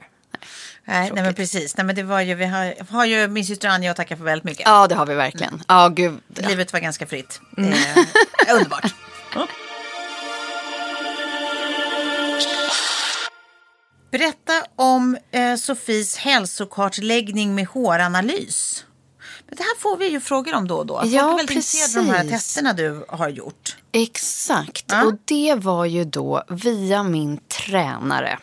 Nej, 0.85 1.11
nej, 1.13 1.23
men 1.23 1.33
precis. 1.33 1.77
Nej, 1.77 1.85
men 1.85 1.95
det 1.95 2.03
var 2.03 2.21
ju, 2.21 2.35
vi 2.35 2.45
har, 2.45 2.73
har 2.89 3.05
ju 3.05 3.27
min 3.27 3.45
syster 3.45 3.67
Anja 3.69 3.91
att 3.91 3.97
tacka 3.97 4.17
för 4.17 4.23
väldigt 4.23 4.43
mycket. 4.43 4.63
Ja, 4.65 4.87
det 4.87 4.95
har 4.95 5.05
vi 5.05 5.15
verkligen. 5.15 5.63
Ja, 5.67 5.87
gud. 5.87 6.19
Livet 6.27 6.73
var 6.73 6.79
ganska 6.79 7.05
fritt. 7.07 7.41
Eh, 7.57 8.53
underbart. 8.55 8.93
Berätta 14.11 14.53
om 14.75 15.17
eh, 15.31 15.55
Sofies 15.55 16.17
hälsokartläggning 16.17 17.55
med 17.55 17.67
håranalys. 17.67 18.85
Men 19.47 19.55
det 19.57 19.63
här 19.63 19.79
får 19.79 19.97
vi 19.97 20.07
ju 20.07 20.19
frågor 20.19 20.53
om 20.55 20.67
då 20.67 20.75
och 20.77 20.85
då. 20.85 20.99
Folk 20.99 21.13
Ja, 21.13 21.31
är 21.33 21.37
väldigt 21.37 21.49
intresserade 21.55 21.99
av 21.99 22.05
de 22.05 22.11
här 22.17 22.29
testerna 22.37 22.73
du 22.73 23.05
har 23.07 23.29
gjort. 23.29 23.77
Exakt. 23.91 24.85
Ja. 24.87 25.03
Och 25.03 25.13
det 25.25 25.55
var 25.55 25.85
ju 25.85 26.03
då 26.05 26.43
via 26.49 27.03
min 27.03 27.37
tränare. 27.37 28.39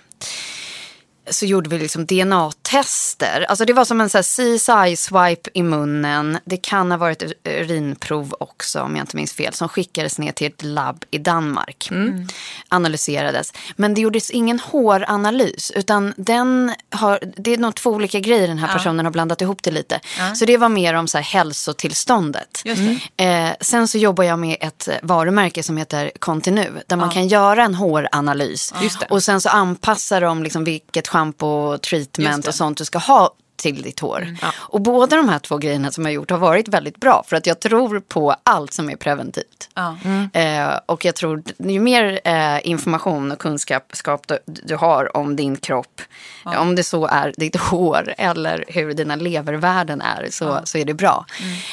Så 1.31 1.47
gjorde 1.47 1.71
vi 1.71 1.79
liksom 1.79 2.07
DNA 2.07 2.51
DNA-tester. 2.71 3.47
Alltså 3.49 3.65
det 3.65 3.73
var 3.73 3.85
som 3.85 4.01
en 4.01 4.09
CSI-swipe 4.09 5.49
i 5.55 5.63
munnen. 5.63 6.39
Det 6.45 6.57
kan 6.57 6.91
ha 6.91 6.99
varit 6.99 7.23
urinprov 7.45 8.35
också 8.41 8.81
om 8.81 8.97
jag 8.97 9.03
inte 9.03 9.17
minns 9.17 9.33
fel. 9.33 9.55
Som 9.55 9.69
skickades 9.69 10.19
ner 10.19 10.33
till 10.33 10.47
ett 10.47 10.63
labb 10.63 11.05
i 11.11 11.19
Danmark. 11.19 11.89
Mm. 11.91 12.29
Analyserades. 12.69 13.53
Men 13.77 13.95
det 13.95 14.01
gjordes 14.01 14.31
ingen 14.31 14.61
håranalys. 14.61 15.71
Utan 15.71 16.15
den 16.17 16.73
har, 16.91 17.19
det 17.37 17.55
är 17.55 17.59
nog 17.59 17.75
två 17.75 17.91
olika 17.91 18.21
grejer 18.21 18.49
den 18.49 18.59
här 18.59 18.73
personen 18.73 19.05
har 19.05 19.13
blandat 19.13 19.41
ihop 19.41 19.63
det 19.63 19.71
lite. 19.71 20.01
Så 20.35 20.45
det 20.45 20.57
var 20.57 20.69
mer 20.69 20.95
om 20.95 21.09
så 21.09 21.19
här 21.19 21.25
hälsotillståndet. 21.25 22.63
Det. 22.65 23.25
Eh, 23.25 23.53
sen 23.61 23.89
så 23.89 23.99
jobbar 23.99 24.25
jag 24.25 24.39
med 24.39 24.57
ett 24.61 24.89
varumärke 25.03 25.63
som 25.63 25.77
heter 25.77 26.11
Continu. 26.19 26.71
Där 26.87 26.97
man 26.97 27.11
kan 27.11 27.29
göra 27.29 27.65
en 27.65 27.75
håranalys. 27.75 28.75
Och 29.09 29.23
sen 29.23 29.41
så 29.41 29.49
anpassar 29.49 30.21
de 30.21 30.43
liksom 30.43 30.65
vilket 30.65 31.09
shampoo, 31.09 31.79
treatment 31.79 32.47
och 32.47 32.55
sånt 32.61 32.79
du 32.79 32.85
ska 32.85 32.99
ha 32.99 33.35
till 33.61 33.83
ditt 33.83 34.01
hår. 34.01 34.37
Och 34.53 34.81
båda 34.81 35.17
de 35.17 35.29
här 35.29 35.39
två 35.39 35.59
grejerna 35.59 35.91
som 35.91 36.05
jag 36.05 36.15
gjort 36.15 36.31
har 36.31 36.39
varit 36.39 36.69
väldigt 36.69 37.01
bra. 37.01 37.25
För 37.27 37.37
att 37.37 37.47
jag 37.47 37.61
tror 37.61 38.01
på 38.01 38.35
allt 38.43 38.73
som 38.73 38.91
är 38.91 38.97
preventivt. 38.97 39.69
Ja. 39.75 39.97
Eh, 40.41 40.79
och 40.87 41.05
jag 41.05 41.15
tror 41.15 41.43
ju 41.59 41.81
mer 41.81 42.21
eh, 42.25 42.69
information 42.69 43.33
och 43.33 43.39
kunskap 43.39 43.91
skap 43.93 44.29
du, 44.29 44.39
du 44.47 44.77
har 44.77 45.17
om 45.17 45.37
din 45.37 45.57
kropp, 45.57 46.03
om 46.45 46.75
det 46.75 46.85
så 46.85 47.07
är 47.07 47.35
ditt 47.37 47.57
hår 47.71 48.15
eller 48.19 48.65
hur 48.69 48.95
dina 48.95 49.17
levervärden 49.17 50.01
är, 50.01 50.29
så, 50.31 50.61
så 50.65 50.79
är 50.79 50.85
det 50.85 50.95
bra. 50.95 51.27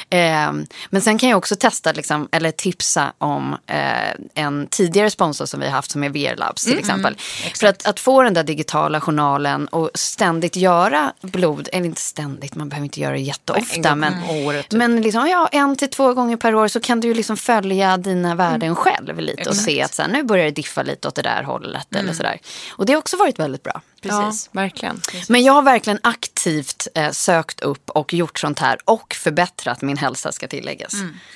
Eh, 0.10 0.52
men 0.90 1.02
sen 1.02 1.18
kan 1.18 1.30
jag 1.30 1.38
också 1.38 1.56
testa, 1.56 1.92
liksom, 1.92 2.30
eller 2.32 2.52
tipsa 2.52 3.14
om 3.18 3.58
eh, 3.68 4.44
en 4.44 4.68
tidigare 4.68 5.10
sponsor 5.10 5.46
som 5.46 5.60
vi 5.60 5.66
har 5.66 5.74
haft 5.74 5.92
som 5.92 6.04
är 6.04 6.10
VR 6.10 6.36
Labs 6.36 6.64
till 6.64 6.80
exempel. 6.80 7.18
För 7.60 7.68
att, 7.68 7.86
att 7.88 8.00
få 8.00 8.24
den 8.24 8.34
där 8.34 8.44
digitala 8.44 9.02
journalen 9.02 9.68
och 9.68 9.90
ständigt 9.94 10.56
göra 10.56 11.14
blod, 11.22 11.70
eller 11.78 11.88
inte 11.88 12.02
ständigt, 12.02 12.56
man 12.56 12.70
behöver 12.70 12.86
inte 12.86 13.00
göra 13.00 13.14
det 13.14 13.20
jätteofta, 13.20 13.96
men, 13.96 14.14
året, 14.30 14.70
typ. 14.70 14.78
men 14.78 15.02
liksom, 15.02 15.28
ja, 15.28 15.50
en 15.52 15.76
till 15.76 15.90
två 15.90 16.14
gånger 16.14 16.38
per 16.38 16.56
år 16.56 16.68
så 16.68 16.80
kan 16.80 17.00
du 17.00 17.08
ju 17.08 17.14
liksom 17.14 17.38
följa 17.38 17.98
dina 17.98 18.36
värden 18.36 18.76
själv 18.76 19.20
lite 19.20 19.50
och 19.50 19.56
se 19.56 19.82
att 19.82 19.94
så 19.94 20.02
här, 20.02 20.10
nu 20.10 20.24
börjar 20.24 20.46
det 20.46 20.52
diffa 20.52 20.84
lite 20.84 21.08
åt 21.08 21.16
det 21.16 21.22
där 21.22 21.44
hållet 21.44 21.96
eller 21.96 22.14
sådär. 22.14 22.40
Och 22.72 22.86
det 22.86 22.94
har 22.94 23.00
också 23.00 23.18
varit 23.18 23.40
väldigt 23.40 23.64
bra. 23.64 23.82
Precis. 24.02 24.50
Ja, 24.54 24.62
verkligen. 24.62 25.02
Men 25.30 25.44
jag 25.44 25.54
har 25.54 25.62
verkligen 25.62 26.00
aktivt 26.04 26.88
eh, 26.96 27.12
sökt 27.12 27.62
upp 27.62 27.90
och 27.90 28.14
gjort 28.14 28.40
sånt 28.40 28.60
här 28.60 28.78
och 28.86 29.14
förbättrat 29.14 29.82
min 29.82 29.98
hälsa 29.98 30.32
ska 30.32 30.48
tilläggas. 30.48 30.94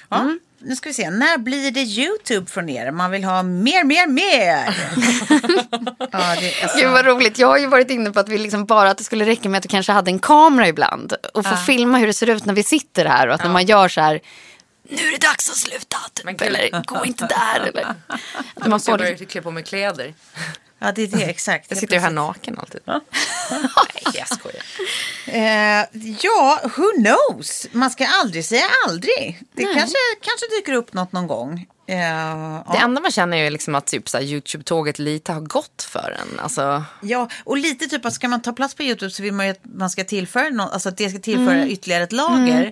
Ja. 0.09 0.35
Nu 0.63 0.75
ska 0.75 0.89
vi 0.89 0.93
se, 0.93 1.09
när 1.09 1.37
blir 1.37 1.71
det 1.71 1.81
YouTube 1.81 2.51
från 2.51 2.69
er? 2.69 2.91
Man 2.91 3.11
vill 3.11 3.23
ha 3.23 3.43
mer, 3.43 3.83
mer, 3.83 4.07
mer. 4.07 4.77
ja, 6.11 6.35
det 6.39 6.61
är 6.61 6.67
så. 6.67 6.77
Gud 6.77 6.91
vad 6.91 7.05
roligt. 7.05 7.39
Jag 7.39 7.47
har 7.47 7.57
ju 7.57 7.67
varit 7.67 7.89
inne 7.89 8.11
på 8.11 8.19
att 8.19 8.29
vi 8.29 8.37
liksom 8.37 8.65
bara 8.65 8.89
att 8.89 8.97
det 8.97 9.03
skulle 9.03 9.25
räcka 9.25 9.49
med 9.49 9.57
att 9.57 9.63
du 9.63 9.69
kanske 9.69 9.91
hade 9.91 10.11
en 10.11 10.19
kamera 10.19 10.67
ibland. 10.67 11.13
Och 11.33 11.45
få 11.45 11.55
filma 11.55 11.97
hur 11.97 12.07
det 12.07 12.13
ser 12.13 12.29
ut 12.29 12.45
när 12.45 12.53
vi 12.53 12.63
sitter 12.63 13.05
här. 13.05 13.27
Och 13.27 13.33
att 13.33 13.43
när 13.43 13.51
man 13.51 13.65
gör 13.65 13.87
så 13.87 14.01
här. 14.01 14.21
Nu 14.89 15.07
är 15.07 15.11
det 15.11 15.27
dags 15.27 15.49
att 15.49 15.55
sluta. 15.55 15.97
Typ, 16.13 16.41
eller 16.41 16.83
gå 16.83 17.05
inte 17.05 17.25
där. 17.27 17.67
Eller, 17.67 17.95
att 18.55 18.67
man 18.67 18.79
får 18.79 18.97
liksom, 18.97 19.27
klä 19.27 19.41
på 19.41 19.51
mig 19.51 19.63
kläder. 19.63 20.13
Ja, 20.83 20.91
det 20.91 21.01
är 21.01 21.07
det, 21.07 21.23
exakt. 21.29 21.65
Jag 21.69 21.77
sitter 21.79 21.93
ju 21.95 21.99
här 22.01 22.11
naken 22.11 22.59
alltid. 22.59 22.81
Nej, 22.85 23.01
jag 24.13 24.27
skojar. 24.27 24.63
Eh, 25.27 25.85
ja, 26.21 26.61
who 26.63 26.91
knows? 27.03 27.67
Man 27.71 27.91
ska 27.91 28.07
aldrig 28.07 28.45
säga 28.45 28.65
aldrig. 28.87 29.41
Det 29.53 29.63
kanske, 29.63 29.97
kanske 30.21 30.45
dyker 30.57 30.73
upp 30.73 30.93
något 30.93 31.11
någon 31.11 31.27
gång. 31.27 31.67
Eh, 31.87 31.95
Det 31.95 32.77
ja. 32.77 32.79
enda 32.83 33.01
man 33.01 33.11
känner 33.11 33.37
är 33.37 33.49
liksom 33.51 33.75
att 33.75 33.85
typ 33.87 34.03
Youtube-tåget 34.21 34.99
lite 34.99 35.33
har 35.33 35.41
gått 35.41 35.83
för 35.89 36.17
en. 36.21 36.39
Alltså, 36.39 36.83
ja, 37.01 37.29
och 37.43 37.57
lite 37.57 37.85
typ 37.87 38.05
att 38.05 38.13
ska 38.13 38.27
man 38.27 38.41
ta 38.41 38.53
plats 38.53 38.75
på 38.75 38.83
YouTube 38.83 39.11
så 39.11 39.23
vill 39.23 39.33
man 39.33 39.45
ju 39.45 39.51
att 39.51 39.59
man 39.63 39.89
ska 39.89 40.03
tillföra 40.03 40.49
något, 40.49 40.73
alltså 40.73 40.89
att 40.89 40.97
det 40.97 41.09
ska 41.09 41.19
tillföra 41.19 41.55
Mm. 41.55 41.69
ytterligare 41.69 42.03
ett 42.03 42.11
lager. 42.11 42.71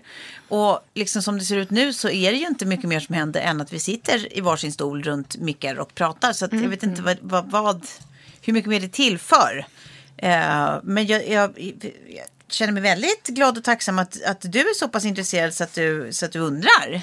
Och 0.49 0.79
liksom 0.93 1.21
som 1.21 1.39
det 1.39 1.45
ser 1.45 1.57
ut 1.57 1.69
nu 1.69 1.93
så 1.93 2.09
är 2.09 2.31
det 2.31 2.37
ju 2.37 2.47
inte 2.47 2.65
mycket 2.65 2.85
mer 2.89 2.99
som 2.99 3.15
händer 3.15 3.41
än 3.41 3.61
att 3.61 3.73
vi 3.73 3.79
sitter 3.79 4.37
i 4.37 4.41
varsin 4.41 4.71
stol 4.73 5.03
runt 5.03 5.37
mickar 5.37 5.79
och 5.79 5.95
pratar. 5.95 6.33
Så 6.33 6.45
Mm. 6.45 6.63
jag 6.63 6.69
vet 6.69 6.83
inte 6.83 7.01
vad, 7.01 7.17
vad, 7.21 7.51
vad, 7.51 7.87
hur 8.41 8.53
mycket 8.53 8.69
mer 8.69 8.79
det 8.79 8.87
tillför. 8.91 9.65
Eh, 10.17 10.69
men 10.83 11.05
jag, 11.07 11.27
jag 11.29 11.53
känner 12.51 12.73
mig 12.73 12.83
väldigt 12.83 13.27
glad 13.27 13.57
och 13.57 13.63
tacksam 13.63 13.99
att, 13.99 14.23
att 14.23 14.41
du 14.41 14.59
är 14.59 14.73
så 14.73 14.87
pass 14.87 15.05
intresserad 15.05 15.53
så 15.53 15.63
att 15.63 15.73
du, 15.73 16.09
så 16.11 16.25
att 16.25 16.31
du 16.31 16.39
undrar. 16.39 17.01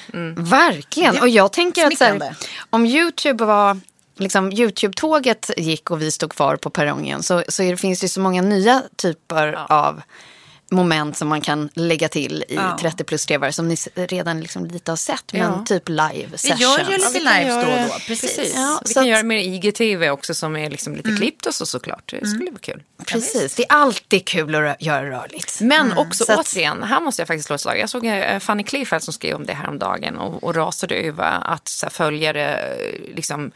Verkligen. 0.50 1.14
Det 1.14 1.18
är 1.18 1.22
Och 1.22 1.28
jag 1.28 1.52
tänker 1.52 1.86
att 1.86 2.00
här, 2.00 2.36
om 2.70 2.86
YouTube 2.86 3.44
var 3.44 3.80
liksom 4.16 4.52
Youtube-tåget 4.52 5.50
gick 5.56 5.90
och 5.90 6.02
vi 6.02 6.10
stod 6.10 6.32
kvar 6.32 6.56
på 6.56 6.70
perrongen 6.70 7.22
så, 7.22 7.44
så 7.48 7.62
det, 7.62 7.76
finns 7.76 8.00
det 8.00 8.08
så 8.08 8.20
många 8.20 8.42
nya 8.42 8.82
typer 8.96 9.72
av 9.72 10.02
moment 10.70 11.16
som 11.16 11.28
man 11.28 11.40
kan 11.40 11.68
lägga 11.74 12.08
till 12.08 12.44
i 12.48 12.54
Ja. 12.54 12.78
30 12.80 13.04
plus 13.04 13.26
trevar 13.26 13.50
som 13.50 13.68
ni 13.68 13.76
redan 13.94 14.40
liksom 14.40 14.66
lite 14.66 14.90
har 14.92 14.96
sett. 14.96 15.32
Men 15.32 15.40
Ja. 15.42 15.64
typ 15.66 15.88
live 15.88 16.26
Vi 16.32 16.38
sessions. 16.38 16.60
gör 16.60 16.78
ju 16.78 16.84
lite 16.84 17.10
vi 17.12 17.20
kan 17.24 17.38
lives 17.42 17.54
då 17.66 17.72
och 17.72 17.78
då. 17.88 17.94
Precis. 18.06 18.36
Precis. 18.36 18.52
Ja, 18.54 18.80
vi 18.86 18.94
kan 18.94 19.02
att- 19.02 19.08
göra 19.08 19.22
mer 19.22 19.36
IGTV 19.38 20.10
också 20.10 20.34
som 20.34 20.56
är 20.56 20.70
liksom 20.70 20.94
lite 20.96 21.16
klippt 21.16 21.46
och 21.46 21.54
så 21.54 21.66
såklart. 21.66 22.10
Det 22.20 22.26
skulle 22.26 22.50
vara 22.50 22.60
kul. 22.60 22.82
Precis, 23.06 23.54
det 23.54 23.62
är 23.62 23.72
alltid 23.72 24.24
kul 24.26 24.54
att 24.54 24.60
rö- 24.60 24.76
göra 24.80 25.10
rörligt. 25.10 25.60
Men 25.60 25.98
också 25.98 26.24
Så 26.24 26.32
att- 26.32 26.38
återigen, 26.38 26.82
här 26.82 27.00
måste 27.00 27.22
jag 27.22 27.26
faktiskt 27.26 27.46
slå 27.46 27.54
ett 27.54 27.60
slag. 27.60 27.78
Jag 27.78 27.90
såg 27.90 28.06
eh, 28.06 28.38
Fanny 28.38 28.62
Klefeld 28.64 29.02
som 29.02 29.12
skrev 29.14 29.36
om 29.36 29.46
det 29.46 29.52
här 29.52 29.68
om 29.68 29.78
dagen 29.78 30.16
och, 30.16 30.44
och 30.44 30.54
rasade 30.54 30.94
över 30.94 31.38
att 31.44 31.68
så 31.68 31.86
här, 31.86 31.90
följare 31.90 32.58
eh, 32.58 33.14
liksom 33.16 33.50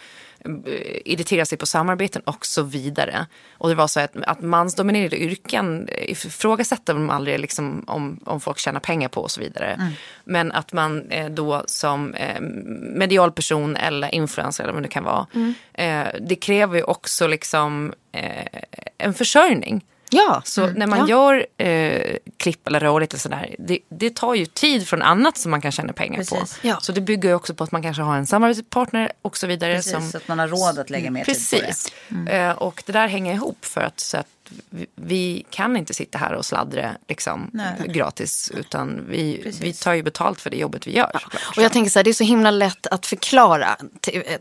eh, 0.45 0.97
irriterar 1.05 1.45
sig 1.45 1.59
på 1.59 1.67
samarbeten 1.67 2.23
och 2.23 2.47
så 2.47 2.63
vidare. 2.63 3.27
Och 3.53 3.69
det 3.69 3.75
var 3.75 3.87
så 3.87 4.01
att, 4.01 4.17
att 4.17 4.43
mansdominerade 4.43 5.23
yrken 5.23 5.89
eh, 5.89 6.11
ifrågasätter 6.11 6.95
de 6.95 7.11
aldrig 7.11 7.41
liksom, 7.41 7.85
om, 7.87 8.21
om 8.25 8.41
folk 8.41 8.59
tjänar 8.59 8.81
pengar 8.81 9.09
på 9.09 9.21
och 9.21 9.31
så 9.31 9.41
vidare. 9.41 9.93
Men 10.25 10.53
att 10.53 10.73
man 10.73 11.11
eh, 11.11 11.31
då 11.31 11.63
som 11.67 12.15
eh, 12.15 12.41
medial 12.81 13.33
person 13.33 13.77
eller 13.77 14.15
influencer 14.15 14.65
eller 14.65 14.75
vad 14.75 14.83
det 14.83 14.89
kan 14.89 15.05
vara. 15.05 15.27
Eh, 15.73 16.07
det 16.21 16.37
kräver 16.37 16.77
ju 16.77 16.83
också 16.83 17.27
liksom 17.27 17.93
eh, 18.13 18.61
en 18.99 19.15
försörjning. 19.15 19.85
Ja, 20.11 20.43
Så 20.45 20.67
när 20.67 20.87
man 20.87 20.99
Ja. 20.99 21.09
gör 21.09 21.47
eh, 21.67 22.17
klipp 22.37 22.67
eller 22.67 22.81
rörligt 22.81 23.13
eller 23.13 23.21
sådär, 23.21 23.55
det, 23.59 23.79
det 23.89 24.17
tar 24.17 24.35
ju 24.35 24.47
tid 24.47 24.89
från 24.89 25.03
annat 25.03 25.39
som 25.39 25.51
man 25.51 25.61
kan 25.61 25.73
tjäna 25.73 25.93
pengar 25.93 26.17
Precis. 26.19 26.59
på. 26.61 26.67
Ja. 26.69 26.79
Så 26.81 26.93
det 26.93 27.01
bygger 27.01 27.29
ju 27.29 27.35
också 27.35 27.55
på 27.55 27.65
att 27.65 27.73
man 27.73 27.83
kanske 27.83 28.03
har 28.03 28.17
en 28.17 28.27
samarbetspartner 28.27 29.13
och 29.23 29.37
så 29.37 29.47
vidare. 29.47 29.75
Precis, 29.75 29.93
som, 29.93 30.11
så 30.11 30.17
att 30.17 30.29
man 30.29 30.39
har 30.39 30.49
råd 30.49 30.79
att 30.79 30.91
lägga 30.91 31.11
mer 31.11 31.25
tid 31.25 31.35
på 31.51 31.57
det. 31.57 31.67
Precis. 31.67 31.93
Eh, 32.29 32.51
och 32.53 32.83
det 32.87 32.93
där 32.93 33.09
hänger 33.09 33.35
ihop 33.35 33.65
för 33.65 33.81
att, 33.81 34.01
så 34.01 34.17
att 34.17 34.27
vi, 34.71 34.87
vi 34.95 35.47
kan 35.51 35.77
inte 35.77 35.95
sitta 35.95 36.19
här 36.19 36.33
och 36.33 36.45
sladdra 36.47 36.91
liksom, 37.09 37.51
Nej. 37.53 37.75
gratis. 37.89 38.53
Utan 38.57 39.07
vi, 39.09 39.41
Precis. 39.43 39.61
vi 39.61 39.73
tar 39.73 39.93
ju 39.93 40.03
betalt 40.03 40.41
för 40.41 40.51
det 40.51 40.57
jobbet 40.57 40.87
vi 40.87 40.97
gör. 40.97 41.11
såklart. 41.23 41.57
Och 41.57 41.63
jag 41.63 41.73
tänker 41.73 41.91
så 41.91 41.99
här, 41.99 42.05
det 42.05 42.11
är 42.11 42.15
så 42.15 42.25
himla 42.25 42.51
lätt 42.51 42.87
att 42.87 43.07
förklara 43.07 43.77
till, 44.01 44.23
eh, 44.27 44.39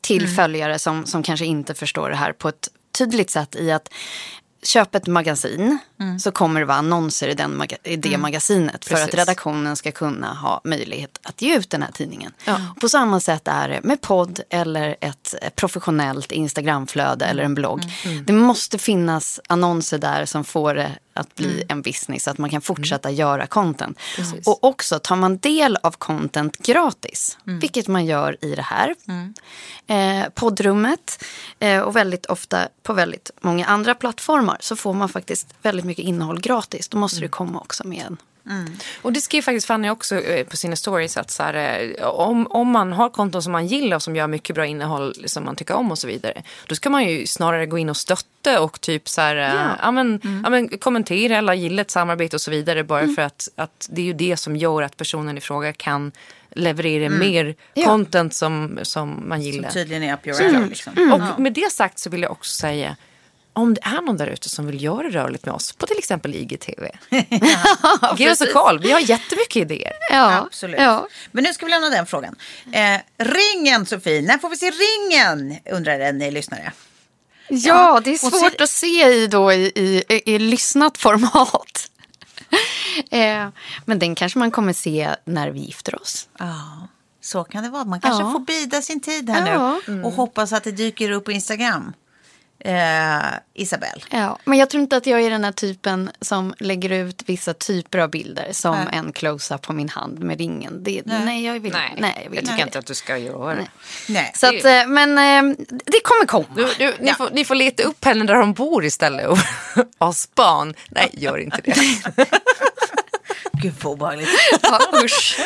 till 0.00 0.28
följare 0.28 0.78
som, 0.78 1.06
som 1.06 1.22
kanske 1.22 1.46
inte 1.46 1.74
förstår 1.74 2.10
det 2.10 2.16
här 2.16 2.32
på 2.32 2.48
ett 2.48 2.68
tydligt 2.98 3.30
sätt 3.30 3.56
i 3.56 3.70
att 3.72 3.88
köp 4.66 4.94
ett 4.94 5.06
magasin 5.06 5.78
så 6.20 6.30
kommer 6.32 6.60
det 6.60 6.66
vara 6.66 6.78
annonser 6.78 7.28
i, 7.28 7.34
den 7.34 7.56
maga- 7.62 7.76
i 7.82 7.96
det 7.96 8.18
magasinet 8.18 8.84
för 8.84 8.94
att 8.94 9.00
Precis. 9.00 9.14
redaktionen 9.14 9.76
ska 9.76 9.92
kunna 9.92 10.34
ha 10.34 10.60
möjlighet 10.64 11.18
att 11.22 11.42
ge 11.42 11.56
ut 11.56 11.70
den 11.70 11.82
här 11.82 11.92
tidningen. 11.92 12.32
Ja. 12.44 12.60
På 12.80 12.88
samma 12.88 13.20
sätt 13.20 13.48
är 13.48 13.68
det 13.68 13.80
med 13.82 14.00
podd 14.00 14.40
eller 14.50 14.96
ett 15.00 15.34
professionellt 15.56 16.32
Instagramflöde 16.32 17.24
eller 17.24 17.42
en 17.42 17.54
blogg. 17.54 17.82
Det 18.26 18.32
måste 18.32 18.78
finnas 18.78 19.40
annonser 19.48 19.98
där 19.98 20.24
som 20.24 20.44
får 20.44 20.74
det 20.74 20.90
att 21.14 21.34
bli 21.34 21.64
en 21.68 21.82
business 21.82 22.28
att 22.28 22.38
man 22.38 22.50
kan 22.50 22.60
fortsätta 22.60 23.10
göra 23.10 23.46
content. 23.46 23.98
Precis. 24.16 24.46
Och 24.46 24.64
också 24.64 24.98
tar 24.98 25.16
man 25.16 25.38
del 25.38 25.78
av 25.82 25.90
content 25.90 26.56
gratis, 26.58 27.38
vilket 27.44 27.88
man 27.88 28.06
gör 28.06 28.44
i 28.44 28.54
det 28.54 28.62
här 28.62 28.94
eh, 29.86 30.28
poddrummet 30.34 31.24
eh, 31.58 31.80
och 31.80 31.96
väldigt 31.96 32.26
ofta 32.26 32.68
på 32.82 32.92
väldigt 32.92 33.30
många 33.40 33.66
andra 33.66 33.94
plattformar 33.94 34.56
så 34.60 34.76
får 34.76 34.92
man 34.92 35.08
faktiskt 35.08 35.54
väldigt 35.62 35.86
mycket 35.86 36.04
innehåll 36.04 36.40
gratis. 36.40 36.88
Då 36.88 36.98
måste 36.98 37.20
det 37.20 37.28
komma 37.28 37.60
också 37.60 37.86
med 37.86 38.04
en. 38.06 38.16
Och 39.02 39.12
det 39.12 39.20
skrev 39.20 39.42
faktiskt 39.42 39.66
Fanny 39.66 39.90
också 39.90 40.20
eh, 40.20 40.46
på 40.46 40.56
sina 40.56 40.76
stories 40.76 41.16
att 41.16 41.30
så 41.30 41.42
här, 41.42 41.94
eh, 41.98 42.06
om, 42.06 42.46
om 42.46 42.70
man 42.70 42.92
har 42.92 43.08
konton 43.08 43.42
som 43.42 43.52
man 43.52 43.66
gillar 43.66 43.96
och 43.96 44.02
som 44.02 44.16
gör 44.16 44.26
mycket 44.26 44.54
bra 44.54 44.66
innehåll 44.66 45.14
som 45.26 45.44
man 45.44 45.56
tycker 45.56 45.74
om 45.74 45.90
och 45.90 45.98
så 45.98 46.06
vidare. 46.06 46.42
Då 46.66 46.74
ska 46.74 46.90
man 46.90 47.04
ju 47.08 47.26
snarare 47.26 47.66
gå 47.66 47.78
in 47.78 47.90
och 47.90 47.96
stötta 47.96 48.60
och 48.60 48.80
typ 48.80 49.08
så 49.08 49.20
här, 49.20 49.36
ja. 49.36 49.78
Ja, 49.82 49.90
men, 49.90 50.20
ja, 50.44 50.50
men, 50.50 50.68
kommentera 50.68 51.36
eller 51.36 51.52
gilla 51.52 51.82
ett 51.82 51.90
samarbete 51.90 52.36
och 52.36 52.40
så 52.40 52.50
vidare. 52.50 52.84
Bara 52.84 53.08
för 53.08 53.22
att, 53.22 53.48
att 53.56 53.88
det 53.90 54.00
är 54.00 54.06
ju 54.06 54.12
det 54.12 54.36
som 54.36 54.56
gör 54.56 54.82
att 54.82 54.96
personen 54.96 55.38
i 55.38 55.40
fråga 55.40 55.72
kan 55.72 56.12
leverera 56.50 57.08
mer 57.08 57.54
Ja. 57.74 57.86
content 57.86 58.34
som, 58.34 58.78
som 58.82 59.28
man 59.28 59.42
gillar. 59.42 59.70
Som 59.70 59.72
tydligen 59.72 60.02
är 60.02 60.14
up 60.14 60.26
your 60.26 60.44
alley. 60.44 60.68
Liksom. 60.68 61.12
Och 61.12 61.40
med 61.40 61.52
det 61.52 61.72
sagt 61.72 61.98
så 61.98 62.10
vill 62.10 62.22
jag 62.22 62.32
också 62.32 62.52
säga 62.52 62.96
om 63.56 63.74
det 63.74 63.80
är 63.84 64.00
någon 64.02 64.16
där 64.16 64.26
ute 64.26 64.48
som 64.48 64.66
vill 64.66 64.82
göra 64.82 65.10
rörligt 65.10 65.44
med 65.46 65.54
oss 65.54 65.72
på 65.72 65.86
till 65.86 65.98
exempel 65.98 66.34
IGTV. 66.34 66.88
Ge 68.16 68.30
oss 68.30 68.40
en 68.40 68.52
koll, 68.52 68.78
vi 68.78 68.92
har 68.92 69.00
jättemycket 69.00 69.56
idéer. 69.56 69.92
Ja, 70.10 70.32
Absolut. 70.46 70.80
Ja. 70.80 71.08
Men 71.32 71.44
nu 71.44 71.52
ska 71.54 71.66
vi 71.66 71.70
lämna 71.70 71.90
den 71.90 72.06
frågan. 72.06 72.36
Eh, 72.72 73.00
ringen 73.18 73.86
Sofie, 73.86 74.22
när 74.22 74.38
får 74.38 74.48
vi 74.48 74.56
se 74.56 74.70
ringen? 74.70 75.56
Undrar 75.70 76.00
en 76.00 76.22
eh, 76.22 76.32
lyssnare. 76.32 76.72
Ja, 77.48 78.00
det 78.04 78.10
är 78.14 78.18
svårt 78.18 78.56
så- 78.58 78.62
att 78.64 78.70
se 78.70 79.06
i, 79.12 79.26
då, 79.26 79.52
i, 79.52 79.72
i, 80.08 80.22
i, 80.34 80.38
lyssnat 80.38 80.98
format. 80.98 81.90
eh, 83.10 83.48
men 83.84 83.98
den 83.98 84.14
kanske 84.14 84.38
man 84.38 84.50
kommer 84.50 84.72
se 84.72 85.10
när 85.24 85.50
vi 85.50 85.60
gifter 85.60 86.02
oss. 86.02 86.28
Ja, 86.38 86.88
så 87.20 87.44
kan 87.44 87.62
det 87.64 87.70
vara. 87.70 87.84
Man 87.84 88.00
kanske 88.00 88.22
Ja. 88.22 88.32
får 88.32 88.40
bida 88.40 88.82
sin 88.82 89.00
tid 89.00 89.30
här 89.30 89.52
Ja. 89.52 89.80
nu 89.86 90.02
och 90.02 90.12
hoppas 90.12 90.52
att 90.52 90.64
det 90.64 90.70
dyker 90.72 91.10
upp 91.10 91.24
på 91.24 91.32
Instagram. 91.32 91.92
Eh, 92.66 93.20
Isabelle. 93.54 94.02
Ja, 94.10 94.38
men 94.44 94.58
jag 94.58 94.70
tror 94.70 94.82
inte 94.82 94.96
att 94.96 95.06
jag 95.06 95.20
är 95.22 95.30
den 95.30 95.44
här 95.44 95.52
typen 95.52 96.10
som 96.20 96.54
lägger 96.58 96.90
ut 96.92 97.22
vissa 97.26 97.54
typer 97.54 97.98
av 97.98 98.10
bilder 98.10 98.48
som 98.52 98.76
Nej. 98.76 98.88
en 98.92 99.12
close-up 99.12 99.62
på 99.62 99.72
min 99.72 99.88
hand 99.88 100.18
med 100.18 100.38
ringen. 100.38 100.82
Det, 100.82 101.02
nej. 101.04 101.24
Nej. 101.24 101.44
jag 101.44 101.60
vill, 101.60 101.72
Nej, 101.72 101.94
nej, 101.98 102.20
jag 102.24 102.30
vill 102.30 102.36
jag 102.36 102.44
tycker 102.44 102.52
inte. 102.52 102.62
inte 102.62 102.78
att 102.78 102.86
du 102.86 102.94
ska 102.94 103.18
göra 103.18 103.54
det. 103.54 103.68
Nej. 104.08 104.32
Så 104.34 104.46
att, 104.46 104.64
eh, 104.64 104.86
men 104.86 105.18
eh, 105.18 105.56
det 105.68 106.00
kommer 106.04 106.26
komma. 106.26 106.46
Du, 106.56 106.68
du, 106.78 106.94
ni, 107.00 107.14
får, 107.14 107.30
ni 107.32 107.44
får 107.44 107.54
leta 107.54 107.82
upp 107.82 108.04
henne 108.04 108.24
där 108.24 108.34
hon 108.34 108.52
bor 108.52 108.84
istället 108.84 109.28
och 109.28 109.38
ha 109.98 110.12
span. 110.12 110.74
Nej, 110.88 111.10
gör 111.12 111.38
inte 111.38 111.60
det. 111.64 111.74
Gud 113.64 113.74
vad 113.82 113.92
obehagligt. 113.92 114.28
Ja, 114.62 114.80
usch. 115.04 115.40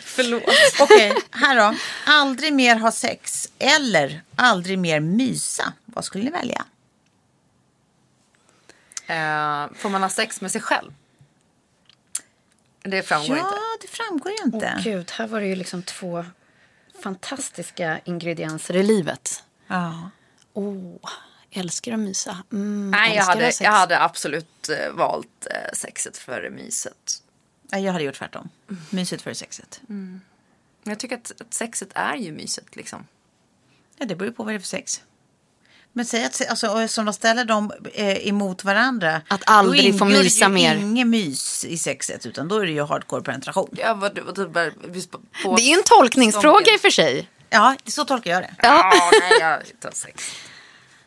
Förlåt. 0.00 0.42
Okej, 0.80 1.14
här 1.30 1.56
då. 1.56 1.74
Aldrig 2.06 2.52
mer 2.52 2.76
ha 2.76 2.92
sex 2.92 3.48
eller 3.58 4.22
aldrig 4.36 4.78
mer 4.78 5.00
mysa. 5.00 5.72
Vad 5.84 6.04
skulle 6.04 6.24
ni 6.24 6.30
välja? 6.30 6.64
Eh, 9.06 9.66
får 9.76 9.88
man 9.88 10.02
ha 10.02 10.08
sex 10.10 10.40
med 10.40 10.52
sig 10.52 10.60
själv? 10.60 10.92
Det 12.82 13.02
framgår 13.02 13.36
Ja, 13.36 13.42
inte. 13.42 13.58
det 13.86 13.88
framgår 13.88 14.32
ju 14.32 14.38
inte. 14.44 14.74
Åh, 14.76 14.82
Gud, 14.82 15.10
här 15.10 15.26
var 15.26 15.40
det 15.40 15.46
ju 15.46 15.54
liksom 15.56 15.82
två 15.82 16.24
fantastiska 17.02 18.00
ingredienser 18.04 18.76
i 18.76 18.82
livet. 18.82 19.44
Ja. 19.66 20.10
Åh, 20.52 21.10
älskar 21.50 21.92
att 21.92 21.98
mysa. 22.00 22.36
Mm, 22.52 22.90
Nej, 22.90 23.16
jag 23.16 23.24
hade, 23.24 23.52
jag 23.60 23.70
hade 23.70 24.00
absolut 24.00 24.68
eh, 24.68 24.92
valt 24.92 25.46
eh, 25.50 25.72
sexet 25.74 26.16
före 26.16 26.50
myset. 26.50 27.22
Jag 27.70 27.92
hade 27.92 28.04
gjort 28.04 28.14
tvärtom. 28.14 28.48
Mysigt 28.90 29.22
för 29.22 29.34
sexet. 29.34 29.80
Men 29.86 30.20
jag 30.82 30.98
tycker 30.98 31.16
att, 31.16 31.40
att 31.40 31.54
sexet 31.54 31.88
är 31.94 32.16
ju 32.16 32.32
mysigt 32.32 32.76
liksom. 32.76 33.06
Ja, 33.98 34.06
det 34.06 34.16
beror 34.16 34.30
ju 34.30 34.34
på 34.34 34.44
vad 34.44 34.52
det 34.52 34.56
är 34.56 34.60
för 34.60 34.66
sex. 34.66 35.02
Men 35.92 36.04
säg 36.04 36.24
att 36.24 36.48
alltså, 36.50 36.88
som 36.88 37.04
de 37.04 37.14
ställer 37.14 37.44
dem 37.44 37.72
eh, 37.94 38.28
emot 38.28 38.64
varandra. 38.64 39.22
Att 39.28 39.42
aldrig 39.46 39.92
då 39.92 39.98
få 39.98 40.04
mysa 40.04 40.48
mer. 40.48 40.76
inget 40.76 41.06
mys 41.06 41.64
i 41.64 41.78
sexet 41.78 42.26
utan 42.26 42.48
då 42.48 42.58
är 42.58 42.66
det 42.66 42.72
ju 42.72 42.82
hardcore 42.82 43.22
penetration. 43.22 43.68
Ja, 43.78 43.94
vad, 43.94 44.18
vad, 44.18 44.72
visst 44.84 45.10
på, 45.10 45.20
på 45.42 45.56
Det 45.56 45.62
är 45.62 45.68
ju 45.68 45.74
en 45.74 45.82
tolkningsfråga 45.84 46.72
i 46.74 46.76
och 46.76 46.80
för 46.80 46.90
sig. 46.90 47.28
Ja, 47.50 47.76
så 47.86 48.04
tolkar 48.04 48.30
jag 48.30 48.42
det. 48.42 48.54
Ja, 48.58 48.92
nej, 49.20 49.38
jag 49.40 49.80
tar 49.80 49.90
sex. 49.90 50.34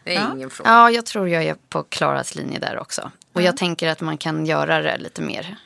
Det 0.04 0.16
är 0.16 0.32
ingen 0.36 0.50
fråga. 0.50 0.70
Ja, 0.70 0.92
jag 0.92 1.06
tror 1.06 1.30
jag 1.30 1.44
är 1.44 1.56
på 1.70 1.84
Klaras 1.84 2.36
linje 2.36 2.60
där 2.60 2.80
också. 2.80 3.12
Och 3.34 3.42
jag 3.42 3.58
tänker 3.58 3.88
att 3.88 4.02
man 4.02 4.18
kan 4.18 4.46
göra 4.46 4.82
det 4.82 4.98
lite 4.98 5.22
mer, 5.22 5.58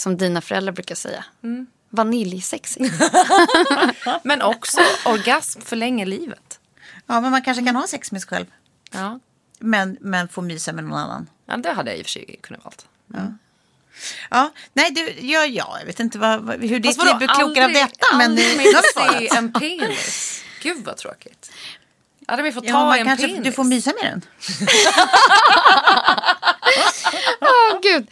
som 0.00 0.16
dina 0.16 0.40
föräldrar 0.40 0.72
brukar 0.72 0.94
säga. 0.94 1.24
Mm. 1.42 1.66
Vaniljsexigt. 1.90 2.94
Men 4.22 4.42
också 4.42 4.80
orgasm 5.04 5.60
förlänger 5.60 6.06
livet. 6.06 6.60
Ja, 7.06 7.20
men 7.20 7.30
man 7.30 7.42
kanske 7.42 7.64
kan 7.64 7.76
ha 7.76 7.86
sex 7.86 8.12
med 8.12 8.20
sig 8.22 8.28
själv. 8.28 8.46
Ja. 8.90 9.20
Men, 9.58 9.96
men 10.00 10.28
få 10.28 10.42
mysa 10.42 10.72
med 10.72 10.84
någon 10.84 10.98
annan. 10.98 11.26
ja, 11.46 11.56
det 11.56 11.72
hade 11.72 11.90
jag 11.90 11.98
i 11.98 12.02
och 12.02 12.06
för 12.06 12.10
sig 12.10 12.38
kunnat 12.42 12.64
valt. 12.64 12.86
Ja, 14.30 14.52
nej, 14.72 14.90
du, 14.90 15.26
ja, 15.26 15.44
ja, 15.46 15.76
jag 15.78 15.86
vet 15.86 16.00
inte 16.00 16.18
vad, 16.18 16.40
vad, 16.40 16.60
hur 16.60 16.80
ditt 16.80 17.04
liv 17.04 17.16
blir 17.16 17.28
klokare 17.28 17.64
av 17.64 17.72
detta. 17.72 18.16
Men 18.16 18.36
svarat. 18.94 19.18
se 19.18 19.28
en 19.36 19.52
penis. 19.52 20.44
Gud 20.62 20.84
vad 20.84 20.96
tråkigt. 20.96 21.50
Hade 22.26 22.42
vi 22.42 22.52
fått 22.52 22.64
Ja, 22.64 22.72
ta 22.72 22.96
en 22.96 23.06
kanske, 23.06 23.26
penis? 23.28 23.44
du 23.44 23.52
får 23.52 23.64
mysa 23.64 23.92
med 24.02 24.12
den. 24.12 24.24
Åh, 27.40 27.80
gud. 27.82 28.06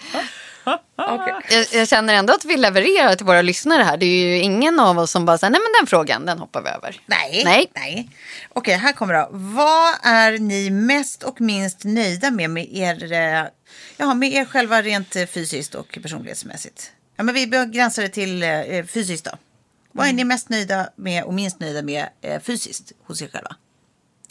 Okej. 0.97 1.35
Jag, 1.51 1.81
jag 1.81 1.89
känner 1.89 2.15
ändå 2.15 2.33
att 2.33 2.45
vi 2.45 2.57
levererar 2.57 3.15
till 3.15 3.27
våra 3.27 3.43
lyssnare 3.43 3.83
här. 3.83 3.97
Det 3.97 4.07
är 4.07 4.27
ju 4.27 4.39
ingen 4.39 4.81
av 4.81 4.99
oss 4.99 5.11
som 5.11 5.25
bara 5.25 5.39
säger, 5.39 5.51
nej 5.51 5.61
men 5.61 5.81
den 5.81 5.87
frågan, 5.87 6.27
den 6.27 6.39
hoppar 6.39 6.63
vi 6.63 6.69
över. 6.69 7.01
Nej. 7.07 7.43
Nej. 7.45 7.71
nej. 7.75 8.11
Okej, 8.49 8.75
här 8.75 8.93
kommer 8.93 9.15
då. 9.15 9.29
Vad 9.31 9.95
är 10.03 10.39
ni 10.39 10.71
mest 10.71 11.23
och 11.23 11.41
minst 11.41 11.85
nöjda 11.85 12.31
med 12.31 12.51
med 12.51 12.69
er, 12.73 13.13
eh, 13.13 13.45
ja, 13.97 14.15
med 14.15 14.33
er 14.33 14.45
själva 14.45 14.83
rent 14.83 15.17
eh, 15.17 15.27
fysiskt 15.27 15.75
och 15.75 15.99
personlighetsmässigt? 16.03 16.93
Ja, 17.17 17.23
men 17.23 17.35
vi 17.35 17.47
begränsar 17.47 18.03
det 18.03 18.09
till 18.09 18.43
eh, 18.43 18.85
fysiskt 18.89 19.25
då. 19.25 19.31
Vad 19.93 20.09
är 20.09 20.13
ni 20.13 20.25
mest 20.25 20.49
nöjda 20.49 20.89
med 20.97 21.25
och 21.25 21.35
minst 21.35 21.61
nöjda 21.61 21.83
med 21.83 22.09
eh, 22.21 22.41
fysiskt 22.41 22.93
hos 23.07 23.23
er 23.23 23.29
själva? 23.29 23.57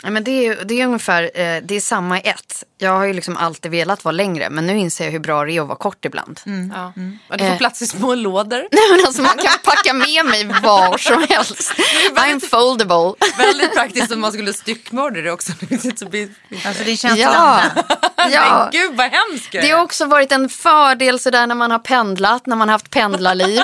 Ja, 0.04 0.10
men 0.10 0.24
det, 0.24 0.48
är, 0.48 0.66
det 0.66 0.82
är 0.82 0.86
ungefär 0.86 1.24
eh, 1.24 1.62
det 1.64 1.76
är 1.76 1.82
samma 1.82 2.20
i 2.20 2.22
ett. 2.24 2.64
Jag 2.78 2.92
har 2.92 3.06
ju 3.06 3.14
liksom 3.14 3.38
alltid 3.38 3.72
velat 3.72 4.06
vara 4.06 4.12
längre, 4.12 4.50
men 4.50 4.68
nu 4.68 4.78
inser 4.78 5.06
jag 5.06 5.12
hur 5.12 5.20
bra 5.20 5.46
det 5.46 5.52
är 5.52 5.62
att 5.62 5.68
vara 5.68 5.78
kort 5.78 6.06
ibland. 6.06 6.40
Ja. 6.46 6.94
Men 6.96 7.38
du 7.38 7.50
får 7.50 7.58
plats 7.58 7.82
i 7.82 7.88
små 7.88 8.16
lådor. 8.16 8.58
Nej, 8.72 8.82
men 8.92 9.06
alltså, 9.06 9.22
man 9.22 9.38
kan 9.38 9.54
packa 9.64 9.94
med 9.94 10.26
mig 10.26 10.44
var 10.64 10.98
som 10.98 11.26
helst. 11.30 11.74
I'm 12.16 12.40
foldable. 12.40 13.28
Väldigt 13.38 13.74
praktiskt 13.74 14.12
om 14.12 14.22
man 14.22 14.32
skulle 14.32 14.54
styckmörda 14.54 15.22
det 15.22 15.32
också. 15.32 15.52
Alltså 16.66 16.84
det 16.84 16.98
känns 16.98 17.20
Ja. 17.20 17.62
ja. 18.32 18.70
Men 18.74 18.82
gud 18.82 18.98
vad 18.98 19.12
hemskt 19.12 19.52
Det 19.52 19.70
har 19.70 19.84
också 19.84 20.06
varit 20.06 20.32
en 20.32 20.50
fördel 20.50 21.20
sådär 21.20 21.48
när 21.48 21.56
man 21.56 21.72
har 21.72 21.80
pendlat, 21.80 22.46
när 22.46 22.56
man 22.56 22.68
har 22.68 22.74
haft 22.74 22.90
pendlarliv. 22.90 23.62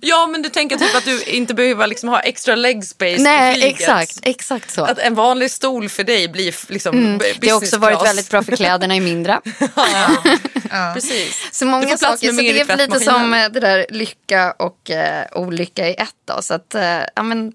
Ja 0.00 0.26
men 0.26 0.42
du 0.42 0.48
tänker 0.48 0.76
typ 0.76 0.96
att 0.96 1.04
du 1.04 1.22
inte 1.22 1.54
behöver 1.54 1.86
liksom 1.86 2.08
ha 2.08 2.20
extra 2.20 2.54
leg 2.54 2.84
space 2.84 3.22
Nej, 3.22 3.64
exakt, 3.64 4.18
exakt 4.22 4.75
så. 4.76 4.84
Att 4.84 4.98
en 4.98 5.14
vanlig 5.14 5.50
stol 5.50 5.88
för 5.88 6.04
dig 6.04 6.28
blir 6.28 6.54
liksom 6.72 6.98
mm, 6.98 7.20
Det 7.40 7.48
har 7.48 7.56
också 7.56 7.78
varit 7.78 8.04
väldigt 8.04 8.30
bra 8.30 8.42
för 8.42 8.56
kläderna 8.56 8.96
är 8.96 9.00
mindre. 9.00 9.40
Precis. 10.94 11.48
Så 11.52 11.66
många 11.66 11.96
saker. 11.96 12.28
Så 12.28 12.32
mer 12.34 12.42
det 12.42 12.58
i 12.58 12.60
är 12.60 12.76
lite 12.76 13.00
som 13.00 13.34
eh, 13.34 13.48
det 13.48 13.60
där 13.60 13.86
lycka 13.90 14.52
och 14.52 14.90
eh, 14.90 15.26
olycka 15.32 15.88
i 15.88 15.94
ett. 15.94 16.14
Då. 16.24 16.42
Så 16.42 16.54
att, 16.54 16.74
eh, 16.74 17.00
ja 17.14 17.22
men 17.22 17.52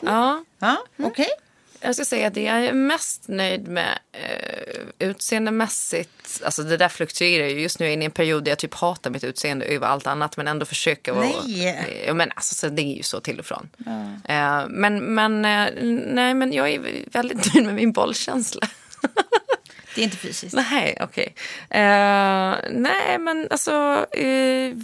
Ja. 0.00 0.44
Ja, 0.58 0.76
okej. 1.02 1.28
Jag 1.84 1.94
ska 1.94 2.04
säga 2.04 2.26
att 2.26 2.34
det 2.34 2.42
jag 2.42 2.64
är 2.64 2.72
mest 2.72 3.28
nöjd 3.28 3.68
med 3.68 3.98
eh, 4.12 5.08
utseendemässigt, 5.08 6.42
alltså 6.44 6.62
det 6.62 6.76
där 6.76 6.88
fluktuerar 6.88 7.46
ju. 7.46 7.60
Just 7.60 7.78
nu 7.78 7.86
är 7.86 7.88
jag 7.88 7.92
inne 7.92 8.04
i 8.04 8.06
en 8.06 8.10
period 8.10 8.44
där 8.44 8.50
jag 8.50 8.58
typ 8.58 8.74
hatar 8.74 9.10
mitt 9.10 9.24
utseende 9.24 9.66
över 9.66 9.86
allt 9.86 10.06
annat 10.06 10.36
men 10.36 10.48
ändå 10.48 10.66
försöker 10.66 11.12
vara... 11.12 11.26
Nej. 11.46 12.04
Eh, 12.06 12.14
men 12.14 12.30
alltså 12.34 12.54
så 12.54 12.68
det 12.68 12.82
är 12.82 12.96
ju 12.96 13.02
så 13.02 13.20
till 13.20 13.38
och 13.38 13.46
från. 13.46 13.68
Eh, 14.24 14.62
men, 14.68 15.14
men, 15.14 15.44
eh, 15.44 15.68
nej 16.14 16.34
men 16.34 16.52
jag 16.52 16.70
är 16.70 17.04
väldigt 17.10 17.54
nöjd 17.54 17.66
med 17.66 17.74
min 17.74 17.92
bollkänsla. 17.92 18.68
Det 19.94 20.00
är 20.00 20.04
inte 20.04 20.16
fysiskt. 20.16 20.54
nej, 20.54 20.98
okej. 21.00 21.34
Eh, 21.70 22.54
nej 22.70 23.18
men 23.18 23.48
alltså, 23.50 24.06
eh, 24.12 24.76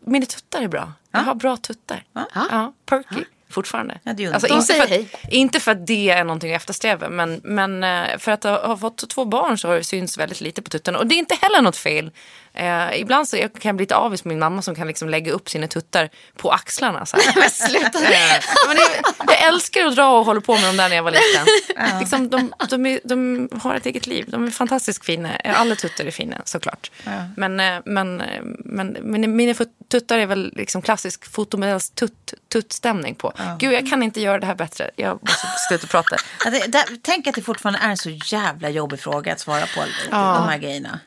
mina 0.00 0.26
tuttar 0.26 0.62
är 0.62 0.68
bra. 0.68 0.92
Jag 1.10 1.20
har 1.20 1.34
bra 1.34 1.56
tuttar. 1.56 2.04
Ja, 2.34 2.72
perky. 2.86 3.24
Fortfarande. 3.54 3.98
Ja, 4.02 4.12
det 4.12 4.26
alltså, 4.26 4.54
inte, 4.54 4.74
för 4.74 4.82
att, 4.82 5.32
inte 5.32 5.60
för 5.60 5.72
att 5.72 5.86
det 5.86 6.10
är 6.10 6.24
någonting 6.24 6.54
att 6.54 6.56
eftersträva 6.56 7.08
men, 7.08 7.40
men 7.44 7.84
eh, 7.84 8.18
för 8.18 8.32
att 8.32 8.44
ha, 8.44 8.76
fått 8.76 9.08
två 9.08 9.24
barn 9.24 9.58
så 9.58 9.68
har 9.68 9.76
det 9.76 9.84
synts 9.84 10.18
väldigt 10.18 10.40
lite 10.40 10.62
på 10.62 10.70
tuttarna. 10.70 10.98
Och 10.98 11.06
det 11.06 11.14
är 11.14 11.18
inte 11.18 11.38
heller 11.40 11.62
något 11.62 11.76
fel. 11.76 12.10
Eh, 12.54 13.00
ibland 13.00 13.28
så 13.28 13.36
kan 13.36 13.50
jag 13.62 13.76
bli 13.76 13.82
lite 13.82 13.96
avis 13.96 14.22
på 14.22 14.28
min 14.28 14.38
mamma 14.38 14.62
som 14.62 14.74
kan 14.74 14.86
liksom 14.86 15.08
lägga 15.08 15.32
upp 15.32 15.48
sina 15.48 15.66
tuttar 15.66 16.10
på 16.36 16.50
axlarna. 16.50 17.06
Så 17.06 17.16
här. 17.16 17.34
men 17.40 17.50
sluta. 17.50 17.98
Eh, 17.98 18.42
men 18.68 18.76
jag, 18.76 19.14
jag 19.26 19.48
älskar 19.48 19.86
att 19.86 19.96
dra 19.96 20.18
och 20.18 20.24
hålla 20.24 20.40
på 20.40 20.54
med 20.54 20.64
dem 20.64 20.76
där 20.76 20.88
när 20.88 20.96
jag 20.96 21.02
var 21.02 21.10
liten. 21.10 21.98
Liksom, 22.00 22.28
de, 22.28 22.54
de, 22.70 22.86
är, 22.86 23.00
de 23.04 23.48
har 23.62 23.74
ett 23.74 23.86
eget 23.86 24.06
liv. 24.06 24.24
De 24.28 24.46
är 24.46 24.50
fantastiskt 24.50 25.04
fina. 25.04 25.36
Alla 25.36 25.74
tuttar 25.74 26.04
är 26.04 26.10
fina 26.10 26.42
såklart. 26.44 26.90
Men, 27.36 27.60
eh, 27.60 27.80
men, 27.84 28.20
eh, 28.20 28.42
men, 28.64 28.96
men 29.00 29.36
mina 29.36 29.54
tuttar 29.88 30.18
är 30.18 30.26
väl 30.26 30.52
liksom 30.56 30.82
klassisk 30.82 31.32
fotomodells 31.32 31.90
tutt, 31.90 32.34
tuttstämning 32.52 33.14
på. 33.14 33.32
Gud, 33.58 33.72
jag 33.72 33.90
kan 33.90 34.02
inte 34.02 34.20
göra 34.20 34.38
det 34.38 34.46
här 34.46 34.54
bättre. 34.54 34.90
Jag 34.96 35.18
måste 35.22 35.46
sluta 35.68 35.86
prata. 35.86 36.16
Ja, 36.44 36.50
det, 36.50 36.84
tänk 37.02 37.26
att 37.26 37.34
det 37.34 37.42
fortfarande 37.42 37.78
är 37.78 37.90
en 37.90 37.96
så 37.96 38.10
jävla 38.10 38.70
jobbig 38.70 39.00
fråga 39.00 39.32
att 39.32 39.40
svara 39.40 39.66
på 39.66 39.84
de 40.10 40.48
här 40.48 40.58
grejerna. 40.58 41.00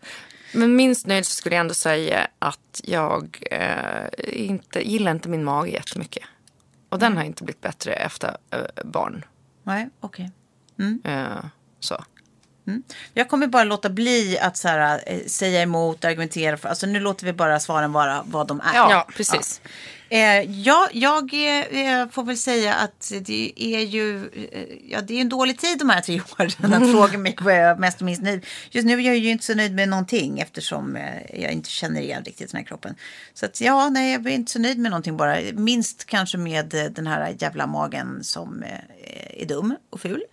Men 0.58 0.76
minst 0.76 1.08
nöjd 1.08 1.26
så 1.26 1.36
skulle 1.36 1.56
jag 1.56 1.62
ändå 1.62 1.74
säga 1.74 2.28
att 2.40 2.82
jag 2.84 3.44
eh, 3.52 4.08
inte, 4.24 4.90
gillar 4.90 5.12
inte 5.12 5.30
min 5.30 5.44
mage 5.44 5.70
jättemycket. 5.70 6.24
Och 6.90 7.00
den 7.00 7.18
har 7.18 7.24
inte 7.24 7.44
blivit 7.44 7.62
bättre 7.62 7.94
efter 7.94 8.38
eh, 8.52 8.86
barn. 8.86 9.26
Nej, 9.64 9.90
okej. 10.00 10.32
Eh, 11.04 11.46
så. 11.80 12.04
Jag 13.14 13.30
kommer 13.30 13.48
bara 13.48 13.64
låta 13.64 13.90
bli 13.90 14.40
att 14.40 14.58
så 14.58 14.68
här, 14.68 15.04
eh, 15.06 15.26
säga 15.28 15.62
emot, 15.62 16.06
argumentera. 16.06 16.58
För, 16.58 16.70
alltså 16.70 16.88
nu 16.88 17.00
låter 17.00 17.26
vi 17.26 17.34
bara 17.34 17.60
svaren 17.60 17.92
vara 17.92 18.24
vad 18.26 18.48
de 18.48 18.62
är. 18.62 18.76
Ja, 18.76 19.08
precis. 19.16 19.62
Eh, 20.10 20.62
ja, 20.62 20.90
jag 20.92 21.34
eh, 21.34 22.10
får 22.10 22.24
väl 22.24 22.38
säga 22.38 22.74
att 22.74 23.12
det 23.22 23.54
är 23.56 23.80
ju 23.80 24.30
eh, 24.52 24.62
ja, 24.90 25.02
det 25.02 25.14
är 25.14 25.22
en 25.22 25.30
dålig 25.30 25.60
tid 25.60 25.80
de 25.80 25.90
här 25.90 26.02
tre 26.02 26.22
åren 26.40 26.74
att 26.74 26.92
fråga 26.92 27.18
mig 27.18 27.36
vad 27.42 27.54
jag 27.54 27.62
är 27.62 27.76
mest 27.76 28.00
och 28.00 28.06
minst 28.06 28.22
nöjd. 28.22 28.46
Just 28.72 28.86
nu 28.86 28.94
är 28.94 29.02
jag 29.02 29.18
ju 29.18 29.30
inte 29.30 29.46
så 29.46 29.56
nöjd 29.56 29.76
med 29.76 29.90
någonting 29.90 30.40
eftersom 30.40 30.96
eh, 30.96 31.42
jag 31.42 31.52
inte 31.52 31.70
känner 31.70 32.02
igen 32.02 32.24
riktigt 32.24 32.52
den 32.52 32.58
här 32.58 32.66
kroppen. 32.66 32.96
Så 33.34 33.46
att 33.46 33.62
ja, 33.62 33.90
nej, 33.90 34.12
jag 34.12 34.26
är 34.26 34.30
inte 34.30 34.52
så 34.52 34.60
nöjd 34.60 34.80
med 34.80 34.92
någonting 34.92 35.18
bara. 35.18 35.38
Minst 35.54 36.06
kanske 36.06 36.38
med 36.38 36.74
eh, 36.74 36.86
den 36.86 37.08
här 37.08 37.36
jävla 37.40 37.68
magen 37.68 38.24
som 38.24 38.64
eh, 38.64 39.42
är 39.42 39.46
dum 39.46 39.76
och 39.90 40.02
ful. 40.02 40.24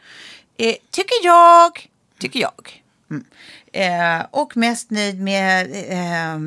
Eh, 0.57 0.74
tycker 0.91 1.24
jag. 1.24 1.89
Tycker 2.18 2.40
jag. 2.40 2.82
Mm. 3.10 3.24
Eh, 3.72 4.26
och 4.30 4.56
mest 4.56 4.90
nöjd 4.90 5.20
med... 5.20 5.70
Eh, 5.92 6.40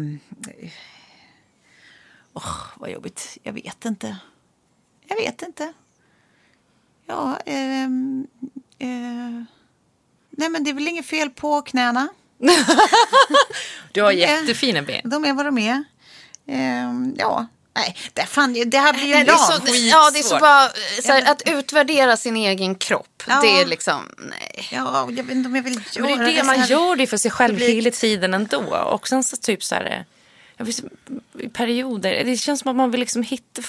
Åh, 2.33 2.57
vad 2.75 2.91
jobbigt. 2.91 3.37
Jag 3.43 3.53
vet 3.53 3.85
inte. 3.85 4.17
Jag 5.07 5.15
vet 5.15 5.41
inte. 5.41 5.73
Ja, 7.05 7.39
ehm, 7.45 8.27
eh, 8.79 9.43
nej 10.29 10.49
men 10.49 10.63
det 10.63 10.69
är 10.69 10.73
väl 10.73 10.87
inget 10.87 11.05
fel 11.05 11.29
på 11.29 11.61
knäna. 11.61 12.07
Du 13.91 14.01
har 14.01 14.11
jättefina 14.11 14.81
ben. 14.81 15.09
De 15.09 15.25
är 15.25 15.33
vad 15.33 15.45
de 15.45 15.57
är. 15.57 15.83
Ehm, 16.45 17.15
ja, 17.17 17.47
nej, 17.77 17.95
det, 18.13 18.25
fan, 18.25 18.53
det 18.65 18.77
här 18.79 18.93
blir 18.93 19.03
ju 19.05 19.13
Nej, 19.13 19.23
det 19.25 19.31
är 19.31 19.35
så, 19.37 19.87
ja, 19.87 20.11
det 20.13 20.19
är 20.19 20.23
så 20.23 20.37
bara, 20.39 20.69
så 21.03 21.11
här, 21.11 21.31
att 21.31 21.41
utvärdera 21.45 22.17
sin 22.17 22.35
egen 22.37 22.75
kropp. 22.75 23.23
Ja. 23.27 23.41
Det 23.41 23.61
är 23.61 23.65
liksom, 23.65 24.01
nej. 24.17 24.67
Ja, 24.71 25.07
jag 25.09 25.23
vet 25.23 25.35
inte 25.35 25.47
om 25.49 25.55
jag 25.55 25.63
vill 25.63 25.81
göra 25.93 26.07
Men 26.09 26.17
det 26.19 26.31
är 26.31 26.35
det 26.37 26.43
man 26.43 26.55
så 26.55 26.61
här. 26.61 26.67
gör 26.67 26.95
det 26.95 27.07
för 27.07 27.17
sig 27.17 27.31
själv 27.31 27.53
Det 27.53 27.65
blir- 27.65 27.75
hela 27.75 27.91
tiden 27.91 28.33
ändå. 28.33 28.75
Och 28.91 29.07
sen 29.07 29.23
så 29.23 29.37
typ 29.37 29.63
så 29.63 29.75
här. 29.75 29.85
eh, 29.85 30.01
Jag 30.57 30.65
vet, 30.65 30.79
I 31.39 31.49
perioder. 31.49 32.23
Det 32.23 32.37
känns 32.37 32.59
som 32.59 32.69
att 32.69 32.75
man 32.75 32.91
vill 32.91 32.99
liksom 32.99 33.23
hitta 33.23 33.61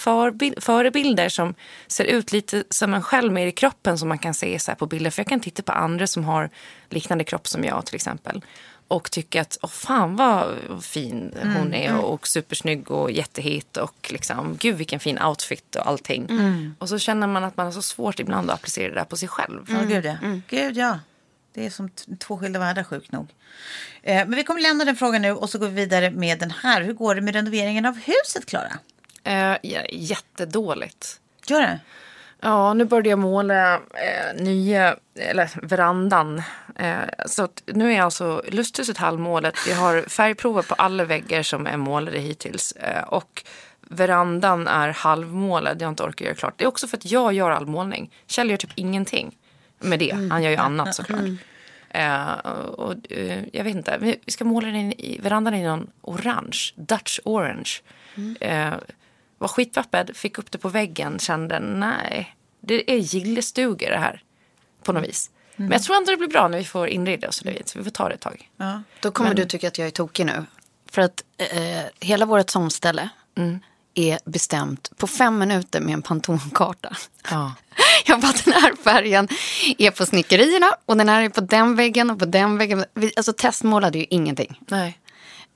förebilder 0.60 1.28
som 1.28 1.54
ser 1.86 2.04
ut 2.04 2.32
lite 2.32 2.64
som 2.70 2.94
en 2.94 3.02
själv 3.02 3.32
mer 3.32 3.46
i 3.46 3.52
kroppen 3.52 3.98
som 3.98 4.08
man 4.08 4.18
kan 4.18 4.34
se 4.34 4.58
så 4.58 4.70
här 4.70 4.76
på 4.76 4.86
bilder. 4.86 5.10
För 5.10 5.20
jag 5.20 5.28
kan 5.28 5.40
titta 5.40 5.62
på 5.62 5.72
andra 5.72 6.06
som 6.06 6.24
har 6.24 6.50
liknande 6.90 7.24
kropp 7.24 7.48
som 7.48 7.64
jag 7.64 7.86
till 7.86 7.94
exempel. 7.94 8.44
Och 8.88 9.10
tycka 9.10 9.40
att, 9.40 9.58
åh 9.62 9.70
fan 9.70 10.16
vad 10.16 10.56
fin 10.82 11.34
hon 11.56 11.74
är 11.74 11.96
och, 11.96 12.14
och 12.14 12.28
supersnygg 12.28 12.90
och 12.90 13.10
jättehit 13.10 13.76
och 13.76 14.10
liksom, 14.12 14.56
gud 14.56 14.76
vilken 14.76 15.00
fin 15.00 15.22
outfit 15.22 15.76
och 15.76 15.86
allting. 15.86 16.28
Och 16.78 16.88
så 16.88 16.98
känner 16.98 17.26
man 17.26 17.44
att 17.44 17.56
man 17.56 17.66
har 17.66 17.72
så 17.72 17.82
svårt 17.82 18.20
ibland 18.20 18.50
att 18.50 18.58
applicera 18.58 18.88
det 18.88 18.94
där 18.94 19.04
på 19.04 19.16
sig 19.16 19.28
själv. 19.28 19.66
Ja, 19.68 19.82
gud 19.82 20.04
ja. 20.04 20.16
Gud 20.48 20.76
ja. 20.76 20.98
Det 21.54 21.66
är 21.66 21.70
som 21.70 21.90
två 22.18 22.38
skilda 22.38 22.58
världar 22.58 22.84
sjukt 22.84 23.12
nog. 23.12 23.28
Eh, 24.02 24.16
men 24.16 24.34
vi 24.34 24.44
kommer 24.44 24.60
lämna 24.60 24.84
den 24.84 24.96
frågan 24.96 25.22
nu 25.22 25.32
och 25.32 25.50
så 25.50 25.58
går 25.58 25.68
vi 25.68 25.74
vidare 25.74 26.10
med 26.10 26.38
den 26.38 26.50
här. 26.50 26.82
Hur 26.82 26.92
går 26.92 27.14
det 27.14 27.20
med 27.20 27.34
renoveringen 27.34 27.86
av 27.86 27.98
huset, 27.98 28.46
Klara? 28.46 28.78
Eh, 29.24 29.56
jättedåligt. 29.92 31.20
Gör 31.46 31.60
det? 31.60 31.80
Ja, 32.40 32.74
nu 32.74 32.84
började 32.84 33.08
jag 33.08 33.18
måla 33.18 33.74
eh, 33.74 34.42
nya, 34.42 34.96
eller 35.14 35.50
verandan. 35.62 36.42
Eh, 36.76 36.96
så 37.26 37.48
nu 37.66 37.92
är 37.92 38.02
alltså 38.02 38.42
lusthuset 38.48 38.96
halvmålet. 38.96 39.54
Jag 39.68 39.76
har 39.76 40.02
färgprover 40.02 40.62
på 40.62 40.74
alla 40.74 41.04
väggar 41.04 41.42
som 41.42 41.66
är 41.66 41.76
målade 41.76 42.18
hittills. 42.18 42.72
Eh, 42.72 43.02
och 43.02 43.44
verandan 43.80 44.68
är 44.68 44.88
halvmålad. 44.88 45.82
Jag 45.82 45.86
har 45.86 45.90
inte 45.90 46.02
orkat 46.02 46.20
göra 46.20 46.34
klart. 46.34 46.54
Det 46.56 46.64
är 46.64 46.68
också 46.68 46.86
för 46.86 46.96
att 46.96 47.10
jag 47.10 47.32
gör 47.32 47.50
all 47.50 47.66
målning. 47.66 48.10
Kjell 48.26 48.50
gör 48.50 48.56
typ 48.56 48.72
ingenting 48.74 49.36
med 49.78 49.98
det. 49.98 50.12
Han 50.30 50.42
gör 50.42 50.50
ju 50.50 50.56
annat 50.56 50.94
såklart. 50.94 51.20
Eh, 51.90 52.32
och, 52.32 52.78
och, 52.78 53.12
eh, 53.12 53.40
jag 53.52 53.64
vet 53.64 53.76
inte, 53.76 53.98
vi 54.00 54.20
vi 54.24 54.32
ska 54.32 54.44
måla 54.44 54.66
den 54.66 54.92
i 54.92 55.18
verandan 55.22 55.54
i 55.54 55.64
någon 55.64 55.90
orange, 56.00 56.58
Dutch 56.74 57.18
orange. 57.24 57.70
Eh, 58.40 58.72
var 59.38 59.48
skitvappad, 59.48 60.16
fick 60.16 60.38
upp 60.38 60.50
det 60.50 60.58
på 60.58 60.68
väggen, 60.68 61.18
kände 61.18 61.60
nej, 61.60 62.36
det 62.60 62.92
är 62.92 62.96
gillestuga 62.96 63.90
det 63.90 63.98
här. 63.98 64.22
På 64.82 64.92
något 64.92 65.04
vis. 65.04 65.30
Men 65.56 65.72
jag 65.72 65.82
tror 65.82 65.96
ändå 65.96 66.10
det 66.10 66.16
blir 66.16 66.28
bra 66.28 66.48
när 66.48 66.58
vi 66.58 66.64
får 66.64 66.88
inreda 66.88 67.28
oss 67.28 67.44
vet, 67.44 67.68
så 67.68 67.78
vi 67.78 67.84
får 67.84 67.90
ta 67.90 68.08
det 68.08 68.14
ett 68.14 68.20
tag. 68.20 68.50
Ja. 68.56 68.82
Då 69.00 69.10
kommer 69.10 69.34
du 69.34 69.44
tycka 69.44 69.68
att 69.68 69.78
jag 69.78 69.86
är 69.86 69.90
tokig 69.90 70.26
nu. 70.26 70.44
För 70.90 71.02
att 71.02 71.24
eh, 71.38 71.82
hela 72.00 72.26
vårt 72.26 72.50
somställe 72.50 73.08
är 73.94 74.18
bestämt 74.24 74.90
på 74.96 75.06
fem 75.06 75.38
minuter 75.38 75.80
med 75.80 75.94
en 75.94 76.02
Pantone-karta. 76.02 76.96
Ja. 77.30 77.52
Jag 78.06 78.20
bara, 78.20 78.32
den 78.44 78.54
här 78.54 78.76
färgen 78.84 79.28
är 79.78 79.90
på 79.90 80.06
snickerierna 80.06 80.66
och 80.86 80.96
den 80.96 81.08
här 81.08 81.22
är 81.22 81.28
på 81.28 81.40
den 81.40 81.76
väggen 81.76 82.10
och 82.10 82.18
på 82.18 82.24
den 82.24 82.58
väggen. 82.58 82.84
Vi, 82.94 83.12
alltså 83.16 83.32
testmålade 83.32 83.98
ju 83.98 84.06
ingenting. 84.10 84.60
Nej. 84.68 84.98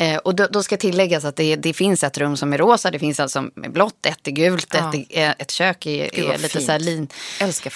Eh, 0.02 0.16
och 0.16 0.34
då, 0.34 0.46
då 0.46 0.62
ska 0.62 0.76
tilläggas 0.76 1.24
att 1.24 1.36
det, 1.36 1.56
det 1.56 1.72
finns 1.72 2.04
ett 2.04 2.18
rum 2.18 2.36
som 2.36 2.52
är 2.52 2.58
rosa, 2.58 2.90
det 2.90 2.98
finns 2.98 3.20
alltså 3.20 3.44
med 3.54 3.72
blått, 3.72 4.06
ett 4.06 4.28
är 4.28 4.30
gult, 4.30 4.74
Ja. 4.74 4.92
ett, 4.94 5.06
är, 5.10 5.34
ett 5.38 5.50
kök 5.50 5.86
är, 5.86 6.10
Gud, 6.14 6.24
är 6.30 6.36
lite 6.38 6.48
fint. 6.48 6.64
så 6.64 6.72
här 6.72 6.78
lin, 6.78 7.08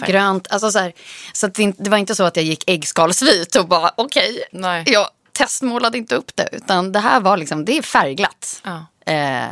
grönt. 0.06 0.46
Alltså 0.50 0.70
så 0.70 0.78
här, 0.78 0.92
så 1.32 1.46
det, 1.46 1.72
det 1.78 1.90
var 1.90 1.98
inte 1.98 2.14
så 2.14 2.24
att 2.24 2.36
jag 2.36 2.44
gick 2.44 2.64
äggskalsvit 2.70 3.56
och 3.56 3.68
bara 3.68 3.90
okej, 3.96 4.44
Nej. 4.52 4.84
jag 4.86 5.08
testmålade 5.32 5.98
inte 5.98 6.14
upp 6.16 6.36
det. 6.36 6.48
Utan 6.52 6.92
det 6.92 6.98
här 7.00 7.20
var 7.20 7.36
liksom, 7.36 7.64
det 7.64 7.78
är 7.78 7.82
färgglatt. 7.82 8.60
Ja. 8.64 8.86
Eh, 9.12 9.44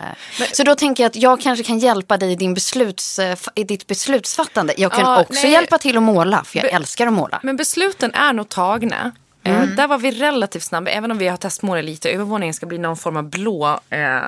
så 0.53 0.63
då 0.65 0.75
tänker 0.75 1.03
jag 1.03 1.11
att 1.11 1.17
jag 1.17 1.41
kanske 1.41 1.65
kan 1.65 1.79
hjälpa 1.79 2.17
dig 2.17 2.33
i, 2.33 2.37
din 2.37 2.55
besluts, 2.55 3.19
eh, 3.19 3.39
i 3.55 3.65
ditt 3.65 3.87
beslutsfattande. 3.87 4.75
Jag 4.77 4.93
kan 4.93 5.01
Ja, 5.01 5.21
också 5.21 5.43
nej. 5.43 5.53
hjälpa 5.53 5.79
till 5.79 5.97
att 5.97 6.03
måla, 6.03 6.45
för 6.45 6.59
jag 6.59 6.63
Be- 6.65 6.71
älskar 6.77 7.07
att 7.07 7.13
måla. 7.13 7.41
Men 7.43 7.57
besluten 7.57 8.15
är 8.15 8.33
nog 8.33 8.49
tagna. 8.49 9.13
Eh, 9.45 9.63
där 9.63 9.89
var 9.89 9.99
vi 9.99 10.11
relativt 10.11 10.63
snabba, 10.63 10.91
även 10.91 11.11
om 11.11 11.19
vi 11.19 11.29
har 11.29 11.37
testmålat 11.37 11.85
lite. 11.85 12.11
Övervåningen 12.11 12.55
ska 12.55 12.67
bli 12.67 12.79
någon 12.79 12.97
form 12.97 13.17
av 13.17 13.31
blå, 13.31 13.81
eh, 13.91 14.19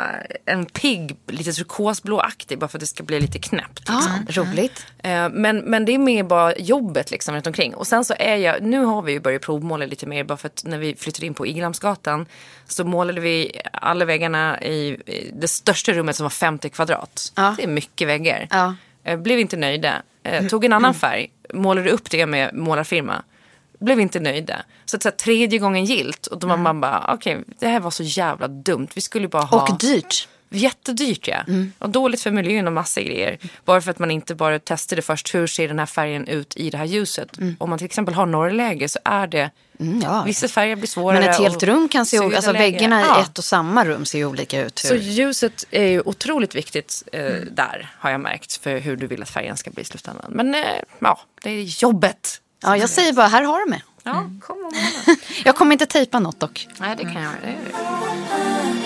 en 0.47 0.67
pigg, 0.67 1.17
lite 1.27 1.53
turkosblåaktig 1.53 2.59
bara 2.59 2.69
för 2.69 2.79
att 2.79 2.81
det 2.81 2.87
ska 2.87 3.03
bli 3.03 3.21
lite 3.21 3.39
knäppt. 3.39 3.83
Ja, 3.89 4.03
Liksom. 4.27 4.45
roligt. 4.45 4.87
Eh, 5.03 5.29
Men, 5.29 5.59
men 5.59 5.85
det 5.85 5.95
är 5.95 5.99
mer 5.99 6.23
bara 6.23 6.57
jobbet 6.57 7.11
liksom 7.11 7.35
runt 7.35 7.47
omkring. 7.47 7.75
Och 7.75 7.87
sen 7.87 8.05
så 8.05 8.15
är 8.19 8.37
jag, 8.37 8.63
nu 8.63 8.85
har 8.85 9.03
vi 9.03 9.13
ju 9.13 9.21
börjat 9.21 9.43
provmåla 9.43 9.87
lite 9.87 10.07
mer 10.07 10.25
bara 10.25 10.37
för 10.37 10.47
att 10.47 10.63
när 10.65 10.79
vi 10.79 10.97
flyttade 10.97 11.27
in 11.27 11.35
på 11.35 11.47
Igelhamnsgatan 11.47 12.27
så 12.69 12.85
målade 12.85 13.21
vi 13.21 13.61
alla 13.73 14.05
väggarna 14.05 14.63
i, 14.63 14.97
det 15.33 15.49
största 15.49 15.93
rummet 15.93 16.17
som 16.17 16.25
var 16.25 16.31
50 16.31 16.69
kvadrat. 16.71 17.33
Ja. 17.37 17.55
Det 17.57 17.63
är 17.63 17.69
mycket 17.69 18.09
väggar. 18.09 18.47
Ja. 18.51 18.75
Eh, 19.05 19.17
Blev 19.19 19.39
inte 19.39 19.57
nöjda. 19.57 20.03
Eh, 20.23 20.47
Tog 20.47 20.65
en 20.65 20.73
annan 20.73 20.95
färg, 20.95 21.31
målade 21.55 21.91
upp 21.91 22.11
det 22.11 22.27
med 22.27 22.55
målarfirma. 22.55 23.23
Blev 23.87 24.01
inte 24.01 24.21
nöjda. 24.21 24.63
Så, 24.85 24.97
att, 24.97 25.03
så 25.03 25.09
här, 25.09 25.17
tredje 25.17 25.59
gången 25.59 25.85
gilt 25.85 26.27
och 26.27 26.39
då 26.39 26.47
var 26.47 26.57
man 26.57 26.81
bara, 26.81 27.15
okej 27.15 27.45
det 27.59 27.69
här 27.69 27.81
var 27.81 27.91
så 27.91 28.03
jävla 28.03 28.49
dumt. 28.49 28.89
Vi 28.95 29.01
skulle 29.01 29.29
bara 29.29 29.43
ha... 29.43 29.63
Och 29.63 29.79
dyrt. 29.79 30.29
Jättedyrt 30.51 31.29
ja. 31.29 31.37
Och 31.79 31.91
dåligt 31.91 32.21
för 32.23 32.31
miljön 32.31 32.67
och 32.67 32.73
massa 32.73 33.01
grejer. 33.03 33.39
Bara 33.65 33.81
för 33.81 33.91
att 33.91 33.99
man 33.99 34.11
inte 34.11 34.35
bara 34.35 34.59
testade 34.59 35.03
först 35.03 35.35
hur 35.35 35.47
ser 35.47 35.69
den 35.69 35.79
här 35.79 35.87
färgen 35.87 36.29
ut 36.29 36.57
i 36.57 36.71
det 36.71 36.79
här 36.79 36.85
ljuset. 36.85 37.29
Om 37.59 37.71
man 37.71 37.79
till 37.79 37.85
exempel 37.85 38.15
har 38.15 38.27
norrläge 38.27 38.89
så 38.89 38.99
är 39.05 39.27
det 39.27 39.51
Mm, 39.81 40.01
ja. 40.01 40.23
vissa 40.27 40.49
färger 40.49 40.77
blir 40.77 40.87
svårare. 40.87 41.21
Men 41.21 41.31
ett 41.31 41.39
helt 41.39 41.63
rum 41.63 41.89
kan 41.89 42.07
se 42.07 42.21
olika, 42.21 42.37
alltså 42.37 42.53
väggarna 42.53 43.01
Ja. 43.01 43.19
i 43.19 43.23
ett 43.23 43.39
och 43.39 43.45
samma 43.45 43.85
rum 43.85 44.05
ser 44.05 44.19
ju 44.19 44.27
olika 44.27 44.61
ut. 44.61 44.79
Så 44.79 44.95
Hur... 44.95 45.01
ljuset 45.01 45.65
är 45.71 45.87
ju 45.87 46.01
otroligt 46.01 46.55
viktigt 46.55 47.03
eh, 47.13 47.21
där 47.51 47.91
har 47.99 48.11
jag 48.11 48.21
märkt 48.21 48.57
för 48.57 48.79
hur 48.79 48.97
du 48.97 49.07
vill 49.07 49.23
att 49.23 49.31
färgen 49.31 49.57
ska 49.57 49.71
bli 49.71 49.83
i 49.83 49.85
slutändan. 49.85 50.31
Men 50.31 50.55
eh, 50.55 50.61
ja, 50.99 51.21
det 51.43 51.51
är 51.51 51.83
jobbet. 51.83 52.41
Ja, 52.63 52.77
jag 52.77 52.91
säger 52.91 53.13
bara, 53.13 53.27
här 53.27 53.43
har 53.43 53.61
du 53.65 53.71
mig. 53.71 53.85
Ja, 54.05 54.31
kom 54.41 54.57
och 54.57 54.63
måla. 55.07 55.17
Jag 55.45 55.57
kommer 55.57 55.73
inte 55.73 55.87
tejpa 55.87 56.19
något 56.19 56.41
dock. 56.41 56.69
Nej, 56.81 56.97
det 56.97 57.03
kan 57.03 57.15
jag 57.15 57.23
göra. 57.23 57.37
Det 57.43 57.57
jag. 57.73 58.77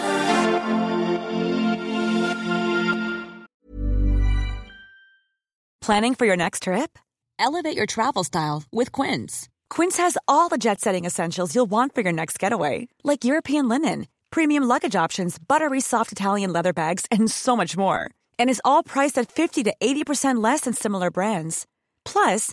Planning 5.81 6.14
for 6.14 6.27
your 6.27 6.37
next 6.37 6.64
trip? 6.64 6.99
Elevate 7.39 7.77
your 7.77 7.87
travel 7.87 8.23
style 8.25 8.62
with 8.71 8.93
Quince. 8.93 9.49
Quince 9.71 9.97
has 9.97 10.18
all 10.29 10.49
the 10.49 10.59
jet 10.59 10.81
setting 10.81 11.07
essentials 11.07 11.55
you'll 11.55 11.71
want 11.71 11.95
for 11.95 12.03
your 12.03 12.12
next 12.12 12.39
getaway, 12.39 12.89
like 13.03 13.25
European 13.25 13.68
linen, 13.68 14.07
premium 14.31 14.64
luggage 14.64 14.95
options, 14.95 15.39
buttery 15.39 15.81
soft 15.81 16.12
Italian 16.12 16.53
leather 16.53 16.73
bags, 16.73 17.07
and 17.11 17.31
so 17.31 17.57
much 17.57 17.77
more. 17.77 18.11
And 18.39 18.51
is 18.51 18.61
all 18.64 18.83
priced 18.83 19.16
at 19.18 19.33
50 19.33 19.64
to 19.64 19.75
80% 19.81 20.43
less 20.43 20.62
than 20.62 20.75
similar 20.75 21.11
brands. 21.11 21.66
Plus, 22.05 22.53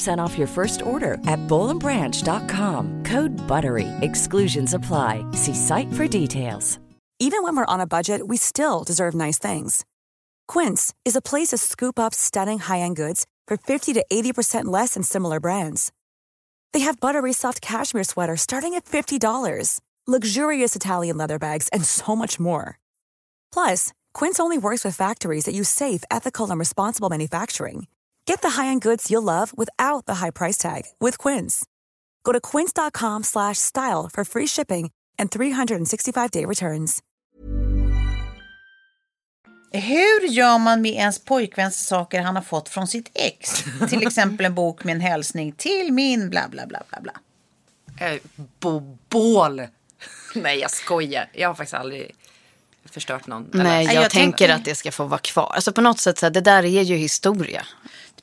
off 0.19 0.37
your 0.37 0.47
first 0.47 0.81
order 0.81 1.13
at 1.25 1.39
bowlandbranch.com. 1.47 3.03
Code 3.05 3.31
BUTTERY. 3.47 3.87
Exclusions 4.01 4.73
apply. 4.73 5.25
See 5.31 5.53
site 5.53 5.91
for 5.93 6.05
details. 6.05 6.77
Even 7.23 7.43
when 7.43 7.55
we're 7.55 7.73
on 7.73 7.79
a 7.79 7.85
budget, 7.85 8.27
we 8.27 8.35
still 8.35 8.83
deserve 8.83 9.13
nice 9.13 9.37
things. 9.37 9.85
Quince 10.47 10.91
is 11.05 11.15
a 11.15 11.21
place 11.21 11.49
to 11.49 11.57
scoop 11.59 11.99
up 11.99 12.15
stunning 12.15 12.57
high-end 12.57 12.95
goods 12.95 13.27
for 13.47 13.57
50 13.57 13.93
to 13.93 14.03
80% 14.11 14.65
less 14.65 14.95
than 14.95 15.03
similar 15.03 15.39
brands. 15.39 15.91
They 16.73 16.79
have 16.79 16.99
buttery 16.99 17.31
soft 17.31 17.61
cashmere 17.61 18.05
sweaters 18.05 18.41
starting 18.41 18.73
at 18.73 18.85
$50, 18.85 19.81
luxurious 20.07 20.75
Italian 20.75 21.17
leather 21.17 21.37
bags, 21.37 21.67
and 21.67 21.85
so 21.85 22.15
much 22.15 22.39
more. 22.39 22.79
Plus, 23.53 23.93
Quince 24.15 24.39
only 24.39 24.57
works 24.57 24.83
with 24.83 24.95
factories 24.95 25.45
that 25.45 25.53
use 25.53 25.69
safe, 25.69 26.03
ethical, 26.09 26.49
and 26.49 26.57
responsible 26.57 27.09
manufacturing. 27.09 27.85
Get 28.27 28.41
the 28.41 28.49
high-end 28.61 28.81
goods 28.81 29.09
you'll 29.11 29.23
love 29.23 29.51
without 29.57 30.05
the 30.05 30.15
high 30.15 30.31
price 30.31 30.57
tag 30.57 30.83
with 30.99 31.17
Quince. 31.17 31.65
Go 32.23 32.31
to 32.31 32.39
quince.com 32.39 33.23
slash 33.23 33.57
style 33.57 34.09
for 34.13 34.23
free 34.25 34.47
shipping 34.47 34.91
and 35.19 35.29
365-day 35.31 36.45
returns. 36.45 36.99
Hur 39.73 40.27
gör 40.27 40.57
man 40.57 40.81
med 40.81 40.91
ens 40.91 41.19
pojkväns 41.25 41.87
saker 41.87 42.21
han 42.21 42.35
har 42.35 42.43
fått 42.43 42.69
från 42.69 42.87
sitt 42.87 43.11
ex? 43.13 43.63
Till 43.89 44.07
exempel 44.07 44.45
en 44.45 44.55
bok 44.55 44.83
med 44.83 44.95
en 44.95 45.01
hälsning 45.01 45.51
till 45.51 45.93
min 45.93 46.29
bla 46.29 46.47
bla 46.49 46.65
bla 46.67 46.83
bla 46.89 46.99
bla. 47.01 47.13
Eh, 48.07 48.19
Bobål. 48.59 49.61
Nej, 50.35 50.59
jag 50.59 50.71
skojar. 50.71 51.29
Jag 51.33 51.49
har 51.49 51.55
faktiskt 51.55 51.73
aldrig 51.73 52.15
förstört 52.85 53.27
någon. 53.27 53.49
Nej, 53.53 53.85
jag, 53.85 53.95
jag 53.95 54.11
tänker 54.11 54.37
tänker- 54.37 54.55
att 54.55 54.65
det 54.65 54.75
ska 54.75 54.91
få 54.91 55.05
vara 55.05 55.19
kvar. 55.19 55.51
Alltså 55.55 55.73
på 55.73 55.81
något 55.81 55.99
sätt, 55.99 56.17
så 56.17 56.25
här, 56.25 56.31
det 56.31 56.41
där 56.41 56.63
är 56.63 56.81
ju 56.81 56.95
historia. 56.95 57.65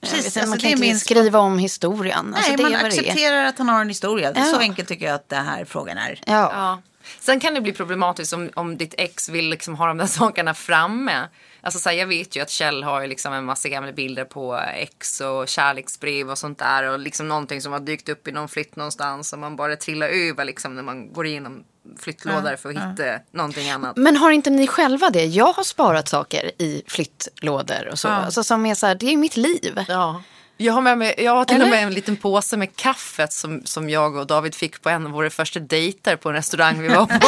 Precis, 0.01 0.27
inte, 0.27 0.41
alltså, 0.41 0.51
man 0.51 0.59
kan 0.59 0.71
inte 0.71 0.81
min- 0.81 0.99
skriva 0.99 1.39
om 1.39 1.59
historien. 1.59 2.35
Alltså, 2.35 2.49
Nej, 2.49 2.57
det 2.57 2.63
man 2.63 2.75
accepterar 2.87 3.45
att 3.45 3.59
han 3.59 3.69
har 3.69 3.81
en 3.81 3.89
historia. 3.89 4.33
Ja. 4.37 4.45
Så 4.45 4.59
enkelt 4.59 4.89
tycker 4.89 5.07
jag 5.07 5.15
att 5.15 5.29
det 5.29 5.37
här 5.37 5.65
frågan 5.65 5.99
är. 5.99 6.21
Ja. 6.27 6.33
Ja. 6.55 6.83
Sen 7.21 7.41
kan 7.41 7.55
det 7.55 7.61
bli 7.61 7.73
problematiskt 7.73 8.33
om, 8.33 8.51
om 8.55 8.77
ditt 8.77 8.95
ex 8.99 9.29
vill 9.29 9.49
liksom 9.49 9.75
ha 9.75 9.87
de 9.87 9.99
där 9.99 10.07
sakerna 10.21 10.55
framme. 10.55 11.29
Alltså 11.61 11.79
så 11.81 11.89
här, 11.89 11.97
jag 11.97 12.07
vet 12.07 12.37
ju 12.37 12.41
att 12.43 12.51
Kjell 12.51 12.83
har 12.85 13.07
liksom 13.07 13.33
en 13.33 13.45
massa 13.45 13.69
gamla 13.69 13.93
bilder 13.93 14.25
på 14.25 14.61
ex 14.75 15.21
och 15.21 15.49
kärleksbrev 15.49 16.31
och 16.31 16.39
sånt 16.39 16.59
där. 16.59 16.83
Och 16.85 16.99
liksom 16.99 17.29
någonting 17.29 17.61
som 17.63 17.73
har 17.73 17.81
dykt 17.81 18.09
upp 18.09 18.29
i 18.29 18.33
någon 18.33 18.49
flytt 18.49 18.77
någonstans. 18.77 19.33
Och 19.33 19.39
man 19.39 19.57
bara 19.57 19.77
trillar 19.77 20.09
över 20.09 20.45
liksom 20.45 20.75
när 20.75 20.83
man 20.83 21.13
går 21.13 21.27
igenom 21.27 21.65
flyttlådor 21.99 22.57
för 22.57 22.69
att 22.69 22.75
hitta 22.75 23.19
någonting 23.31 23.71
annat. 23.71 23.97
Men 23.97 24.17
har 24.17 24.31
inte 24.31 24.51
ni 24.51 24.67
själva 24.67 25.11
det? 25.11 25.25
Jag 25.25 25.53
har 25.53 25.65
sparat 25.65 26.09
saker 26.09 26.51
i 26.59 26.83
flyttlådor 26.87 27.89
och 27.93 27.99
så. 27.99 28.09
Alltså, 28.09 28.45
som 28.45 28.67
är 28.67 28.75
så 28.75 28.87
här, 28.87 28.95
det 28.95 29.13
är 29.13 29.17
mitt 29.17 29.37
liv. 29.37 29.85
Ja. 29.89 30.23
Jag 30.61 30.73
har, 30.73 30.81
med 30.81 30.99
mig, 30.99 31.15
jag 31.19 31.37
har 31.37 31.45
till 31.45 31.57
Eller? 31.57 31.65
och 31.65 31.71
med 31.71 31.83
en 31.83 31.95
liten 31.95 32.17
påse 32.17 32.57
med 32.57 32.77
kaffet 32.77 33.33
som, 33.33 33.63
som 33.65 33.91
jag 33.91 34.17
och 34.17 34.27
David 34.27 34.55
fick 34.55 34.83
på 34.83 34.89
en 34.89 35.07
av 35.07 35.13
våra 35.13 35.31
första 35.31 35.61
dejter 35.61 36.17
på 36.17 36.29
en 36.29 36.35
restaurang 36.35 36.83
vi 36.83 36.89
var 36.89 37.07
på. 37.07 37.15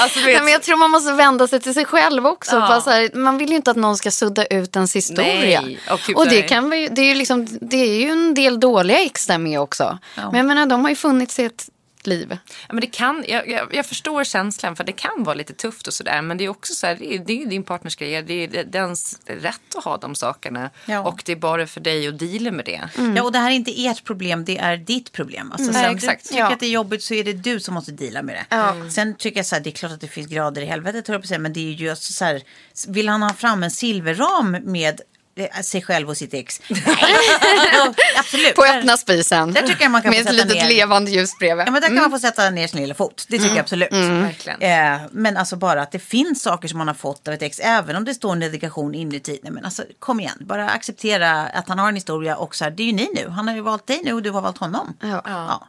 alltså, 0.00 0.18
vet, 0.18 0.26
Nej, 0.26 0.40
men 0.42 0.52
jag 0.52 0.62
tror 0.62 0.76
man 0.76 0.90
måste 0.90 1.12
vända 1.12 1.46
sig 1.46 1.60
till 1.60 1.74
sig 1.74 1.84
själv 1.84 2.26
också. 2.26 2.56
Ja. 2.56 2.82
Här, 2.86 3.16
man 3.16 3.38
vill 3.38 3.50
ju 3.50 3.56
inte 3.56 3.70
att 3.70 3.76
någon 3.76 3.96
ska 3.96 4.10
sudda 4.10 4.44
ut 4.44 4.76
ens 4.76 4.96
historia. 4.96 5.60
Nej, 5.60 5.78
och 5.90 6.00
typ 6.00 6.16
och 6.16 6.28
det, 6.28 6.42
kan 6.42 6.70
vi, 6.70 6.88
det, 6.88 7.02
är 7.02 7.06
ju 7.06 7.14
liksom, 7.14 7.48
det 7.60 7.76
är 7.76 8.00
ju 8.00 8.08
en 8.08 8.34
del 8.34 8.60
dåliga 8.60 8.98
ex 8.98 9.26
där 9.26 9.38
med 9.38 9.60
också. 9.60 9.98
Men 10.16 10.34
jag 10.34 10.46
menar, 10.46 10.66
de 10.66 10.82
har 10.82 10.90
ju 10.90 10.96
funnits 10.96 11.38
i 11.38 11.44
ett 11.44 11.68
liv. 12.06 12.26
Ja, 12.68 12.74
men 12.74 12.80
det 12.80 12.86
kan, 12.86 13.24
jag, 13.28 13.48
jag, 13.48 13.74
jag 13.74 13.86
förstår 13.86 14.24
känslan 14.24 14.76
för 14.76 14.84
det 14.84 14.92
kan 14.92 15.24
vara 15.24 15.34
lite 15.34 15.52
tufft 15.52 15.86
och 15.86 15.94
sådär. 15.94 16.22
Men 16.22 16.38
det 16.38 16.44
är 16.44 16.48
också 16.48 16.74
så 16.74 16.86
här, 16.86 16.96
det 16.96 17.14
är, 17.14 17.18
det 17.18 17.42
är 17.42 17.46
din 17.46 17.62
partners 17.62 17.96
grej. 17.96 18.22
Det 18.22 18.34
är 18.34 18.64
dens 18.64 19.20
rätt 19.26 19.74
att 19.76 19.84
ha 19.84 19.96
de 19.96 20.14
sakerna. 20.14 20.70
Ja. 20.86 21.00
Och 21.00 21.22
det 21.26 21.32
är 21.32 21.36
bara 21.36 21.66
för 21.66 21.80
dig 21.80 22.08
att 22.08 22.18
deala 22.18 22.50
med 22.50 22.64
det. 22.64 22.88
Ja, 23.16 23.22
och 23.22 23.32
det 23.32 23.38
här 23.38 23.50
är 23.50 23.54
inte 23.54 23.86
ert 23.86 24.04
problem, 24.04 24.44
det 24.44 24.58
är 24.58 24.76
ditt 24.76 25.12
problem. 25.12 25.52
Alltså, 25.52 25.70
Mm. 25.70 25.82
sen, 25.82 25.96
exakt. 25.96 26.22
Du 26.22 26.28
tycker 26.28 26.40
Ja. 26.40 26.52
att 26.52 26.60
det 26.60 26.66
är 26.66 26.70
jobbigt 26.70 27.02
så 27.02 27.14
är 27.14 27.24
det 27.24 27.32
du 27.32 27.60
som 27.60 27.74
måste 27.74 27.92
deala 27.92 28.22
med 28.22 28.34
det. 28.50 28.90
Sen 28.90 29.14
tycker 29.14 29.36
jag 29.38 29.46
så 29.46 29.54
här, 29.54 29.62
det 29.62 29.70
är 29.70 29.72
klart 29.72 29.92
att 29.92 30.00
det 30.00 30.08
finns 30.08 30.26
grader 30.28 30.62
i 30.62 30.66
helvetet, 30.66 31.40
men 31.40 31.52
det 31.52 31.60
är 31.60 31.64
ju 31.72 31.86
just 31.86 32.14
så 32.14 32.24
här, 32.24 32.42
vill 32.88 33.08
han 33.08 33.22
ha 33.22 33.34
fram 33.34 33.62
en 33.62 33.70
silverram 33.70 34.50
med 34.50 35.00
sig 35.62 35.82
själv 35.82 36.08
och 36.08 36.16
sitt 36.16 36.34
ex? 36.34 36.60
Nej, 36.68 36.84
absolut. 38.18 38.54
På 38.54 38.64
öppna 38.64 38.96
spisen. 38.96 39.52
Där 39.52 39.62
tycker 39.62 39.82
jag 39.82 39.90
man 39.90 40.02
kan 40.02 40.10
med 40.10 40.22
få 40.22 40.28
ett 40.28 40.34
litet 40.34 40.54
ner. 40.54 40.68
levande 40.68 41.10
ljus 41.10 41.38
bredvid. 41.38 41.66
Ja, 41.66 41.70
men 41.70 41.80
där 41.82 41.88
kan 41.88 41.96
man 41.96 42.10
få 42.10 42.18
sätta 42.18 42.50
ner 42.50 42.66
sin 42.66 42.80
lilla 42.80 42.94
fot. 42.94 43.24
Det 43.28 43.38
tycker 43.38 43.50
jag 43.56 43.58
absolut. 43.62 43.92
Verkligen. 43.92 44.62
Eh, 44.94 45.00
men 45.12 45.36
alltså 45.36 45.56
bara 45.56 45.82
att 45.82 45.92
det 45.92 45.98
finns 45.98 46.42
saker 46.42 46.68
som 46.68 46.78
man 46.78 46.86
har 46.88 46.94
fått 46.94 47.28
av 47.28 47.34
ett 47.34 47.42
ex, 47.42 47.58
även 47.60 47.96
om 47.96 48.04
det 48.04 48.14
står 48.14 48.32
en 48.32 48.40
dedikation 48.40 48.94
inuti. 48.94 49.40
Nej, 49.42 49.52
men 49.52 49.64
alltså 49.64 49.84
kom 49.98 50.20
igen, 50.20 50.36
bara 50.40 50.68
acceptera 50.70 51.30
att 51.30 51.68
han 51.68 51.78
har 51.78 51.88
en 51.88 51.94
historia 51.94 52.36
och 52.36 52.54
så 52.56 52.64
här, 52.64 52.70
det 52.70 52.82
är 52.82 52.86
ju 52.86 52.92
ni 52.92 53.10
nu. 53.14 53.28
Han 53.28 53.48
har 53.48 53.54
ju 53.54 53.60
valt 53.60 53.86
dig 53.86 54.00
nu 54.04 54.12
och 54.12 54.22
du 54.22 54.30
har 54.30 54.40
valt 54.40 54.58
honom. 54.58 54.96
Ja. 55.00 55.22
Ja. 55.24 55.68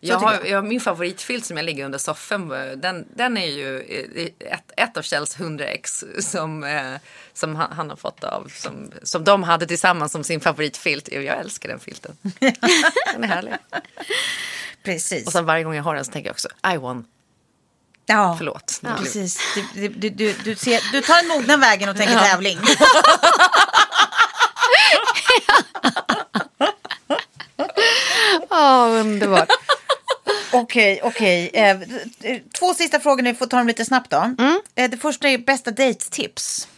Jag 0.00 0.18
har, 0.18 0.44
jag, 0.44 0.64
min 0.64 0.80
favoritfilt 0.80 1.46
som 1.46 1.56
jag 1.56 1.64
ligger 1.66 1.84
under 1.84 1.98
soffan, 1.98 2.48
den, 2.76 3.08
den 3.14 3.36
är 3.36 3.46
ju 3.46 3.80
ett, 4.38 4.72
ett 4.76 4.96
av 4.96 5.02
Kjells 5.02 5.40
hundra 5.40 5.66
ex 5.66 6.04
som, 6.18 6.64
eh, 6.64 6.94
som 7.32 7.56
han, 7.56 7.72
han 7.72 7.90
har 7.90 7.96
fått 7.96 8.24
av, 8.24 8.52
som, 8.54 8.92
som 9.02 9.24
de 9.24 9.42
hade 9.42 9.66
tillsammans 9.66 10.12
som 10.12 10.24
sin 10.24 10.40
favoritfilt. 10.40 11.08
Jag 11.12 11.24
älskar 11.24 11.68
den 11.68 11.80
filten. 11.80 12.16
Den 13.12 13.24
är 13.24 13.28
härlig. 13.28 13.54
Precis. 14.82 15.26
Och 15.26 15.32
sen 15.32 15.44
varje 15.44 15.64
gång 15.64 15.74
jag 15.74 15.82
har 15.82 15.94
den 15.94 16.04
så 16.04 16.12
tänker 16.12 16.28
jag 16.28 16.34
också, 16.34 16.48
I 16.74 16.76
won. 16.76 17.04
ja. 18.06 18.34
Förlåt. 18.38 18.80
Ja, 18.82 18.90
precis. 18.98 19.38
Du, 19.74 19.88
du, 19.88 20.10
du, 20.10 20.34
du, 20.44 20.54
ser, 20.54 20.92
du 20.92 21.00
tar 21.00 21.16
den 21.16 21.28
mogna 21.28 21.56
vägen 21.56 21.88
och 21.88 21.96
tänker 21.96 22.18
tävling. 22.18 22.58
Ja, 28.50 28.86
underbart. 28.88 29.48
Okej, 30.54 31.00
okej. 31.02 31.50
Eh, 31.52 31.76
två 32.58 32.74
sista 32.74 33.00
frågor 33.00 33.22
nu, 33.22 33.34
får 33.34 33.46
ta 33.46 33.56
dem 33.56 33.66
lite 33.66 33.84
snabbt 33.84 34.10
då. 34.10 34.16
Mm. 34.16 34.60
Eh, 34.74 34.90
det 34.90 34.96
första 34.96 35.28
är 35.28 35.38
bästa 35.38 35.70
dejttips. 35.70 36.68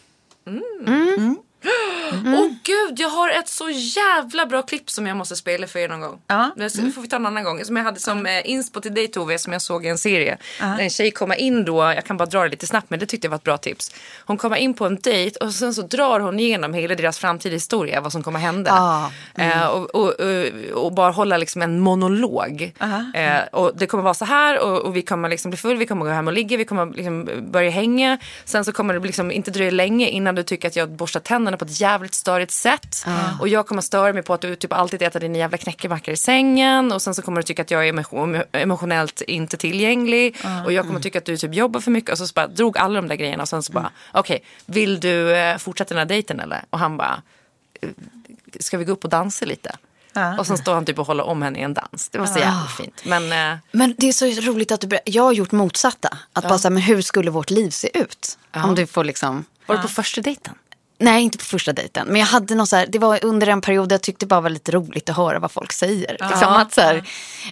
Åh 2.11 2.47
gud, 2.63 2.99
jag 2.99 3.09
har 3.09 3.29
ett 3.29 3.47
så 3.47 3.69
jävla 3.69 4.45
bra 4.45 4.61
klipp 4.61 4.89
som 4.89 5.07
jag 5.07 5.17
måste 5.17 5.35
spela 5.35 5.67
för 5.67 5.79
er 5.79 5.87
någon 5.89 6.01
gång. 6.01 6.19
Ja. 6.27 6.51
Det 6.55 6.91
får 6.91 7.01
vi 7.01 7.07
ta 7.07 7.15
en 7.15 7.25
annan 7.25 7.43
gång. 7.43 7.65
Som 7.65 7.77
jag 7.77 7.83
hade 7.83 7.99
som 7.99 8.25
eh, 8.25 8.49
inspo 8.49 8.81
till 8.81 8.93
dig 8.93 9.07
Tove, 9.07 9.39
som 9.39 9.53
jag 9.53 9.61
såg 9.61 9.85
i 9.85 9.89
en 9.89 9.97
serie. 9.97 10.37
Där 10.59 10.79
en 10.79 10.89
tjej 10.89 11.11
kommer 11.11 11.35
in 11.35 11.65
då, 11.65 11.83
jag 11.83 12.05
kan 12.05 12.17
bara 12.17 12.25
dra 12.25 12.43
det 12.43 12.49
lite 12.49 12.67
snabbt 12.67 12.89
men 12.89 12.99
det 12.99 13.05
tyckte 13.05 13.25
jag 13.25 13.29
var 13.29 13.35
ett 13.37 13.43
bra 13.43 13.57
tips. 13.57 13.91
Hon 14.25 14.37
kommer 14.37 14.55
in 14.55 14.73
på 14.73 14.85
en 14.85 14.95
dejt 14.95 15.39
och 15.39 15.53
sen 15.53 15.73
så 15.73 15.81
drar 15.81 16.19
hon 16.19 16.39
igenom 16.39 16.73
hela 16.73 16.95
deras 16.95 17.19
framtida 17.19 17.53
historia, 17.53 18.01
vad 18.01 18.11
som 18.11 18.23
kommer 18.23 18.39
hända. 18.39 18.71
Ah, 18.73 19.11
Eh, 19.35 19.67
och, 19.67 19.95
och, 19.95 20.13
och, 20.19 20.83
och 20.85 20.93
bara 20.93 21.11
hålla 21.11 21.37
liksom 21.37 21.61
en 21.61 21.79
monolog. 21.79 22.73
Eh, 23.13 23.43
och 23.51 23.71
det 23.77 23.87
kommer 23.87 24.03
vara 24.03 24.13
så 24.13 24.25
här 24.25 24.59
och, 24.59 24.95
vi 24.95 25.01
kommer 25.01 25.29
liksom 25.29 25.51
bli 25.51 25.57
full, 25.57 25.77
vi 25.77 25.85
kommer 25.85 26.05
gå 26.05 26.11
hem 26.11 26.27
och 26.27 26.33
ligga, 26.33 26.57
vi 26.57 26.65
kommer 26.65 26.85
liksom 26.85 27.29
börja 27.51 27.69
hänga. 27.69 28.17
Sen 28.45 28.65
så 28.65 28.71
kommer 28.71 28.93
det 28.93 28.99
liksom 28.99 29.31
inte 29.31 29.51
dröja 29.51 29.71
länge 29.71 30.09
innan 30.09 30.35
du 30.35 30.43
tycker 30.43 30.67
att 30.67 30.75
jag 30.75 30.89
borstar 30.89 31.19
tänderna 31.19 31.57
på 31.57 31.65
ett 31.65 31.79
jävligt 31.97 32.13
störigt 32.13 32.51
sätt. 32.51 33.05
Och 33.39 33.47
jag 33.47 33.67
kommer 33.67 33.81
störa 33.81 34.13
mig 34.13 34.23
på 34.23 34.33
att 34.33 34.41
du 34.41 34.55
typ 34.55 34.73
alltid 34.73 35.01
äter 35.01 35.19
dina 35.19 35.37
jävla 35.37 35.57
knäckemackor 35.57 36.13
i 36.13 36.17
sängen. 36.17 36.91
Och 36.91 37.01
sen 37.01 37.15
så 37.15 37.21
kommer 37.21 37.37
du 37.41 37.43
tycka 37.43 37.61
att 37.61 37.71
jag 37.71 37.87
är 37.87 37.93
emo- 37.93 38.43
emotionellt 38.51 39.21
inte 39.21 39.57
tillgänglig. 39.57 40.37
Och 40.65 40.73
jag 40.73 40.87
kommer 40.87 40.99
tycka 40.99 41.19
att 41.19 41.25
du 41.25 41.37
typ 41.37 41.53
jobbar 41.55 41.79
för 41.79 41.91
mycket. 41.91 42.11
Och 42.11 42.17
så, 42.17 42.27
så 42.27 42.33
bara 42.33 42.47
drog 42.47 42.77
alla 42.77 43.01
de 43.01 43.07
där 43.07 43.15
grejerna 43.15 43.43
och 43.43 43.49
sen 43.49 43.63
så 43.63 43.73
bara, 43.73 43.91
okej, 44.13 44.43
vill 44.65 44.99
du 44.99 45.35
eh, 45.35 45.57
fortsätta 45.57 45.89
den 45.93 45.97
här 45.99 46.05
dejten 46.05 46.39
eller? 46.39 46.63
Och 46.69 46.79
han 46.79 46.97
bara, 46.97 47.21
"Eh, 47.81 47.89
ska 48.59 48.77
vi 48.77 48.85
gå 48.85 48.91
upp 48.91 49.03
och 49.03 49.09
dansa 49.09 49.45
lite? 49.45 49.75
Ja. 50.13 50.39
Och 50.39 50.47
sen 50.47 50.57
står 50.57 50.73
han 50.73 50.85
typ 50.85 50.99
och 50.99 51.07
håller 51.07 51.23
om 51.23 51.41
henne 51.41 51.59
i 51.59 51.61
en 51.61 51.73
dans. 51.73 52.09
Det 52.09 52.17
var 52.19 52.25
så 52.25 52.39
jävla 52.39 52.67
fint. 52.77 53.01
Men 53.05 53.51
eh, 53.53 53.57
Men 53.71 53.95
det 53.97 54.07
är 54.09 54.13
så 54.13 54.25
roligt 54.51 54.71
att 54.71 54.81
du. 54.81 54.99
Jag 55.05 55.23
har 55.23 55.31
gjort 55.33 55.51
motsatta. 55.51 56.17
Att 56.33 56.43
bara 56.49 56.59
säga, 56.59 56.69
men 56.69 56.83
hur 56.83 57.01
skulle 57.01 57.31
vårt 57.31 57.49
liv 57.49 57.69
se 57.69 57.97
ut? 57.99 58.37
Om 58.53 58.75
du 58.75 58.87
får 58.87 59.03
liksom... 59.03 59.45
var 59.65 59.75
du 59.75 59.81
på 59.81 59.87
första 59.87 60.21
dejten? 60.21 60.53
Nej, 60.99 61.23
inte 61.23 61.37
på 61.37 61.43
första 61.43 61.73
dejten. 61.73 62.07
Men 62.07 62.19
jag 62.19 62.27
hade 62.27 62.55
något 62.55 62.69
så 62.69 62.75
här, 62.75 62.87
det 62.87 62.99
var 62.99 63.25
under 63.25 63.47
en 63.47 63.61
period 63.61 63.91
jag 63.91 64.01
tyckte 64.01 64.25
det 64.25 64.29
bara 64.29 64.41
var 64.41 64.49
lite 64.49 64.71
roligt 64.71 65.09
att 65.09 65.17
höra 65.17 65.39
vad 65.39 65.51
folk 65.51 65.73
säger. 65.73 66.17
Liksom 66.29 66.53
att 66.53 66.73
så 66.73 66.81
här, 66.81 67.03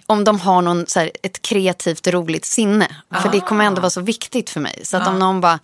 om 0.06 0.24
de 0.24 0.40
har 0.40 0.62
någon, 0.62 0.86
så 0.86 1.00
här, 1.00 1.10
ett 1.22 1.42
kreativt 1.42 2.06
roligt 2.06 2.44
sinne. 2.44 2.96
För 3.22 3.28
det 3.28 3.40
kommer 3.40 3.64
ändå 3.64 3.80
vara 3.80 3.90
så 3.90 4.00
viktigt 4.00 4.50
för 4.50 4.60
mig. 4.60 4.80
Så 4.84 4.96
att 4.96 5.08
om 5.08 5.18
någon 5.18 5.40
bara, 5.40 5.58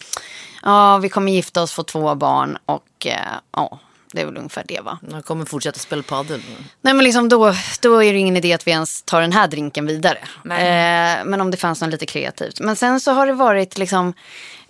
ja 0.62 0.98
vi 0.98 1.08
kommer 1.08 1.32
gifta 1.32 1.62
oss, 1.62 1.72
få 1.72 1.82
två 1.82 2.14
barn 2.14 2.58
och 2.66 3.06
eh, 3.06 3.18
ja. 3.56 3.78
Det 4.14 4.20
är 4.20 4.26
väl 4.26 4.36
ungefär 4.36 4.64
det 4.68 4.80
va? 4.80 4.98
Jag 5.12 5.24
kommer 5.24 5.44
fortsätta 5.44 5.78
spela 5.78 6.02
padel. 6.02 6.42
Nej 6.80 6.94
men 6.94 7.04
liksom 7.04 7.28
då, 7.28 7.54
då 7.80 8.02
är 8.04 8.12
det 8.12 8.18
ingen 8.18 8.36
idé 8.36 8.52
att 8.52 8.66
vi 8.66 8.70
ens 8.70 9.02
tar 9.02 9.20
den 9.20 9.32
här 9.32 9.48
drinken 9.48 9.86
vidare. 9.86 10.18
Nej. 10.44 11.18
Eh, 11.18 11.24
men 11.24 11.40
om 11.40 11.50
det 11.50 11.56
fanns 11.56 11.80
något 11.80 11.90
lite 11.90 12.06
kreativt. 12.06 12.60
Men 12.60 12.76
sen 12.76 13.00
så 13.00 13.12
har 13.12 13.26
det 13.26 13.32
varit 13.32 13.78
liksom... 13.78 14.14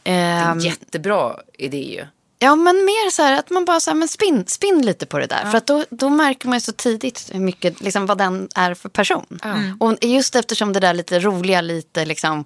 ehm, 0.04 0.58
Jättebra 0.58 1.36
idé 1.58 1.82
ju. 1.82 2.06
Ja, 2.42 2.56
men 2.56 2.76
mer 2.76 3.10
så 3.10 3.22
här 3.22 3.38
att 3.38 3.50
man 3.50 3.64
bara 3.64 3.80
så 3.80 3.90
här, 3.90 3.96
men 3.96 4.08
spinn, 4.08 4.46
spinn 4.46 4.82
lite 4.86 5.06
på 5.06 5.18
det 5.18 5.26
där. 5.26 5.50
För 5.50 5.58
att 5.58 5.66
då, 5.66 5.84
då 5.90 6.08
märker 6.08 6.48
man 6.48 6.56
ju 6.56 6.60
så 6.60 6.72
tidigt 6.72 7.30
hur 7.32 7.40
mycket, 7.40 7.80
liksom, 7.80 8.06
vad 8.06 8.18
den 8.18 8.48
är 8.54 8.74
för 8.74 8.88
person. 8.88 9.40
Och 9.80 10.04
just 10.04 10.36
eftersom 10.36 10.72
det 10.72 10.80
där 10.80 10.94
lite 10.94 11.20
roliga, 11.20 11.60
lite 11.60 12.04
liksom, 12.04 12.44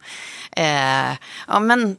eh, 0.57 1.13
ja 1.49 1.61
men 1.61 1.97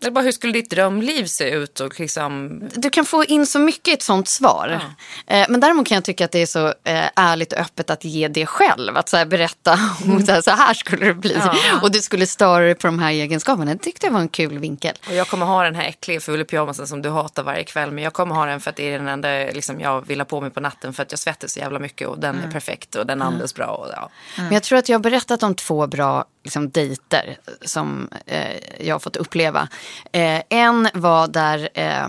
Eller 0.00 0.10
bara, 0.10 0.24
hur 0.24 0.32
skulle 0.32 0.52
ditt 0.52 0.70
drömliv 0.70 1.24
se 1.24 1.50
ut? 1.50 1.80
Och 1.80 2.00
liksom... 2.00 2.62
du 2.74 2.90
kan 2.90 3.04
få 3.04 3.24
in 3.24 3.46
så 3.46 3.58
mycket 3.58 3.88
i 3.88 3.92
ett 3.92 4.02
sånt 4.02 4.28
svar. 4.28 4.80
Eh, 5.26 5.46
men 5.48 5.60
däremot 5.60 5.86
kan 5.86 5.94
jag 5.94 6.04
tycka 6.04 6.24
att 6.24 6.32
det 6.32 6.42
är 6.42 6.46
så 6.46 6.66
eh, 6.66 7.04
ärligt 7.16 7.52
och 7.52 7.58
öppet 7.58 7.90
att 7.90 8.04
ge 8.04 8.28
det 8.28 8.46
själv. 8.46 8.96
Att 8.96 9.08
så 9.08 9.16
här, 9.16 9.26
berätta 9.26 9.78
om 10.04 10.26
så 10.26 10.32
här, 10.32 10.40
så 10.40 10.50
här 10.50 10.74
skulle 10.74 11.06
det 11.06 11.14
bli. 11.14 11.36
Och 11.82 11.90
du 11.90 12.00
skulle 12.00 12.26
störa 12.26 12.64
dig 12.64 12.74
på 12.74 12.86
de 12.86 12.98
här 12.98 13.10
egenskaperna. 13.10 13.74
Det 13.74 13.78
tyckte 13.78 14.06
jag 14.06 14.12
var 14.12 14.20
en 14.20 14.28
kul 14.28 14.58
vinkel. 14.58 14.94
Och 15.08 15.14
jag 15.14 15.28
kommer 15.28 15.46
ha 15.46 15.64
den 15.64 15.74
här 15.74 15.84
äckliga 15.84 16.20
fula 16.20 16.44
pyjamasen 16.44 16.86
som 16.86 17.02
du 17.02 17.10
hatar 17.10 17.42
varje 17.42 17.64
kväll. 17.64 17.90
Men 17.90 18.04
jag 18.04 18.12
kommer 18.12 18.34
ha 18.34 18.46
den 18.46 18.60
för 18.60 18.70
att 18.70 18.76
det 18.76 18.92
är 18.92 18.98
den 18.98 19.08
enda 19.08 19.28
liksom, 19.28 19.80
jag 19.80 20.06
vill 20.06 20.20
ha 20.20 20.24
på 20.24 20.40
mig 20.40 20.50
på 20.50 20.60
natten. 20.60 20.92
För 20.92 21.02
att 21.02 21.12
jag 21.12 21.18
svettas 21.18 21.52
så 21.52 21.58
jävla 21.58 21.78
mycket 21.78 22.08
och 22.08 22.18
den 22.18 22.38
är 22.38 22.50
perfekt 22.50 22.94
och 22.94 23.06
den 23.06 23.22
andas 23.22 23.54
bra. 23.54 23.66
Och, 23.66 23.88
ja. 23.92 24.10
Men 24.36 24.52
jag 24.52 24.62
tror 24.62 24.78
att 24.78 24.88
jag 24.88 24.98
har 24.98 25.02
berättat 25.02 25.42
om 25.42 25.54
två 25.54 25.86
bra 25.86 26.24
liksom, 26.48 26.70
dejter 26.70 27.38
som 27.62 28.08
eh, 28.26 28.56
jag 28.80 28.94
har 28.94 29.00
fått 29.00 29.16
uppleva. 29.16 29.68
Eh, 30.12 30.42
en 30.48 30.88
var 30.94 31.28
där 31.28 31.68
eh, 31.74 32.08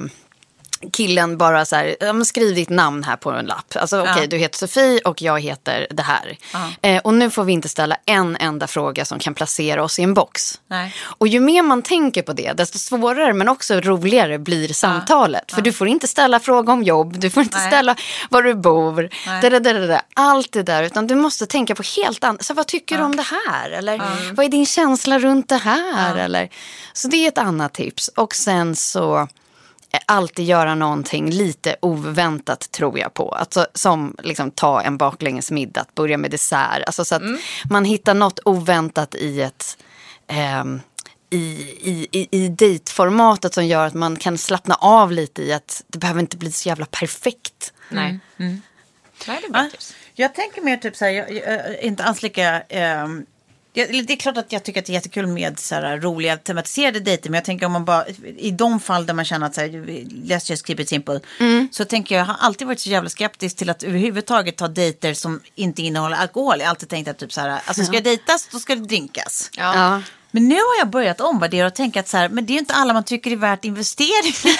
killen 0.94 1.38
bara 1.38 1.66
så 1.66 1.76
här, 1.76 1.96
ja, 2.00 2.24
skriv 2.26 2.56
ditt 2.56 2.70
namn 2.70 3.04
här 3.04 3.16
på 3.16 3.32
en 3.32 3.46
lapp. 3.46 3.76
Alltså 3.76 4.02
okej, 4.02 4.28
du 4.28 4.38
heter 4.38 4.58
Sofie 4.58 5.02
och 5.06 5.22
jag 5.22 5.40
heter 5.40 5.88
det 5.90 6.04
här. 6.04 6.38
Eh, 6.82 7.02
och 7.02 7.14
nu 7.14 7.30
får 7.30 7.44
vi 7.44 7.54
inte 7.54 7.70
ställa 7.70 7.98
en 8.06 8.36
enda 8.36 8.68
fråga 8.68 9.06
som 9.06 9.20
kan 9.20 9.34
placera 9.34 9.84
oss 9.84 10.00
i 10.00 10.04
en 10.04 10.14
box. 10.14 10.60
Nej. 10.68 10.96
Och 11.02 11.28
ju 11.28 11.40
mer 11.40 11.64
man 11.64 11.82
tänker 11.82 12.22
på 12.22 12.34
det, 12.34 12.54
desto 12.54 12.80
svårare 12.80 13.34
men 13.34 13.50
också 13.50 13.82
roligare 13.82 14.40
blir 14.40 14.68
samtalet. 14.68 15.52
För 15.52 15.62
du 15.62 15.74
får 15.74 15.88
inte 15.88 16.08
ställa 16.08 16.40
fråga 16.40 16.74
om 16.74 16.84
jobb, 16.84 17.20
du 17.20 17.30
får 17.30 17.44
inte 17.44 17.58
Nej. 17.58 17.68
ställa 17.68 17.96
var 18.30 18.44
du 18.44 18.56
bor, 18.56 19.10
det, 19.42 19.50
det, 19.50 19.88
det. 19.88 20.02
allt 20.14 20.52
det 20.52 20.64
där. 20.64 20.84
Utan 20.84 21.08
du 21.08 21.16
måste 21.16 21.46
tänka 21.46 21.76
på 21.76 21.84
helt 21.98 22.24
annat. 22.24 22.46
Så 22.46 22.54
vad 22.54 22.68
tycker 22.68 22.98
du 22.98 23.04
om 23.04 23.16
det 23.16 23.26
här? 23.48 23.70
Eller 23.70 24.02
vad 24.34 24.46
är 24.46 24.50
din 24.50 24.66
känsla 24.66 25.20
runt 25.20 25.50
det 25.50 25.58
här? 25.58 26.16
Eller, 26.16 26.50
så 26.94 27.08
det 27.08 27.18
är 27.18 27.28
ett 27.28 27.38
annat 27.38 27.74
tips. 27.74 28.08
Och 28.08 28.36
sen 28.36 28.76
så 28.76 29.28
alltid 30.06 30.46
göra 30.46 30.76
någonting 30.76 31.30
lite 31.30 31.76
oväntat 31.82 32.72
tror 32.72 33.00
jag 33.00 33.14
på. 33.14 33.32
Alltså, 33.32 33.68
som 33.74 34.16
liksom 34.24 34.52
ta 34.52 34.82
en 34.82 34.98
baklängesmiddag, 34.98 35.82
att 35.82 35.96
börja 35.96 36.18
med 36.18 36.32
dessert. 36.32 36.84
Alltså, 36.86 37.06
så 37.06 37.16
att 37.16 37.22
man 37.70 37.86
hittar 37.86 38.14
något 38.14 38.40
oväntat 38.46 39.16
i 39.16 39.42
ett 39.42 39.78
ehm, 40.28 40.82
i, 41.30 41.38
i, 41.82 42.08
i, 42.12 42.28
i 42.32 42.50
dejtformatet 42.50 43.54
som 43.54 43.66
gör 43.66 43.88
att 43.88 43.94
man 43.94 44.16
kan 44.16 44.38
slappna 44.38 44.76
av 44.76 45.12
lite 45.12 45.44
i 45.44 45.54
att 45.54 45.84
det 45.88 45.98
behöver 45.98 46.20
inte 46.20 46.38
bli 46.38 46.52
så 46.52 46.70
jävla 46.70 46.86
perfekt. 46.86 47.74
Nej. 47.90 48.20
Nej, 49.28 49.40
det 49.42 49.48
är 49.48 49.52
bra 49.52 49.70
tips. 49.72 49.96
Jag 50.14 50.36
tänker 50.36 50.62
mer 50.62 50.78
typ 50.78 50.96
så 50.96 51.06
här, 51.06 51.12
jag, 51.12 51.32
jag 51.32 51.82
inte 51.82 52.04
alls 52.04 52.22
lika... 52.22 52.62
eller 52.62 53.39
det 53.88 54.14
är 54.14 54.16
klart 54.16 54.38
att 54.38 54.52
jag 54.52 54.64
tycker 54.64 54.80
att 54.80 54.86
det 54.86 54.92
är 54.92 54.94
jättekul 54.94 55.28
med 55.28 55.60
så 55.60 55.76
här, 55.76 55.98
roliga 55.98 56.38
tematiserade 56.38 57.00
dejter. 57.00 57.30
Men 57.30 57.38
jag 57.38 57.46
tänker 57.46 57.66
om 57.66 57.72
man 57.72 57.86
bara, 57.86 58.08
i 58.38 58.52
de 58.52 58.80
fall 58.80 59.06
där 59.06 59.14
man 59.14 59.26
känner 59.26 59.46
att 59.46 59.56
så 59.56 59.62
här, 59.62 59.70
let's 59.70 60.50
just 60.50 60.68
keep 60.68 60.76
it 60.80 60.90
simple. 60.90 61.20
Så 61.72 61.86
tänker 61.86 62.16
jag, 62.16 62.22
jag 62.22 62.26
har 62.26 62.38
alltid 62.40 62.68
varit 62.68 62.80
så 62.80 62.90
jävla 62.90 63.10
skeptisk 63.10 63.58
till 63.58 63.70
att 63.70 63.84
överhuvudtaget 63.84 64.58
ta 64.58 64.68
dejter 64.68 65.14
som 65.14 65.42
inte 65.56 65.82
innehåller 65.82 66.18
alkohol. 66.18 66.60
Jag 66.60 66.66
har 66.66 66.70
alltid 66.70 66.90
tänkt 66.90 67.08
att 67.08 67.18
typ 67.18 67.34
så 67.34 67.42
här, 67.42 67.62
alltså 67.66 67.84
ska 67.84 67.94
jag 67.94 68.04
dejtas 68.04 68.48
då 68.52 68.60
ska 68.60 68.76
det 68.76 68.82
drinkas. 68.82 69.50
Ja. 69.58 70.02
Men 70.32 70.48
nu 70.48 70.56
har 70.56 70.78
jag 70.80 70.90
börjat 70.90 71.22
omvärdera 71.22 71.68
och 71.68 71.76
tänka 71.76 72.00
att 72.00 72.08
så 72.08 72.18
här, 72.18 72.30
men 72.30 72.46
det 72.46 72.54
är 72.54 72.58
inte 72.58 72.74
alla 72.74 72.94
man 72.94 73.04
tycker 73.04 73.32
är 73.32 73.36
värt 73.36 73.66
investeringen. 73.66 74.58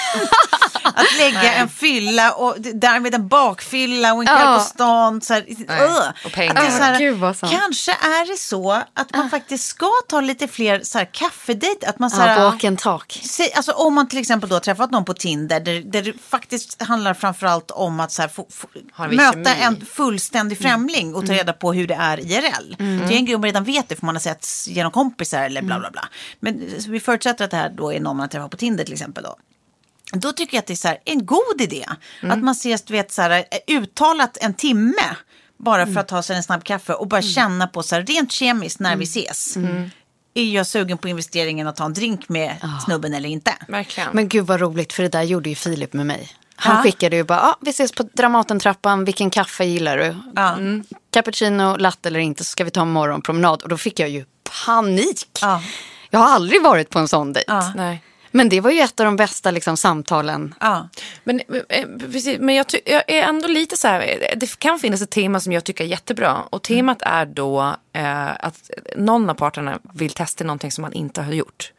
att 0.94 1.18
lägga 1.18 1.54
en 1.54 1.68
fylla 1.68 2.32
och 2.32 2.56
därmed 2.60 3.14
en 3.14 3.28
bakfylla 3.28 4.14
och 4.14 4.20
en 4.20 4.26
kväll 4.26 4.38
Ja. 4.40 4.54
på 4.58 4.64
stan. 4.64 5.20
Så 5.20 5.34
här, 5.34 5.44
ugh. 5.58 6.08
Och 6.24 6.32
pengar. 6.32 6.54
Att 6.54 6.76
så 6.76 6.82
här, 6.82 6.98
gud, 6.98 7.18
vad 7.18 7.36
sant. 7.36 7.52
kanske 7.52 7.92
är 7.92 8.30
det 8.32 8.38
så 8.38 8.72
att 8.94 9.16
man 9.16 9.30
faktiskt 9.30 9.64
ska 9.64 9.90
ta 10.08 10.20
lite 10.20 10.48
fler 10.48 10.80
så 10.82 10.98
här, 10.98 11.04
kaffedejt. 11.12 11.86
Att 11.86 11.98
man 11.98 12.10
så 12.10 12.20
Ja, 12.20 12.26
här, 12.26 12.66
and 12.68 12.78
talk. 12.78 13.20
Säg, 13.24 13.52
alltså 13.52 13.72
om 13.72 13.94
man 13.94 14.08
till 14.08 14.18
exempel 14.18 14.48
då 14.48 14.54
har 14.56 14.60
träffat 14.60 14.90
någon 14.90 15.04
på 15.04 15.14
Tinder 15.14 15.60
där, 15.60 15.80
där 15.80 16.02
det 16.02 16.12
faktiskt 16.28 16.82
handlar 16.82 17.14
framförallt 17.14 17.70
om 17.70 18.00
att 18.00 18.12
så 18.12 18.22
här, 18.22 18.28
få, 18.28 18.46
få, 18.50 18.68
möta 19.10 19.32
kemi? 19.54 19.62
en 19.62 19.86
fullständig 19.86 20.58
främling 20.58 21.14
och 21.14 21.26
ta 21.26 21.32
reda 21.32 21.52
på 21.52 21.72
hur 21.72 21.86
det 21.86 21.94
är 21.94 22.20
IRL. 22.20 22.74
Det 22.78 22.84
är 22.84 23.18
en 23.18 23.24
grej 23.24 23.36
man 23.36 23.44
redan 23.44 23.64
vet 23.64 23.88
det 23.88 23.96
för 23.96 24.06
man 24.06 24.14
har 24.14 24.20
sett 24.20 24.46
genom 24.66 24.92
kompisar 24.92 25.42
eller 25.42 25.59
bla 25.62 25.78
bla 25.80 25.90
bla. 25.90 26.08
Men 26.40 26.62
vi 26.88 27.00
förutsätter 27.00 27.44
att 27.44 27.50
det 27.50 27.56
här 27.56 27.70
då 27.70 27.92
är 27.92 28.00
någon 28.00 28.16
man 28.16 28.20
har 28.24 28.28
träffat 28.28 28.50
på 28.50 28.56
Tinder 28.56 28.84
till 28.84 28.92
exempel 28.92 29.24
då. 29.24 29.36
Då 30.12 30.32
tycker 30.32 30.56
jag 30.56 30.62
att 30.62 30.66
det 30.66 30.72
är 30.74 30.76
så 30.76 30.88
här, 30.88 30.98
en 31.04 31.26
god 31.26 31.60
idé. 31.60 31.86
Att 32.22 32.38
man 32.42 32.52
ses, 32.52 32.82
du 32.82 32.92
vet, 32.92 33.12
så 33.12 33.22
här, 33.22 33.30
eh, 33.30 33.76
uttalat 33.76 34.36
en 34.40 34.54
timme. 34.54 35.16
Bara 35.58 35.86
för 35.86 36.00
att 36.00 36.08
ta 36.08 36.22
sig 36.22 36.36
en 36.36 36.42
snabb 36.42 36.64
kaffe 36.64 36.92
och 36.92 37.08
bara 37.08 37.22
känna 37.22 37.66
på 37.66 37.82
så 37.82 37.94
här, 37.94 38.02
rent 38.02 38.32
kemiskt 38.32 38.80
när 38.80 38.96
vi 38.96 39.04
ses. 39.04 39.56
Är 40.34 40.44
jag 40.44 40.66
sugen 40.66 40.98
på 40.98 41.08
investeringen 41.08 41.66
att 41.66 41.76
ta 41.76 41.84
en 41.84 41.94
drink 41.94 42.28
med 42.28 42.56
snubben 42.86 43.14
eller 43.14 43.28
inte? 43.28 43.54
Verkligen. 43.68 44.08
Men 44.12 44.28
gud 44.28 44.46
vad 44.46 44.60
roligt, 44.60 44.92
för 44.92 45.02
det 45.02 45.08
där 45.08 45.22
gjorde 45.22 45.48
ju 45.48 45.54
Filip 45.54 45.92
med 45.92 46.06
mig. 46.06 46.28
Han 46.56 46.76
Ja. 46.76 46.82
skickade 46.82 47.16
ju 47.16 47.24
bara, 47.24 47.40
ah, 47.40 47.56
vi 47.60 47.70
ses 47.70 47.92
på 47.92 48.02
Dramatentrappan, 48.02 49.04
vilken 49.04 49.30
kaffe 49.30 49.64
gillar 49.64 49.96
du? 49.98 50.16
Ja. 50.36 50.52
Mm. 50.52 50.84
Cappuccino, 51.12 51.76
latte 51.76 52.08
eller 52.08 52.20
inte, 52.20 52.44
så 52.44 52.50
ska 52.50 52.64
vi 52.64 52.70
ta 52.70 52.82
en 52.82 52.90
morgonpromenad. 52.92 53.62
Och 53.62 53.68
då 53.68 53.76
fick 53.78 54.00
jag 54.00 54.08
ju 54.08 54.24
panik. 54.66 55.28
Ja. 55.40 55.62
Jag 56.10 56.20
har 56.20 56.28
aldrig 56.28 56.62
varit 56.62 56.90
på 56.90 56.98
en 56.98 57.08
sån 57.08 57.32
dejt. 57.32 57.52
Ja. 57.52 57.72
Nej. 57.76 58.02
Men 58.30 58.48
det 58.48 58.60
var 58.60 58.70
ju 58.70 58.80
ett 58.80 59.00
av 59.00 59.06
de 59.06 59.16
bästa 59.16 59.50
liksom, 59.50 59.76
samtalen. 59.76 60.54
Ja. 60.60 60.88
Men, 61.24 61.40
eh, 61.68 61.86
precis, 62.12 62.38
men 62.40 62.54
jag, 62.54 62.66
jag 62.84 63.02
är 63.06 63.22
ändå 63.22 63.48
lite 63.48 63.76
så 63.76 63.88
här, 63.88 64.00
eh, 64.00 64.38
det 64.38 64.58
kan 64.58 64.78
finnas 64.78 65.02
ett 65.02 65.10
tema 65.10 65.40
som 65.40 65.52
jag 65.52 65.64
tycker 65.64 65.84
är 65.84 65.88
jättebra. 65.88 66.36
Och 66.50 66.62
temat 66.62 67.02
är 67.02 67.26
då 67.26 67.76
eh, 67.92 68.44
att 68.44 68.70
någon 68.96 69.30
av 69.30 69.34
parterna 69.34 69.78
vill 69.94 70.10
testa 70.10 70.44
någonting 70.44 70.72
som 70.72 70.82
man 70.82 70.92
inte 70.92 71.22
har 71.22 71.32
gjort. 71.32 71.72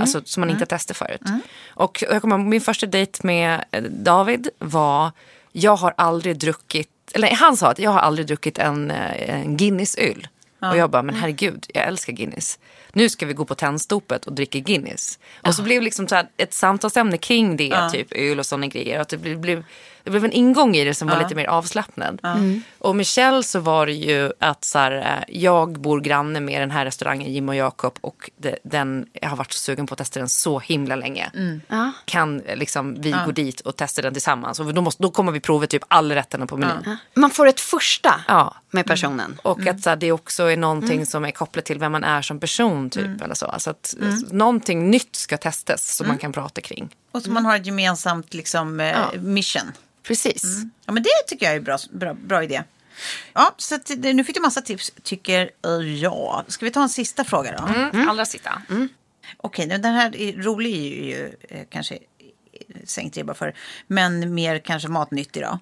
Alltså 0.00 0.22
som 0.24 0.40
man 0.40 0.50
inte 0.50 0.60
har 0.60 0.66
testat 0.66 0.96
förut. 0.96 1.22
Och 1.68 2.04
jag 2.10 2.22
kommer 2.22 2.38
min 2.38 2.60
första 2.60 2.86
dejt 2.86 3.26
med 3.26 3.64
eh, 3.70 3.82
David 3.82 4.48
var, 4.58 5.12
jag 5.52 5.76
har 5.76 5.94
aldrig 5.96 6.38
druckit, 6.38 6.88
eller 7.14 7.30
han 7.30 7.56
sa 7.56 7.70
att 7.70 7.78
jag 7.78 7.90
har 7.90 8.00
aldrig 8.00 8.26
druckit 8.26 8.58
en, 8.58 8.90
en 8.90 9.56
Guinness-öl. 9.56 10.28
Och 10.60 10.76
jag 10.76 10.90
bara, 10.90 11.02
men 11.02 11.14
herregud, 11.14 11.66
jag 11.74 11.84
älskar 11.86 12.12
Guinness. 12.12 12.58
Nu 12.92 13.08
ska 13.08 13.26
vi 13.26 13.32
gå 13.32 13.44
på 13.44 13.54
tennstopet 13.54 14.26
och 14.26 14.32
dricka 14.32 14.58
Guinness. 14.58 15.18
Och 15.42 15.54
så 15.54 15.62
blev 15.62 15.82
liksom 15.82 16.08
så 16.08 16.22
ett 16.36 16.52
samtalsämne 16.52 17.18
kring 17.18 17.56
det, 17.56 17.90
typ 17.92 18.12
öl 18.12 18.38
och 18.38 18.46
sådana 18.46 18.66
grejer. 18.66 19.00
Att 19.00 19.08
det 19.08 19.16
blev, 19.16 19.40
blev, 19.40 19.64
det 20.06 20.10
blev 20.10 20.24
en 20.24 20.32
ingång 20.32 20.76
i 20.76 20.84
det 20.84 20.94
som 20.94 21.08
var 21.08 21.18
lite 21.22 21.34
mer 21.34 21.46
avslappnad. 21.46 22.20
Och 22.78 22.96
Michelle 22.96 23.42
så 23.42 23.60
var 23.60 23.86
det 23.86 23.92
ju 23.92 24.32
att 24.38 24.64
så 24.64 24.78
här, 24.78 24.92
eh, 24.92 25.34
jag 25.40 25.80
bor 25.80 26.00
granne 26.00 26.40
med 26.40 26.62
den 26.62 26.70
här 26.70 26.84
restaurangen 26.84 27.32
Jim 27.32 27.48
och 27.48 27.54
Jakob 27.54 27.98
och 28.00 28.30
det, 28.36 28.58
den, 28.62 29.06
jag 29.12 29.28
har 29.28 29.36
varit 29.36 29.52
så 29.52 29.58
sugen 29.58 29.86
på 29.86 29.94
att 29.94 29.98
testa 29.98 30.20
den 30.20 30.28
så 30.28 30.58
himla 30.58 30.96
länge. 30.96 31.30
Ja. 31.68 31.92
Kan 32.04 32.38
liksom, 32.38 33.00
vi 33.00 33.14
gå 33.24 33.30
dit 33.32 33.60
och 33.60 33.76
testa 33.76 34.02
den 34.02 34.12
tillsammans? 34.12 34.60
Och 34.60 34.74
då, 34.74 34.82
måste, 34.82 35.02
då 35.02 35.10
kommer 35.10 35.32
vi 35.32 35.40
prova 35.40 35.66
typ 35.66 35.82
alla 35.88 36.14
rätterna 36.14 36.46
på 36.46 36.56
menyn. 36.56 36.96
Man 37.14 37.30
får 37.30 37.46
ett 37.46 37.60
första 37.60 38.20
Ja. 38.28 38.54
med 38.70 38.86
personen. 38.86 39.38
Och 39.42 39.66
att 39.66 39.80
så 39.80 39.88
här, 39.90 39.96
det 39.96 40.12
också 40.12 40.44
är 40.44 40.56
någonting 40.56 41.06
som 41.06 41.24
är 41.24 41.30
kopplat 41.30 41.64
till 41.64 41.78
vem 41.78 41.92
man 41.92 42.04
är 42.04 42.22
som 42.22 42.40
person. 42.40 42.90
Typ, 42.90 43.22
eller 43.22 43.34
så. 43.34 43.46
Alltså 43.46 43.70
att 43.70 43.94
någonting 44.30 44.90
nytt 44.90 45.16
ska 45.16 45.36
testas 45.36 45.96
som 45.96 46.08
man 46.08 46.18
kan 46.18 46.32
prata 46.32 46.60
kring. 46.60 46.88
Och 47.12 47.22
så 47.22 47.30
man 47.30 47.44
har 47.44 47.56
ett 47.56 47.66
gemensamt 47.66 48.34
liksom, 48.34 48.80
eh, 48.80 48.96
mission. 49.20 49.72
Precis. 50.06 50.42
Ja, 50.86 50.92
men 50.92 51.02
det 51.02 51.08
tycker 51.26 51.46
jag 51.46 51.54
är 51.54 51.60
bra, 51.60 51.78
bra, 51.92 52.14
bra 52.14 52.44
idé. 52.44 52.62
Ja, 53.32 53.54
så 53.58 53.74
att, 53.74 53.90
det- 53.96 54.12
nu 54.14 54.24
fick 54.24 54.34
du 54.36 54.40
massa 54.42 54.60
tips 54.62 54.92
tycker 55.02 55.50
jag. 56.00 56.44
Ska 56.48 56.64
vi 56.64 56.70
ta 56.70 56.82
en 56.82 56.88
sista 56.88 57.24
fråga 57.24 57.52
då? 57.92 57.98
Allra 58.08 58.24
sista. 58.24 58.62
Okej, 59.36 59.66
nu 59.66 59.78
den 59.78 59.94
här 59.94 60.16
är 60.16 60.32
rolig 60.42 60.74
är 60.74 60.78
ju, 60.80 61.04
ju 61.04 61.32
eh, 61.48 61.64
kanske 61.70 61.98
sänkt 62.84 63.16
ribba 63.16 63.34
för, 63.34 63.54
men 63.86 64.34
mer 64.34 64.58
kanske 64.58 64.88
matnyttig 64.88 65.42
då. 65.42 65.58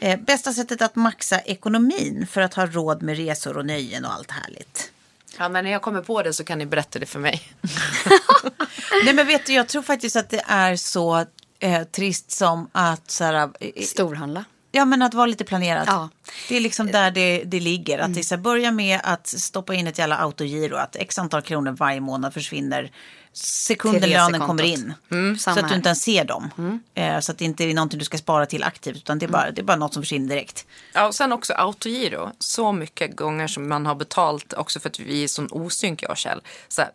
Eh, 0.00 0.20
bästa 0.20 0.52
sättet 0.52 0.82
att 0.82 0.96
maxa 0.96 1.40
ekonomin 1.40 2.26
för 2.30 2.40
att 2.40 2.54
ha 2.54 2.66
råd 2.66 3.02
med 3.02 3.16
resor 3.16 3.56
och 3.56 3.66
nöjen 3.66 4.04
och 4.04 4.12
allt 4.12 4.30
härligt. 4.30 4.92
Ja, 5.38 5.48
men 5.48 5.64
när 5.64 5.70
jag 5.70 5.82
kommer 5.82 6.02
på 6.02 6.22
det 6.22 6.32
så 6.32 6.44
kan 6.44 6.58
ni 6.58 6.66
berätta 6.66 6.98
det 6.98 7.06
för 7.06 7.18
mig. 7.18 7.52
Nej 9.04 9.14
men 9.14 9.26
vet 9.26 9.46
du, 9.46 9.52
jag 9.52 9.68
tror 9.68 9.82
faktiskt 9.82 10.16
att 10.16 10.30
det 10.30 10.42
är 10.46 10.76
så 10.76 11.26
eh, 11.60 11.82
trist 11.82 12.30
som 12.30 12.68
att 12.72 13.10
så 13.10 13.24
här, 13.24 13.50
eh, 13.60 13.82
Storhandla. 13.82 14.44
Ja, 14.72 14.84
men 14.84 15.02
att 15.02 15.14
vara 15.14 15.26
lite 15.26 15.44
planerad. 15.44 15.84
Ja. 15.86 16.08
Det 16.48 16.56
är 16.56 16.60
liksom 16.60 16.86
där 16.86 17.10
det, 17.10 17.42
det 17.44 17.60
ligger. 17.60 17.98
Att 17.98 18.14
det 18.14 18.20
är 18.20 18.24
så 18.24 18.34
här, 18.34 18.42
börja 18.42 18.72
med 18.72 19.00
att 19.04 19.26
stoppa 19.26 19.74
in 19.74 19.86
ett 19.86 19.98
jävla 19.98 20.16
autogiro. 20.16 20.76
Att 20.76 20.96
x 20.96 21.18
antal 21.18 21.42
kronor 21.42 21.72
varje 21.72 22.00
månad 22.00 22.34
försvinner 22.34 22.90
sekunden 23.32 24.00
Till 24.00 24.10
lönen 24.10 24.26
resekontot. 24.26 24.46
kommer 24.46 24.62
in. 24.62 24.94
Mm, 25.10 25.38
så 25.38 25.50
att 25.50 25.68
du 25.68 25.74
inte 25.74 25.88
ens 25.88 26.02
ser 26.02 26.24
dem. 26.24 26.80
Eh, 26.94 27.20
så 27.20 27.32
att 27.32 27.38
det 27.38 27.44
inte 27.44 27.64
är 27.64 27.74
någonting 27.74 27.98
du 27.98 28.04
ska 28.04 28.18
spara 28.18 28.46
till 28.46 28.62
aktivt. 28.62 28.96
Utan 28.96 29.18
det 29.18 29.26
är 29.26 29.30
bara, 29.30 29.50
det 29.50 29.60
är 29.60 29.64
bara 29.64 29.76
något 29.76 29.94
som 29.94 30.02
försvinner 30.02 30.28
direkt. 30.28 30.66
Ja, 30.92 31.06
och 31.06 31.14
sen 31.14 31.32
också 31.32 31.52
autogiro. 31.52 32.30
Så 32.38 32.72
mycket 32.72 33.16
gånger 33.16 33.46
som 33.46 33.68
man 33.68 33.86
har 33.86 33.94
betalt 33.94 34.52
också 34.52 34.80
för 34.80 34.88
att 34.88 35.00
vi 35.00 35.24
är 35.24 35.28
sån 35.28 35.48
osynk 35.50 36.02
jag 36.02 36.10
och 36.10 36.16
Kjell. 36.16 36.40
Så 36.68 36.82
här, 36.82 36.90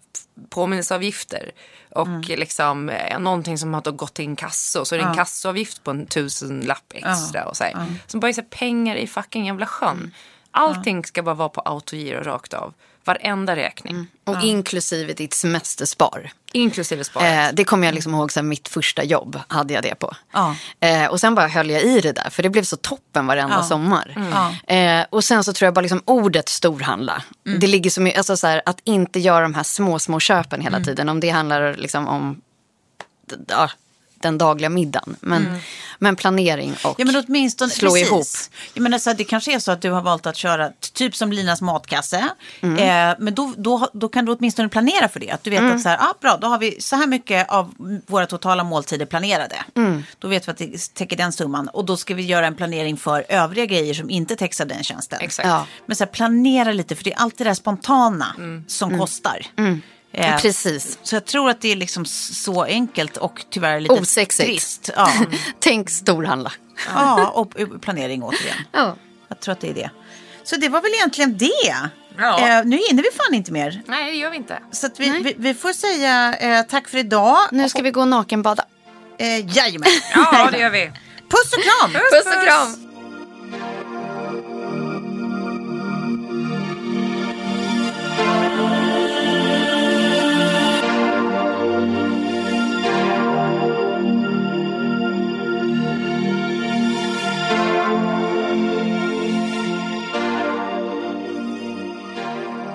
påminnelseavgifter 0.49 1.51
och 1.89 2.07
liksom 2.29 2.89
eh, 2.89 3.19
någonting 3.19 3.57
som 3.57 3.73
har 3.73 3.91
gått 3.91 4.13
till 4.13 4.25
en 4.25 4.35
kasso. 4.35 4.85
Så 4.85 4.95
är 4.95 4.99
det 4.99 5.05
en 5.05 5.15
kassoavgift 5.15 5.83
på 5.83 5.91
en 5.91 6.05
tusenlapp 6.05 6.93
extra. 6.93 7.45
Och 7.45 7.57
så 7.57 7.63
här. 7.63 7.85
Som 8.07 8.19
bara 8.19 8.29
är 8.29 8.33
så 8.33 8.41
här, 8.41 8.47
pengar 8.47 8.95
i 8.95 9.07
fucking 9.07 9.45
jävla 9.45 9.65
sjön. 9.65 10.13
Allting 10.53 11.05
ska 11.05 11.23
bara 11.23 11.35
vara 11.35 11.49
på 11.49 11.61
autogiro 11.61 12.23
rakt 12.23 12.53
av. 12.53 12.73
Varenda 13.05 13.55
räkning. 13.55 14.07
Och 14.23 14.43
inklusive 14.43 15.13
ditt 15.13 15.33
semesterspar. 15.33 16.31
Inklusive 16.51 17.03
sparet. 17.03 17.49
Eh, 17.49 17.55
det 17.55 17.63
kommer 17.63 17.87
jag 17.87 17.93
liksom 17.95 18.13
ihåg, 18.15 18.31
så 18.31 18.39
här, 18.39 18.43
mitt 18.45 18.67
första 18.67 19.03
jobb 19.03 19.39
hade 19.47 19.73
jag 19.73 19.83
det 19.83 19.95
på. 19.95 20.15
Ja. 20.33 20.55
Eh, 20.79 21.05
och 21.05 21.19
sen 21.19 21.35
bara 21.35 21.47
höll 21.47 21.69
jag 21.69 21.81
i 21.83 22.01
det 22.01 22.11
där, 22.11 22.29
för 22.29 22.43
det 22.43 22.49
blev 22.49 22.63
så 22.63 22.77
toppen 22.77 23.27
varenda 23.27 23.55
Ja. 23.55 23.63
sommar. 23.63 24.31
Ja. 24.31 24.75
Eh, 24.75 25.05
och 25.09 25.23
sen 25.23 25.43
så 25.43 25.53
tror 25.53 25.67
jag 25.67 25.73
bara 25.73 25.81
liksom 25.81 26.01
ordet 26.05 26.49
storhandla. 26.49 27.23
Det 27.59 27.67
ligger 27.67 27.89
så 27.89 28.01
mycket, 28.01 28.17
alltså 28.17 28.37
så 28.37 28.47
här, 28.47 28.61
att 28.65 28.79
inte 28.83 29.19
göra 29.19 29.41
de 29.41 29.53
här 29.53 29.63
små, 29.63 29.99
små 29.99 30.19
köpen 30.19 30.61
hela 30.61 30.79
tiden. 30.79 31.09
Om 31.09 31.19
det 31.19 31.29
handlar 31.29 31.73
liksom 31.73 32.07
om 32.07 32.41
ja, 33.47 33.69
den 34.23 34.37
dagliga 34.37 34.69
middagen. 34.69 35.15
Men, 35.19 35.57
men 35.99 36.15
planering 36.15 36.75
och 36.83 36.95
Ja 36.99 37.05
men 37.05 37.15
åtminstone 37.27 37.71
slå 37.71 37.91
precis. 37.91 38.07
ihop. 38.07 38.25
Jag 38.73 38.81
menar, 38.81 38.97
så 38.97 39.09
här, 39.09 39.17
det 39.17 39.23
kanske 39.23 39.55
är 39.55 39.59
så 39.59 39.71
att 39.71 39.81
du 39.81 39.91
har 39.91 40.01
valt 40.01 40.25
att 40.25 40.35
köra 40.37 40.69
typ 40.93 41.15
som 41.15 41.31
Linas 41.31 41.61
matkasse. 41.61 42.29
Mm. 42.61 42.77
Eh, 42.77 43.15
men 43.19 43.35
då, 43.35 43.53
då, 43.57 43.89
då 43.93 44.09
kan 44.09 44.25
du 44.25 44.31
åtminstone 44.31 44.69
planera 44.69 45.07
för 45.09 45.19
det. 45.19 45.31
Att 45.31 45.43
du 45.43 45.49
vet 45.49 45.59
Mm. 45.59 45.75
att 45.75 45.81
så 45.81 45.89
här, 45.89 45.97
ah, 45.97 46.13
bra, 46.21 46.37
då 46.41 46.47
har 46.47 46.57
vi 46.59 46.81
så 46.81 46.95
här 46.95 47.07
mycket 47.07 47.49
av 47.49 47.73
våra 48.07 48.25
totala 48.25 48.63
måltider 48.63 49.05
planerade. 49.05 49.55
Mm. 49.75 50.03
Då 50.19 50.27
vet 50.27 50.47
vi 50.47 50.51
att 50.51 50.57
det 50.57 50.93
täcker 50.93 51.17
den 51.17 51.31
summan. 51.33 51.67
Och 51.67 51.85
då 51.85 51.97
ska 51.97 52.13
vi 52.15 52.23
göra 52.23 52.47
en 52.47 52.55
planering 52.55 52.97
för 52.97 53.25
övriga 53.29 53.65
grejer 53.65 53.93
som 53.93 54.09
inte 54.09 54.35
täcks 54.35 54.61
av 54.61 54.67
den 54.67 54.83
tjänsten. 54.83 55.19
Exakt. 55.21 55.47
Ja. 55.49 55.65
Men 55.85 55.95
så 55.95 56.03
här, 56.03 56.11
planera 56.11 56.71
lite, 56.73 56.95
för 56.95 57.03
det 57.03 57.13
är 57.13 57.17
alltid 57.17 57.45
det 57.45 57.49
där 57.49 57.55
spontana 57.55 58.35
som 58.67 58.99
kostar. 58.99 59.45
Eh. 60.13 60.37
Precis. 60.37 60.97
Så 61.03 61.15
jag 61.15 61.25
tror 61.25 61.49
att 61.49 61.61
det 61.61 61.71
är 61.71 61.75
liksom 61.75 62.05
så 62.05 62.63
enkelt 62.63 63.17
och 63.17 63.45
tyvärr 63.49 63.79
lite 63.79 63.93
Osexigt. 63.93 64.49
trist. 64.49 64.89
Ja. 64.95 65.11
Tänk 65.59 65.89
storhandla. 65.89 66.51
Ja, 66.93 67.27
och 67.27 67.53
planering 67.81 68.23
återigen. 68.23 68.57
Ja. 68.71 68.95
Jag 69.27 69.39
tror 69.39 69.51
att 69.51 69.59
det 69.59 69.69
är 69.69 69.73
det. 69.73 69.89
Så 70.43 70.55
det 70.55 70.69
var 70.69 70.81
väl 70.81 70.91
egentligen 70.93 71.37
det. 71.37 71.75
Ja. 72.17 72.39
Eh, 72.39 72.65
nu 72.65 72.77
hinner 72.89 73.03
vi 73.03 73.09
fan 73.13 73.33
inte 73.33 73.51
mer. 73.51 73.81
Nej, 73.85 74.11
det 74.11 74.17
gör 74.17 74.29
vi 74.29 74.37
inte. 74.37 74.59
Så 74.71 74.87
att 74.87 74.99
vi, 74.99 75.09
vi, 75.09 75.35
vi 75.37 75.53
får 75.53 75.73
säga 75.73 76.35
eh, 76.35 76.61
tack 76.61 76.87
för 76.87 76.97
idag. 76.97 77.37
Nu 77.51 77.69
ska 77.69 77.81
vi 77.81 77.91
gå 77.91 78.01
och 78.01 78.07
nakenbada. 78.07 78.65
Eh, 79.17 79.57
jajamän. 79.57 79.89
Ja, 80.15 80.49
det 80.51 80.59
gör 80.59 80.69
vi. 80.69 80.91
Puss 81.29 81.53
och 81.53 81.63
kram. 81.63 81.91
Puss 81.93 82.25
och 82.25 82.43
kram. 82.43 82.92